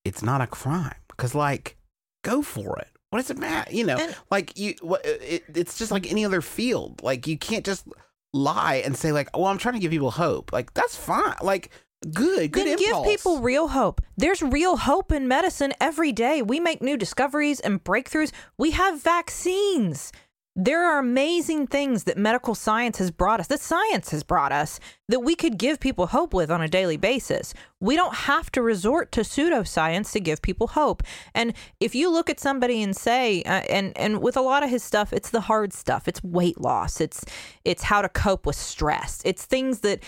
it's 0.05 0.23
not 0.23 0.41
a 0.41 0.47
crime 0.47 0.95
because 1.09 1.35
like, 1.35 1.75
go 2.23 2.41
for 2.41 2.79
it. 2.79 2.87
What 3.15 3.21
does 3.21 3.31
it 3.31 3.37
matter? 3.39 3.71
You 3.73 3.85
know, 3.85 3.95
And- 3.97 4.13
like 4.29 4.59
you, 4.59 4.75
what, 4.81 5.05
uh, 5.05 5.11
it, 5.21 5.43
it's 5.55 5.77
just 5.77 5.89
like 5.89 6.11
any 6.11 6.25
other 6.25 6.41
field. 6.41 7.01
Like 7.01 7.27
you 7.27 7.37
can't 7.37 7.65
just 7.65 7.87
lie 8.33 8.81
and 8.83 8.97
say 8.97 9.13
like, 9.13 9.29
well, 9.33 9.45
I'm 9.45 9.57
trying 9.57 9.75
to 9.75 9.79
give 9.79 9.91
people 9.91 10.11
hope. 10.11 10.51
Like 10.51 10.73
that's 10.73 10.97
fine. 10.97 11.35
Like 11.41 11.69
good, 12.13 12.51
good 12.51 12.67
then 12.67 12.77
impulse. 12.77 13.07
give 13.07 13.17
people 13.17 13.39
real 13.39 13.69
hope. 13.69 14.01
There's 14.17 14.41
real 14.41 14.75
hope 14.75 15.13
in 15.13 15.29
medicine 15.29 15.71
every 15.79 16.11
day. 16.11 16.41
We 16.41 16.59
make 16.59 16.81
new 16.81 16.97
discoveries 16.97 17.61
and 17.61 17.81
breakthroughs. 17.81 18.33
We 18.57 18.71
have 18.71 19.01
vaccines. 19.01 20.11
There 20.57 20.85
are 20.85 20.99
amazing 20.99 21.67
things 21.67 22.05
that 22.05 22.17
medical 22.17 22.55
science 22.55 22.97
has 22.99 23.11
brought 23.11 23.41
us, 23.41 23.47
that 23.47 23.59
science 23.59 24.11
has 24.11 24.23
brought 24.23 24.53
us, 24.53 24.79
that 25.09 25.19
we 25.19 25.35
could 25.35 25.57
give 25.57 25.81
people 25.81 26.07
hope 26.07 26.33
with 26.33 26.49
on 26.49 26.61
a 26.61 26.69
daily 26.69 26.95
basis. 26.95 27.53
We 27.81 27.97
don't 27.97 28.15
have 28.15 28.49
to 28.53 28.61
resort 28.61 29.11
to 29.11 29.21
pseudoscience 29.21 30.13
to 30.13 30.21
give 30.21 30.41
people 30.41 30.67
hope. 30.67 31.03
And 31.33 31.53
if 31.81 31.93
you 31.93 32.09
look 32.09 32.29
at 32.29 32.39
somebody 32.39 32.81
and 32.81 32.95
say, 32.95 33.43
uh, 33.43 33.63
and 33.69 33.91
and 33.97 34.21
with 34.21 34.37
a 34.37 34.41
lot 34.41 34.63
of 34.63 34.69
his 34.69 34.81
stuff, 34.81 35.11
it's 35.11 35.29
the 35.29 35.41
hard 35.41 35.73
stuff. 35.73 36.07
It's 36.07 36.23
weight 36.23 36.61
loss. 36.61 37.01
It's 37.01 37.25
it's 37.65 37.83
how 37.83 38.01
to 38.01 38.07
cope 38.07 38.45
with 38.45 38.55
stress. 38.55 39.21
It's 39.25 39.45
things 39.45 39.81
that 39.81 40.03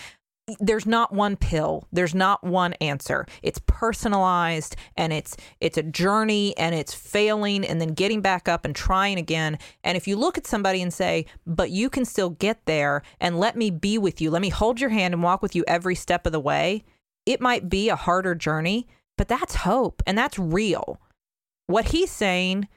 there's 0.60 0.86
not 0.86 1.12
one 1.12 1.36
pill 1.36 1.86
there's 1.92 2.14
not 2.14 2.44
one 2.44 2.72
answer. 2.74 3.26
It's 3.42 3.60
personalized 3.66 4.76
and 4.96 5.12
it's 5.12 5.36
it's 5.60 5.78
a 5.78 5.82
journey 5.82 6.56
and 6.56 6.74
it's 6.74 6.94
failing 6.94 7.64
and 7.64 7.80
then 7.80 7.94
getting 7.94 8.20
back 8.20 8.48
up 8.48 8.64
and 8.64 8.74
trying 8.74 9.18
again. 9.18 9.58
And 9.84 9.96
if 9.96 10.06
you 10.06 10.16
look 10.16 10.38
at 10.38 10.46
somebody 10.46 10.82
and 10.82 10.92
say 10.92 11.26
but 11.46 11.70
you 11.70 11.90
can 11.90 12.04
still 12.04 12.30
get 12.30 12.64
there 12.66 13.02
and 13.20 13.38
let 13.38 13.56
me 13.56 13.70
be 13.70 13.98
with 13.98 14.20
you 14.20 14.30
let 14.30 14.42
me 14.42 14.48
hold 14.48 14.80
your 14.80 14.90
hand 14.90 15.14
and 15.14 15.22
walk 15.22 15.42
with 15.42 15.54
you 15.54 15.64
every 15.66 15.94
step 15.94 16.26
of 16.26 16.32
the 16.32 16.40
way 16.40 16.84
it 17.26 17.40
might 17.40 17.68
be 17.68 17.88
a 17.88 17.96
harder 17.96 18.34
journey 18.34 18.86
but 19.16 19.28
that's 19.28 19.56
hope 19.56 20.02
and 20.06 20.16
that's 20.16 20.38
real. 20.38 21.00
What 21.66 21.86
he's 21.86 22.10
saying 22.10 22.68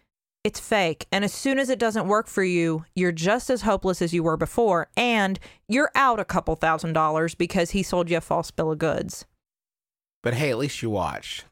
it's 0.43 0.59
fake. 0.59 1.05
And 1.11 1.23
as 1.23 1.33
soon 1.33 1.59
as 1.59 1.69
it 1.69 1.79
doesn't 1.79 2.07
work 2.07 2.27
for 2.27 2.43
you, 2.43 2.85
you're 2.95 3.11
just 3.11 3.49
as 3.49 3.61
hopeless 3.61 4.01
as 4.01 4.13
you 4.13 4.23
were 4.23 4.37
before. 4.37 4.89
And 4.97 5.39
you're 5.67 5.91
out 5.95 6.19
a 6.19 6.25
couple 6.25 6.55
thousand 6.55 6.93
dollars 6.93 7.35
because 7.35 7.71
he 7.71 7.83
sold 7.83 8.09
you 8.09 8.17
a 8.17 8.21
false 8.21 8.51
bill 8.51 8.71
of 8.71 8.79
goods. 8.79 9.25
But 10.23 10.33
hey, 10.33 10.49
at 10.49 10.57
least 10.57 10.81
you 10.81 10.89
watched. 10.89 11.45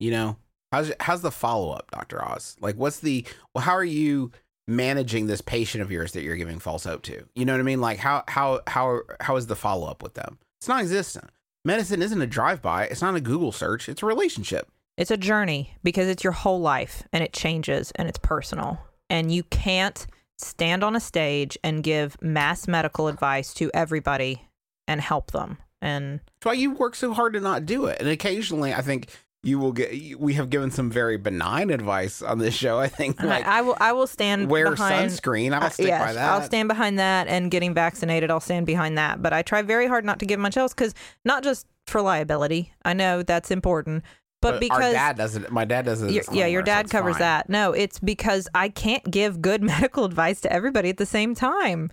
You 0.00 0.10
know, 0.10 0.36
how's 0.72 0.92
how's 1.00 1.22
the 1.22 1.30
follow 1.30 1.70
up, 1.72 1.90
Doctor 1.90 2.24
Oz? 2.24 2.56
Like, 2.60 2.76
what's 2.76 3.00
the 3.00 3.24
well? 3.54 3.64
How 3.64 3.72
are 3.72 3.84
you 3.84 4.32
managing 4.66 5.26
this 5.26 5.40
patient 5.40 5.82
of 5.82 5.92
yours 5.92 6.12
that 6.12 6.22
you're 6.22 6.36
giving 6.36 6.58
false 6.58 6.84
hope 6.84 7.02
to? 7.02 7.24
You 7.34 7.44
know 7.44 7.52
what 7.52 7.60
I 7.60 7.64
mean? 7.64 7.80
Like, 7.80 7.98
how 7.98 8.24
how 8.26 8.62
how 8.66 9.02
how 9.20 9.36
is 9.36 9.46
the 9.46 9.56
follow 9.56 9.86
up 9.86 10.02
with 10.02 10.14
them? 10.14 10.38
It's 10.60 10.68
non-existent. 10.68 11.30
Medicine 11.64 12.02
isn't 12.02 12.20
a 12.20 12.26
drive 12.26 12.60
by. 12.60 12.86
It's 12.86 13.02
not 13.02 13.14
a 13.14 13.20
Google 13.20 13.52
search. 13.52 13.88
It's 13.88 14.02
a 14.02 14.06
relationship. 14.06 14.71
It's 14.96 15.10
a 15.10 15.16
journey 15.16 15.74
because 15.82 16.08
it's 16.08 16.22
your 16.22 16.32
whole 16.32 16.60
life 16.60 17.02
and 17.12 17.22
it 17.24 17.32
changes 17.32 17.92
and 17.96 18.08
it's 18.08 18.18
personal. 18.18 18.78
And 19.08 19.32
you 19.32 19.42
can't 19.44 20.06
stand 20.38 20.82
on 20.84 20.96
a 20.96 21.00
stage 21.00 21.56
and 21.62 21.82
give 21.82 22.20
mass 22.20 22.68
medical 22.68 23.08
advice 23.08 23.54
to 23.54 23.70
everybody 23.72 24.48
and 24.86 25.00
help 25.00 25.30
them. 25.30 25.58
And 25.80 26.20
That's 26.40 26.46
why 26.46 26.52
you 26.54 26.72
work 26.72 26.94
so 26.94 27.12
hard 27.12 27.32
to 27.34 27.40
not 27.40 27.66
do 27.66 27.86
it. 27.86 27.98
And 28.00 28.08
occasionally, 28.08 28.72
I 28.72 28.82
think 28.82 29.08
you 29.42 29.58
will 29.58 29.72
get. 29.72 30.20
We 30.20 30.34
have 30.34 30.50
given 30.50 30.70
some 30.70 30.88
very 30.88 31.16
benign 31.16 31.70
advice 31.70 32.22
on 32.22 32.38
this 32.38 32.54
show. 32.54 32.78
I 32.78 32.86
think 32.86 33.20
like 33.20 33.44
I, 33.44 33.58
I 33.58 33.62
will 33.62 33.76
I 33.80 33.92
will 33.92 34.06
stand 34.06 34.48
wear 34.48 34.70
behind 34.70 35.10
sunscreen. 35.10 35.52
I'll 35.52 35.64
Uh, 35.64 35.68
stick 35.70 35.88
yes, 35.88 36.00
by 36.00 36.12
that. 36.12 36.30
I'll 36.30 36.42
stand 36.42 36.68
behind 36.68 37.00
that 37.00 37.26
and 37.26 37.50
getting 37.50 37.74
vaccinated. 37.74 38.30
I'll 38.30 38.38
stand 38.38 38.66
behind 38.66 38.96
that. 38.98 39.20
But 39.20 39.32
I 39.32 39.42
try 39.42 39.62
very 39.62 39.88
hard 39.88 40.04
not 40.04 40.20
to 40.20 40.26
give 40.26 40.38
much 40.38 40.56
else 40.56 40.72
because 40.72 40.94
not 41.24 41.42
just 41.42 41.66
for 41.88 42.00
liability. 42.00 42.72
I 42.84 42.92
know 42.92 43.24
that's 43.24 43.50
important, 43.50 44.04
but, 44.42 44.60
because 44.60 44.82
our 44.84 44.92
dad 44.92 45.16
doesn't. 45.16 45.50
My 45.50 45.64
dad 45.64 45.84
doesn't. 45.84 46.10
your- 46.12 46.24
yeah, 46.32 46.46
your 46.46 46.62
dad 46.62 46.90
covers 46.90 47.16
that. 47.18 47.48
No, 47.48 47.72
it's 47.72 47.98
because 47.98 48.48
I 48.54 48.68
can't 48.68 49.08
give 49.10 49.40
good 49.40 49.62
medical 49.74 50.04
advice 50.04 50.40
to 50.42 50.52
everybody 50.52 50.90
at 50.90 50.96
the 50.98 51.06
same 51.06 51.34
time. 51.34 51.90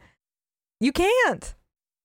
You 0.80 0.92
can't. 0.92 1.56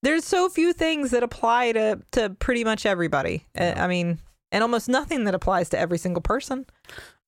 There's 0.03 0.25
so 0.25 0.49
few 0.49 0.73
things 0.73 1.11
that 1.13 1.23
apply 1.23 1.73
to 1.73 2.01
to 2.13 2.31
pretty 2.31 2.63
much 2.65 2.85
everybody. 2.87 3.47
Uh, 3.59 3.73
I 3.77 3.87
mean, 3.87 4.21
and 4.53 4.63
almost 4.63 4.89
nothing 4.89 5.25
that 5.25 5.35
applies 5.35 5.69
to 5.71 5.79
every 5.79 5.99
single 5.99 6.21
person. 6.23 6.67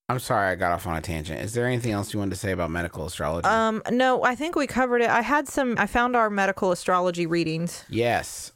I'm 0.09 0.19
sorry 0.19 0.49
I 0.51 0.55
got 0.55 0.71
off 0.71 0.87
on 0.87 0.95
a 0.95 1.01
tangent. 1.01 1.41
Is 1.41 1.53
there 1.53 1.65
anything 1.65 1.91
else 1.91 2.13
you 2.13 2.19
wanted 2.19 2.31
to 2.31 2.37
say 2.37 2.51
about 2.51 2.71
medical 2.71 3.05
astrology? 3.05 3.45
Um, 3.45 3.81
no, 3.91 4.23
I 4.23 4.35
think 4.35 4.55
we 4.55 4.65
covered 4.65 5.01
it. 5.01 5.09
I 5.09 5.21
had 5.21 5.49
some. 5.49 5.75
I 5.77 5.85
found 5.87 6.15
our 6.15 6.29
medical 6.29 6.71
astrology 6.71 7.25
readings. 7.25 7.83
yes. 7.89 8.51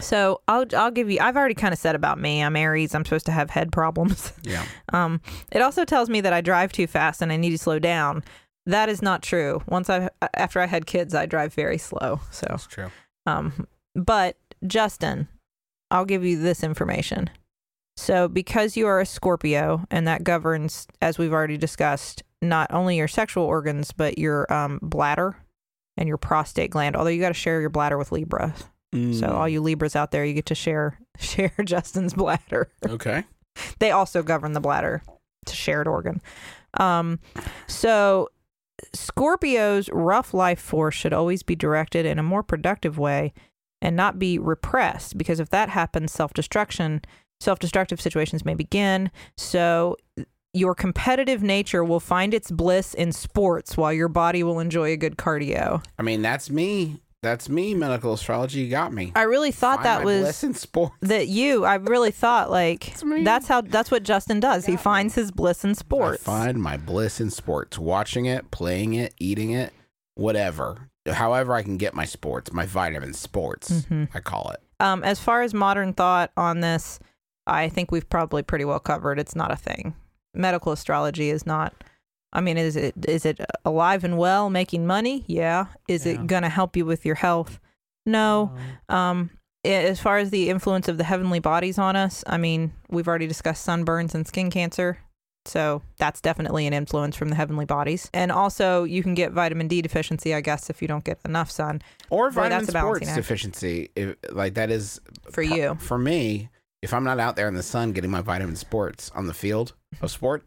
So 0.00 0.40
I'll 0.48 0.64
I'll 0.76 0.90
give 0.90 1.10
you. 1.10 1.18
I've 1.20 1.36
already 1.36 1.54
kind 1.54 1.72
of 1.72 1.78
said 1.78 1.94
about 1.94 2.20
me. 2.20 2.42
I'm 2.42 2.56
Aries. 2.56 2.94
I'm 2.94 3.04
supposed 3.04 3.26
to 3.26 3.32
have 3.32 3.50
head 3.50 3.72
problems. 3.72 4.32
Yeah. 4.42 4.64
Um, 4.94 5.20
it 5.52 5.60
also 5.60 5.84
tells 5.84 6.08
me 6.08 6.20
that 6.22 6.32
I 6.32 6.40
drive 6.40 6.72
too 6.72 6.86
fast 6.86 7.20
and 7.20 7.30
I 7.30 7.36
need 7.36 7.50
to 7.50 7.58
slow 7.58 7.78
down. 7.78 8.24
That 8.64 8.88
is 8.88 9.02
not 9.02 9.22
true. 9.22 9.62
Once 9.66 9.90
I 9.90 10.08
after 10.34 10.60
I 10.60 10.66
had 10.66 10.86
kids, 10.86 11.14
I 11.14 11.26
drive 11.26 11.52
very 11.52 11.76
slow. 11.78 12.20
So, 12.30 12.46
That's 12.48 12.66
true. 12.66 12.90
um, 13.26 13.66
but 13.94 14.36
Justin, 14.66 15.28
I'll 15.90 16.04
give 16.06 16.24
you 16.24 16.38
this 16.40 16.62
information. 16.62 17.28
So, 17.96 18.28
because 18.28 18.76
you 18.76 18.86
are 18.86 19.00
a 19.00 19.06
Scorpio, 19.06 19.84
and 19.90 20.06
that 20.06 20.22
governs, 20.24 20.86
as 21.02 21.18
we've 21.18 21.32
already 21.32 21.56
discussed, 21.58 22.22
not 22.40 22.72
only 22.72 22.96
your 22.96 23.08
sexual 23.08 23.44
organs 23.44 23.92
but 23.92 24.16
your 24.18 24.50
um, 24.52 24.78
bladder 24.80 25.36
and 25.96 26.06
your 26.08 26.16
prostate 26.18 26.70
gland. 26.70 26.94
Although 26.96 27.10
you 27.10 27.20
got 27.20 27.28
to 27.28 27.34
share 27.34 27.60
your 27.60 27.70
bladder 27.70 27.98
with 27.98 28.12
Libra. 28.12 28.54
Mm. 28.94 29.18
So 29.18 29.28
all 29.28 29.48
you 29.48 29.60
Libras 29.60 29.96
out 29.96 30.10
there, 30.10 30.24
you 30.24 30.34
get 30.34 30.46
to 30.46 30.54
share 30.54 30.98
share 31.18 31.52
Justin's 31.64 32.14
bladder. 32.14 32.70
Okay. 32.86 33.24
they 33.78 33.90
also 33.90 34.22
govern 34.22 34.52
the 34.52 34.60
bladder. 34.60 35.02
It's 35.42 35.52
a 35.52 35.56
shared 35.56 35.88
organ. 35.88 36.20
Um, 36.78 37.18
so 37.66 38.28
Scorpio's 38.94 39.88
rough 39.90 40.34
life 40.34 40.60
force 40.60 40.94
should 40.94 41.12
always 41.12 41.42
be 41.42 41.56
directed 41.56 42.06
in 42.06 42.18
a 42.18 42.22
more 42.22 42.42
productive 42.42 42.98
way 42.98 43.32
and 43.80 43.96
not 43.96 44.18
be 44.18 44.38
repressed 44.38 45.16
because 45.16 45.40
if 45.40 45.50
that 45.50 45.68
happens, 45.68 46.12
self 46.12 46.32
destruction, 46.32 47.02
self 47.40 47.58
destructive 47.58 48.00
situations 48.00 48.44
may 48.44 48.54
begin. 48.54 49.10
So 49.36 49.96
your 50.52 50.74
competitive 50.74 51.42
nature 51.42 51.84
will 51.84 52.00
find 52.00 52.34
its 52.34 52.50
bliss 52.50 52.94
in 52.94 53.12
sports 53.12 53.76
while 53.76 53.92
your 53.92 54.08
body 54.08 54.42
will 54.42 54.58
enjoy 54.58 54.92
a 54.92 54.96
good 54.96 55.16
cardio. 55.16 55.84
I 55.98 56.02
mean, 56.02 56.22
that's 56.22 56.50
me. 56.50 57.00
That's 57.22 57.48
me. 57.48 57.74
Medical 57.74 58.12
astrology 58.12 58.60
you 58.60 58.70
got 58.70 58.92
me. 58.92 59.12
I 59.16 59.22
really 59.22 59.50
thought 59.50 59.82
Find 59.82 59.86
that 59.86 60.04
was 60.04 60.44
in 60.44 60.54
sport. 60.54 60.92
that 61.00 61.26
you 61.28 61.64
i 61.64 61.74
really 61.74 62.12
thought 62.12 62.48
like 62.50 63.02
me. 63.02 63.24
that's 63.24 63.48
how 63.48 63.60
that's 63.60 63.90
what 63.90 64.04
justin 64.04 64.38
does 64.40 64.66
he 64.66 64.76
finds 64.76 65.14
his 65.16 65.30
bliss 65.32 65.64
in 65.64 65.74
sports 65.74 66.22
I 66.22 66.24
find 66.46 66.62
my 66.62 66.76
bliss 66.76 67.20
in 67.20 67.30
sports. 67.30 67.78
Watching 67.78 68.26
it, 68.26 68.50
playing 68.52 68.94
it, 68.94 69.14
eating 69.18 69.50
it, 69.50 69.72
whatever. 70.14 70.90
However, 71.10 71.54
I 71.54 71.62
can 71.62 71.76
get 71.78 71.94
my 71.94 72.04
sports, 72.04 72.52
my 72.52 72.66
vitamin 72.66 73.14
sports, 73.14 73.70
Mhm. 73.90 74.08
I 74.14 74.20
call 74.20 74.50
it. 74.50 74.60
um 74.80 75.02
as 75.02 75.18
far 75.18 75.42
as 75.42 75.52
modern 75.54 75.92
thought 75.94 76.30
on 76.36 76.60
this 76.60 77.00
i 77.48 77.68
think 77.68 77.90
we've 77.90 78.08
probably 78.08 78.42
pretty 78.44 78.64
well 78.64 78.78
covered 78.78 79.18
it's 79.18 79.34
not 79.34 79.50
a 79.50 79.56
thing 79.56 79.96
medical 80.34 80.70
astrology 80.70 81.30
is 81.30 81.44
not 81.46 81.72
i 82.32 82.40
mean 82.40 82.56
is 82.58 82.76
it 82.76 82.94
is 83.08 83.24
it 83.24 83.40
alive 83.64 84.04
and 84.04 84.18
well 84.18 84.50
making 84.50 84.86
money? 84.86 85.24
Yeah. 85.26 85.66
Is 85.88 86.04
Yeah. 86.06 86.12
it 86.12 86.26
gonna 86.26 86.48
help 86.48 86.76
you 86.76 86.84
with 86.86 87.04
your 87.06 87.14
health? 87.16 87.58
No. 88.06 88.52
Um 88.88 89.30
as 89.64 90.00
far 90.00 90.18
as 90.18 90.30
the 90.30 90.48
influence 90.50 90.88
of 90.88 90.96
the 90.98 91.04
heavenly 91.04 91.40
bodies 91.40 91.78
on 91.78 91.96
us 91.96 92.22
i 92.26 92.36
mean 92.38 92.72
we've 92.88 93.08
already 93.08 93.26
discussed 93.26 93.66
sunburns 93.66 94.14
and 94.14 94.26
skin 94.26 94.50
cancer. 94.50 94.98
So 95.46 95.80
that's 95.96 96.20
definitely 96.20 96.66
an 96.66 96.74
influence 96.74 97.16
from 97.16 97.30
the 97.30 97.34
heavenly 97.34 97.64
bodies. 97.64 98.10
And 98.12 98.30
also 98.30 98.84
you 98.84 99.02
can 99.02 99.14
get 99.14 99.32
vitamin 99.32 99.66
d 99.66 99.80
deficiency 99.82 100.34
i 100.34 100.40
guess 100.42 100.68
if 100.70 100.82
you 100.82 100.88
don't 100.88 101.04
get 101.04 101.18
enough 101.24 101.50
sun. 101.50 101.80
Or 102.10 102.30
Boy, 102.30 102.42
vitamin 102.42 102.64
a 102.68 102.70
sports 102.70 103.14
deficiency. 103.14 103.90
If, 103.96 104.16
like 104.30 104.54
that 104.54 104.70
is 104.70 105.00
For 105.30 105.44
pro- 105.44 105.56
you. 105.56 105.74
For 105.80 105.98
me, 105.98 106.50
if 106.82 106.92
I'm 106.92 107.02
not 107.04 107.18
out 107.18 107.34
there 107.36 107.48
in 107.48 107.54
the 107.54 107.62
sun 107.62 107.92
getting 107.92 108.10
my 108.10 108.20
vitamin 108.20 108.56
sports 108.56 109.10
on 109.14 109.26
the 109.26 109.34
field 109.34 109.72
of 110.02 110.10
sport, 110.10 110.44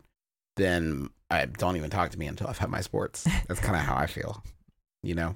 then 0.58 1.10
I 1.30 1.46
don't 1.46 1.78
even 1.78 1.90
talk 1.90 2.12
to 2.12 2.20
me 2.20 2.28
until 2.28 2.48
I've 2.48 2.58
had 2.58 2.70
my 2.70 2.82
sports. 2.82 3.28
That's 3.48 3.60
kind 3.60 3.76
of 3.76 3.82
how 3.82 3.96
I 3.96 4.08
feel. 4.08 4.44
You 5.04 5.16
know. 5.16 5.36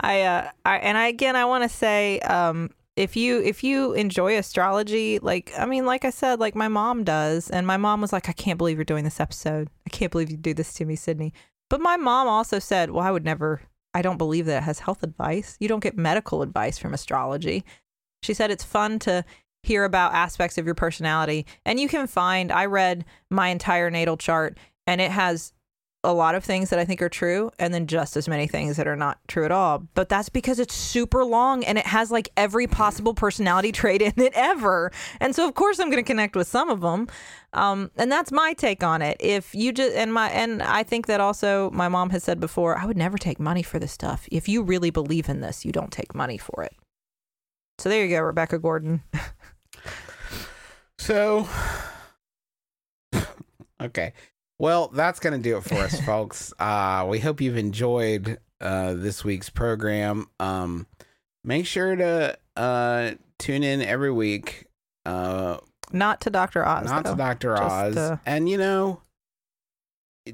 I 0.00 0.22
uh 0.22 0.50
I 0.64 0.76
and 0.78 0.98
I 0.98 1.06
again 1.08 1.36
I 1.36 1.46
want 1.46 1.64
to 1.64 1.68
say 1.68 2.20
um 2.20 2.70
if 2.96 3.16
you 3.16 3.40
if 3.42 3.64
you 3.64 3.94
enjoy 3.94 4.36
astrology 4.36 5.18
like 5.18 5.52
I 5.56 5.64
mean 5.64 5.86
like 5.86 6.04
I 6.04 6.10
said 6.10 6.40
like 6.40 6.54
my 6.54 6.68
mom 6.68 7.04
does 7.04 7.48
and 7.50 7.66
my 7.66 7.78
mom 7.78 8.02
was 8.02 8.12
like 8.12 8.28
I 8.28 8.32
can't 8.32 8.58
believe 8.58 8.76
you're 8.76 8.84
doing 8.84 9.04
this 9.04 9.20
episode. 9.20 9.68
I 9.86 9.90
can't 9.90 10.12
believe 10.12 10.30
you 10.30 10.36
do 10.36 10.54
this 10.54 10.74
to 10.74 10.84
me 10.84 10.96
Sydnee. 10.96 11.32
But 11.68 11.80
my 11.80 11.96
mom 11.96 12.28
also 12.28 12.58
said, 12.58 12.90
"Well, 12.90 13.04
I 13.04 13.10
would 13.10 13.24
never 13.24 13.62
I 13.94 14.02
don't 14.02 14.18
believe 14.18 14.46
that 14.46 14.58
it 14.58 14.64
has 14.64 14.80
health 14.80 15.02
advice. 15.02 15.56
You 15.58 15.68
don't 15.68 15.82
get 15.82 15.96
medical 15.96 16.42
advice 16.42 16.78
from 16.78 16.94
astrology." 16.94 17.64
She 18.22 18.34
said 18.34 18.50
it's 18.50 18.64
fun 18.64 18.98
to 19.00 19.24
hear 19.66 19.84
about 19.84 20.14
aspects 20.14 20.58
of 20.58 20.64
your 20.64 20.74
personality 20.74 21.46
and 21.64 21.80
you 21.80 21.88
can 21.88 22.06
find 22.06 22.52
I 22.52 22.66
read 22.66 23.04
my 23.30 23.48
entire 23.48 23.90
natal 23.90 24.16
chart 24.16 24.58
and 24.86 25.00
it 25.00 25.10
has 25.10 25.52
a 26.06 26.12
lot 26.12 26.36
of 26.36 26.44
things 26.44 26.70
that 26.70 26.78
I 26.78 26.84
think 26.84 27.02
are 27.02 27.08
true 27.08 27.50
and 27.58 27.74
then 27.74 27.88
just 27.88 28.16
as 28.16 28.28
many 28.28 28.46
things 28.46 28.76
that 28.76 28.86
are 28.86 28.96
not 28.96 29.18
true 29.26 29.44
at 29.44 29.50
all. 29.50 29.88
But 29.94 30.08
that's 30.08 30.28
because 30.28 30.60
it's 30.60 30.74
super 30.74 31.24
long 31.24 31.64
and 31.64 31.76
it 31.76 31.86
has 31.86 32.12
like 32.12 32.28
every 32.36 32.68
possible 32.68 33.12
personality 33.12 33.72
trait 33.72 34.00
in 34.00 34.12
it 34.16 34.32
ever. 34.34 34.92
And 35.20 35.34
so 35.34 35.48
of 35.48 35.54
course 35.54 35.80
I'm 35.80 35.90
going 35.90 36.02
to 36.02 36.06
connect 36.06 36.36
with 36.36 36.46
some 36.46 36.70
of 36.70 36.80
them. 36.80 37.08
Um, 37.52 37.90
and 37.96 38.10
that's 38.10 38.30
my 38.30 38.52
take 38.52 38.84
on 38.84 39.02
it. 39.02 39.16
If 39.18 39.54
you 39.54 39.72
just 39.72 39.96
and 39.96 40.12
my 40.12 40.30
and 40.30 40.62
I 40.62 40.84
think 40.84 41.06
that 41.06 41.20
also 41.20 41.70
my 41.72 41.88
mom 41.88 42.10
has 42.10 42.22
said 42.22 42.38
before, 42.38 42.78
I 42.78 42.86
would 42.86 42.96
never 42.96 43.18
take 43.18 43.40
money 43.40 43.64
for 43.64 43.80
this 43.80 43.92
stuff. 43.92 44.28
If 44.30 44.48
you 44.48 44.62
really 44.62 44.90
believe 44.90 45.28
in 45.28 45.40
this, 45.40 45.64
you 45.64 45.72
don't 45.72 45.90
take 45.90 46.14
money 46.14 46.38
for 46.38 46.62
it. 46.62 46.74
So 47.78 47.88
there 47.88 48.04
you 48.04 48.16
go, 48.16 48.22
Rebecca 48.22 48.58
Gordon. 48.58 49.02
So, 50.98 51.48
okay. 53.82 54.12
Well, 54.58 54.88
that's 54.88 55.20
going 55.20 55.40
to 55.40 55.42
do 55.50 55.58
it 55.58 55.64
for 55.64 55.74
us, 55.74 56.00
folks. 56.06 56.52
Uh, 56.58 57.06
we 57.08 57.20
hope 57.20 57.40
you've 57.40 57.58
enjoyed 57.58 58.38
uh, 58.60 58.94
this 58.94 59.22
week's 59.24 59.50
program. 59.50 60.26
Um, 60.40 60.86
make 61.44 61.66
sure 61.66 61.94
to 61.94 62.38
uh, 62.56 63.10
tune 63.38 63.62
in 63.62 63.82
every 63.82 64.10
week. 64.10 64.66
Uh, 65.04 65.58
Not 65.92 66.22
to 66.22 66.30
Dr. 66.30 66.66
Oz. 66.66 66.86
not 66.86 67.04
though. 67.04 67.10
to 67.12 67.16
Dr. 67.16 67.56
Just, 67.56 67.62
Oz. 67.62 67.96
uh, 67.96 68.16
and, 68.24 68.48
you 68.48 68.56
know, 68.56 69.02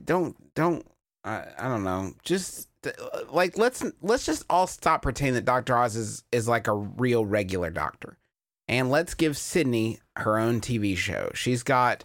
don't, 0.04 0.36
don't, 0.54 0.86
I, 1.24 1.44
I 1.58 1.68
don't 1.68 1.84
know. 1.84 2.12
Just 2.24 2.68
uh, 2.86 2.90
like, 3.30 3.58
let's, 3.58 3.84
let's 4.00 4.24
just 4.24 4.44
all 4.48 4.66
stop 4.68 5.02
pretending 5.02 5.34
that 5.34 5.44
Dr. 5.44 5.76
Oz 5.76 5.96
is, 5.96 6.22
is 6.30 6.46
like 6.46 6.68
a 6.68 6.72
real 6.74 7.26
regular 7.26 7.70
doctor. 7.70 8.16
And 8.68 8.90
let's 8.90 9.14
give 9.14 9.32
Sydnee 9.32 9.98
her 10.16 10.38
own 10.38 10.60
TV 10.60 10.96
show. 10.96 11.30
She's 11.34 11.62
got 11.62 12.04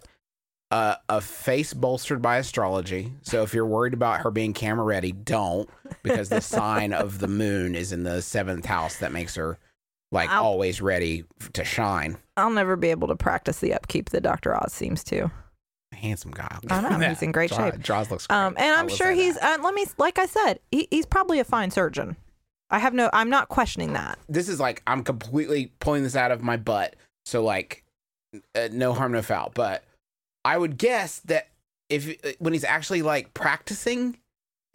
a, 0.70 0.96
a 1.08 1.20
face 1.20 1.72
bolstered 1.72 2.20
by 2.20 2.38
astrology. 2.38 3.12
So 3.22 3.42
if 3.42 3.54
you're 3.54 3.66
worried 3.66 3.94
about 3.94 4.20
her 4.20 4.30
being 4.30 4.52
camera 4.52 4.84
ready, 4.84 5.12
don't, 5.12 5.68
because 6.02 6.28
the 6.28 6.40
sign 6.40 6.92
of 6.92 7.18
the 7.20 7.28
moon 7.28 7.74
is 7.74 7.92
in 7.92 8.02
the 8.02 8.20
seventh 8.22 8.66
house 8.66 8.98
that 8.98 9.12
makes 9.12 9.34
her 9.36 9.58
like 10.10 10.30
Ow. 10.30 10.42
always 10.42 10.80
ready 10.80 11.24
to 11.52 11.64
shine. 11.64 12.16
I'll 12.36 12.50
never 12.50 12.76
be 12.76 12.88
able 12.90 13.08
to 13.08 13.16
practice 13.16 13.60
the 13.60 13.74
upkeep 13.74 14.10
that 14.10 14.22
Dr. 14.22 14.56
Oz 14.56 14.72
seems 14.72 15.04
to. 15.04 15.30
Handsome 15.92 16.30
guy. 16.30 16.58
I 16.70 16.80
know, 16.80 16.98
he's 17.08 17.22
in 17.22 17.32
great 17.32 17.50
Jaws, 17.50 17.72
shape. 17.72 17.82
Jaws 17.82 18.10
looks 18.10 18.26
great. 18.26 18.36
Um, 18.36 18.54
and 18.58 18.74
I'm 18.74 18.88
sure 18.88 19.12
he's. 19.12 19.36
Uh, 19.38 19.58
let 19.62 19.74
me, 19.74 19.86
like 19.96 20.18
I 20.18 20.26
said, 20.26 20.60
he, 20.70 20.86
he's 20.90 21.06
probably 21.06 21.40
a 21.40 21.44
fine 21.44 21.70
surgeon. 21.70 22.16
I 22.70 22.78
have 22.78 22.94
no. 22.94 23.10
I'm 23.12 23.30
not 23.30 23.48
questioning 23.48 23.92
that. 23.94 24.18
This 24.28 24.48
is 24.48 24.60
like 24.60 24.82
I'm 24.86 25.02
completely 25.02 25.72
pulling 25.80 26.02
this 26.02 26.16
out 26.16 26.30
of 26.30 26.42
my 26.42 26.56
butt. 26.56 26.96
So 27.26 27.42
like, 27.42 27.84
uh, 28.54 28.68
no 28.72 28.92
harm, 28.92 29.12
no 29.12 29.22
foul. 29.22 29.50
But 29.54 29.84
I 30.44 30.56
would 30.58 30.78
guess 30.78 31.20
that 31.20 31.48
if 31.88 32.08
uh, 32.24 32.32
when 32.38 32.52
he's 32.52 32.64
actually 32.64 33.02
like 33.02 33.32
practicing 33.34 34.18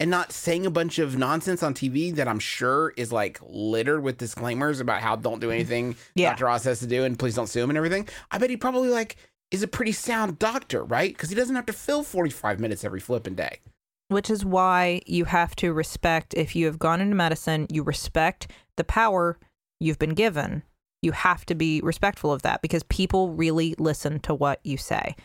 and 0.00 0.10
not 0.10 0.32
saying 0.32 0.66
a 0.66 0.70
bunch 0.70 0.98
of 0.98 1.16
nonsense 1.16 1.62
on 1.62 1.72
TV 1.72 2.14
that 2.16 2.26
I'm 2.26 2.40
sure 2.40 2.92
is 2.96 3.12
like 3.12 3.38
littered 3.46 4.02
with 4.02 4.18
disclaimers 4.18 4.80
about 4.80 5.00
how 5.00 5.16
don't 5.16 5.40
do 5.40 5.50
anything 5.50 5.96
Yeah. 6.14 6.30
Dr. 6.30 6.48
Oz 6.48 6.64
has 6.64 6.80
to 6.80 6.86
do 6.86 7.04
and 7.04 7.18
please 7.18 7.34
don't 7.36 7.46
sue 7.46 7.62
him 7.62 7.70
and 7.70 7.76
everything. 7.76 8.08
I 8.30 8.38
bet 8.38 8.50
he 8.50 8.56
probably 8.56 8.88
like 8.88 9.16
is 9.50 9.62
a 9.62 9.68
pretty 9.68 9.92
sound 9.92 10.38
doctor, 10.40 10.82
right? 10.82 11.12
Because 11.12 11.28
he 11.28 11.36
doesn't 11.36 11.54
have 11.54 11.66
to 11.66 11.72
fill 11.72 12.02
45 12.02 12.58
minutes 12.58 12.84
every 12.84 12.98
flipping 12.98 13.34
day. 13.34 13.60
Which 14.08 14.30
is 14.30 14.44
why 14.44 15.00
you 15.06 15.24
have 15.24 15.56
to 15.56 15.72
respect. 15.72 16.34
If 16.34 16.54
you 16.54 16.66
have 16.66 16.78
gone 16.78 17.00
into 17.00 17.16
medicine, 17.16 17.66
you 17.70 17.82
respect 17.82 18.50
the 18.76 18.84
power 18.84 19.38
you've 19.80 19.98
been 19.98 20.14
given. 20.14 20.62
You 21.02 21.12
have 21.12 21.44
to 21.46 21.54
be 21.54 21.80
respectful 21.82 22.32
of 22.32 22.42
that 22.42 22.62
because 22.62 22.82
people 22.84 23.32
really 23.32 23.74
listen 23.78 24.20
to 24.20 24.34
what 24.34 24.60
you 24.64 24.76
say 24.76 25.16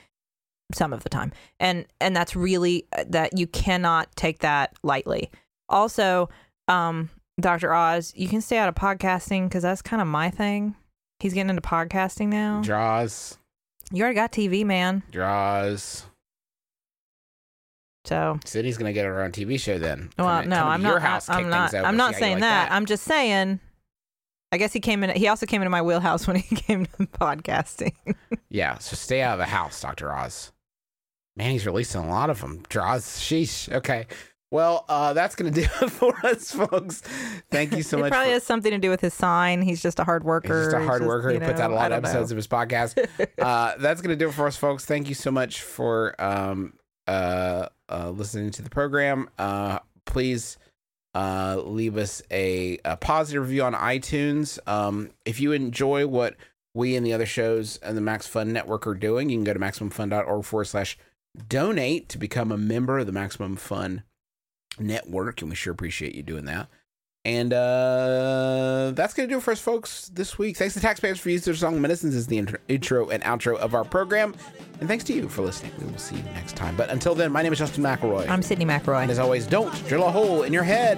some 0.73 0.93
of 0.93 1.03
the 1.03 1.09
time 1.09 1.31
and 1.59 1.85
and 1.99 2.15
that's 2.15 2.35
really 2.35 2.85
uh, 2.95 3.03
that 3.07 3.37
you 3.37 3.47
cannot 3.47 4.13
take 4.15 4.39
that 4.39 4.71
lightly 4.83 5.31
also 5.67 6.29
um 6.67 7.09
dr 7.39 7.73
oz 7.73 8.13
you 8.15 8.27
can 8.27 8.41
stay 8.41 8.57
out 8.57 8.69
of 8.69 8.75
podcasting 8.75 9.45
because 9.45 9.63
that's 9.63 9.81
kind 9.81 10.01
of 10.01 10.07
my 10.07 10.29
thing 10.29 10.75
he's 11.19 11.33
getting 11.33 11.49
into 11.49 11.61
podcasting 11.61 12.27
now 12.27 12.61
Draws, 12.61 13.37
you 13.91 14.03
already 14.03 14.15
got 14.15 14.31
tv 14.31 14.63
man 14.63 15.01
draws. 15.11 16.05
So 18.05 18.39
Sydnee's 18.45 18.77
gonna 18.77 18.93
get 18.93 19.05
her 19.05 19.21
own 19.21 19.31
TV 19.31 19.59
show 19.59 19.77
then. 19.77 20.09
well 20.17 20.39
Come 20.41 20.49
no 20.49 20.55
come 20.57 20.67
i'm 20.69 20.81
your 20.81 20.93
not 20.93 21.01
house, 21.01 21.29
I'm, 21.29 21.49
not 21.49 21.73
i'm 21.75 21.97
not 21.97 22.15
saying 22.15 22.33
like 22.35 22.41
that. 22.41 22.71
i'm 22.71 22.85
just 22.85 23.03
saying 23.03 23.59
i 24.51 24.57
guess 24.57 24.71
he 24.73 24.79
came 24.79 25.03
in 25.03 25.09
he 25.15 25.27
also 25.27 25.45
came 25.45 25.61
into 25.61 25.69
my 25.69 25.81
wheelhouse 25.81 26.25
when 26.25 26.37
he 26.37 26.55
came 26.55 26.85
to 26.85 26.91
podcasting 27.07 27.93
Yeah, 28.49 28.77
so 28.79 28.95
stay 28.95 29.21
out 29.21 29.33
of 29.33 29.39
the 29.39 29.45
house, 29.45 29.79
Doctor 29.81 30.11
Oz. 30.11 30.51
Man, 31.35 31.51
he's 31.51 31.65
releasing 31.67 32.01
a 32.01 32.09
lot 32.09 32.31
of 32.31 32.41
them. 32.41 32.63
Draws. 32.67 33.03
Sheesh. 33.05 33.71
Okay. 33.71 34.07
Well, 34.51 34.85
uh, 34.89 35.13
that's 35.13 35.35
going 35.35 35.53
to 35.53 35.61
do 35.61 35.67
it 35.85 35.89
for 35.91 36.15
us, 36.25 36.51
folks. 36.51 37.01
Thank 37.51 37.75
you 37.77 37.83
so 37.83 37.97
it 37.97 38.01
much. 38.01 38.11
probably 38.11 38.29
for- 38.29 38.33
has 38.33 38.43
something 38.43 38.71
to 38.71 38.79
do 38.79 38.89
with 38.89 39.01
his 39.01 39.13
sign. 39.13 39.61
He's 39.61 39.83
just 39.83 39.99
a 39.99 40.03
hard 40.03 40.23
worker. 40.23 40.63
He's 40.63 40.73
just 40.73 40.77
a 40.77 40.83
hard 40.83 41.05
worker. 41.05 41.29
you 41.29 41.39
He 41.39 41.45
puts 41.45 41.59
know, 41.59 41.65
out 41.65 41.71
a 41.71 41.75
lot 41.75 41.91
of 41.91 41.99
episodes 41.99 42.31
know. 42.31 42.33
of 42.33 42.37
his 42.37 42.47
podcast. 42.47 43.07
uh, 43.39 43.75
that's 43.77 44.01
going 44.01 44.17
to 44.17 44.21
do 44.25 44.29
it 44.29 44.33
for 44.33 44.47
us, 44.47 44.57
folks. 44.57 44.83
Thank 44.85 45.07
you 45.09 45.13
so 45.15 45.29
much 45.29 45.61
for 45.61 46.15
um, 46.19 46.73
uh, 47.09 47.69
uh, 47.89 48.11
listening 48.11 48.51
to 48.51 48.61
the 48.61 48.69
program. 48.69 49.29
Uh, 49.39 49.79
please 50.05 50.57
uh, 51.15 51.59
leave 51.65 51.97
us 51.97 52.21
a, 52.29 52.77
a 52.85 52.95
positive 52.97 53.41
review 53.43 53.63
on 53.63 53.73
iTunes. 53.73 54.59
Um, 54.67 55.09
if 55.25 55.39
you 55.39 55.51
enjoy 55.51 56.05
what 56.05 56.35
we 56.75 56.95
and 56.95 57.05
the 57.05 57.13
other 57.13 57.25
shows 57.25 57.77
and 57.77 57.97
the 57.97 58.01
Max 58.01 58.27
Fun 58.27 58.53
Network 58.53 58.85
are 58.85 58.93
doing, 58.93 59.29
you 59.29 59.37
can 59.37 59.43
go 59.43 59.53
to 59.53 59.59
MaximumFun.org 59.59 60.45
forward 60.45 60.65
slash 60.65 60.97
donate 61.47 62.09
to 62.09 62.19
become 62.19 62.51
a 62.51 62.57
member 62.57 62.99
of 62.99 63.07
the 63.07 63.11
Maximum 63.11 63.55
Fun 63.55 64.03
Network. 64.77 65.41
And 65.41 65.49
we 65.49 65.55
sure 65.55 65.73
appreciate 65.73 66.13
you 66.13 66.21
doing 66.21 66.45
that. 66.45 66.69
And 67.25 67.53
uh, 67.53 68.91
that's 68.95 69.13
going 69.13 69.27
to 69.27 69.33
do 69.33 69.39
it 69.39 69.43
for 69.43 69.51
us, 69.51 69.59
folks, 69.59 70.09
this 70.09 70.37
week. 70.37 70.55
Thanks 70.55 70.73
to 70.75 70.79
taxpayers 70.79 71.19
for 71.19 71.29
using 71.29 71.51
their 71.51 71.57
song 71.57 71.79
Medicines 71.81 72.15
as 72.15 72.27
the 72.27 72.37
intro, 72.37 72.59
intro 72.69 73.09
and 73.09 73.21
outro 73.23 73.57
of 73.57 73.75
our 73.75 73.83
program. 73.83 74.33
And 74.79 74.87
thanks 74.87 75.03
to 75.05 75.13
you 75.13 75.27
for 75.27 75.41
listening. 75.41 75.73
We 75.79 75.85
will 75.85 75.97
see 75.97 76.15
you 76.15 76.23
next 76.23 76.55
time. 76.55 76.77
But 76.77 76.89
until 76.89 77.15
then, 77.15 77.31
my 77.31 77.41
name 77.43 77.51
is 77.51 77.59
Justin 77.59 77.83
McElroy. 77.83 78.29
I'm 78.29 78.41
Sydnee 78.41 78.65
McElroy. 78.65 79.01
and 79.01 79.11
as 79.11 79.19
always, 79.19 79.45
don't 79.45 79.73
drill 79.87 80.05
a 80.07 80.11
hole 80.11 80.43
in 80.43 80.53
your 80.53 80.63
head. 80.63 80.97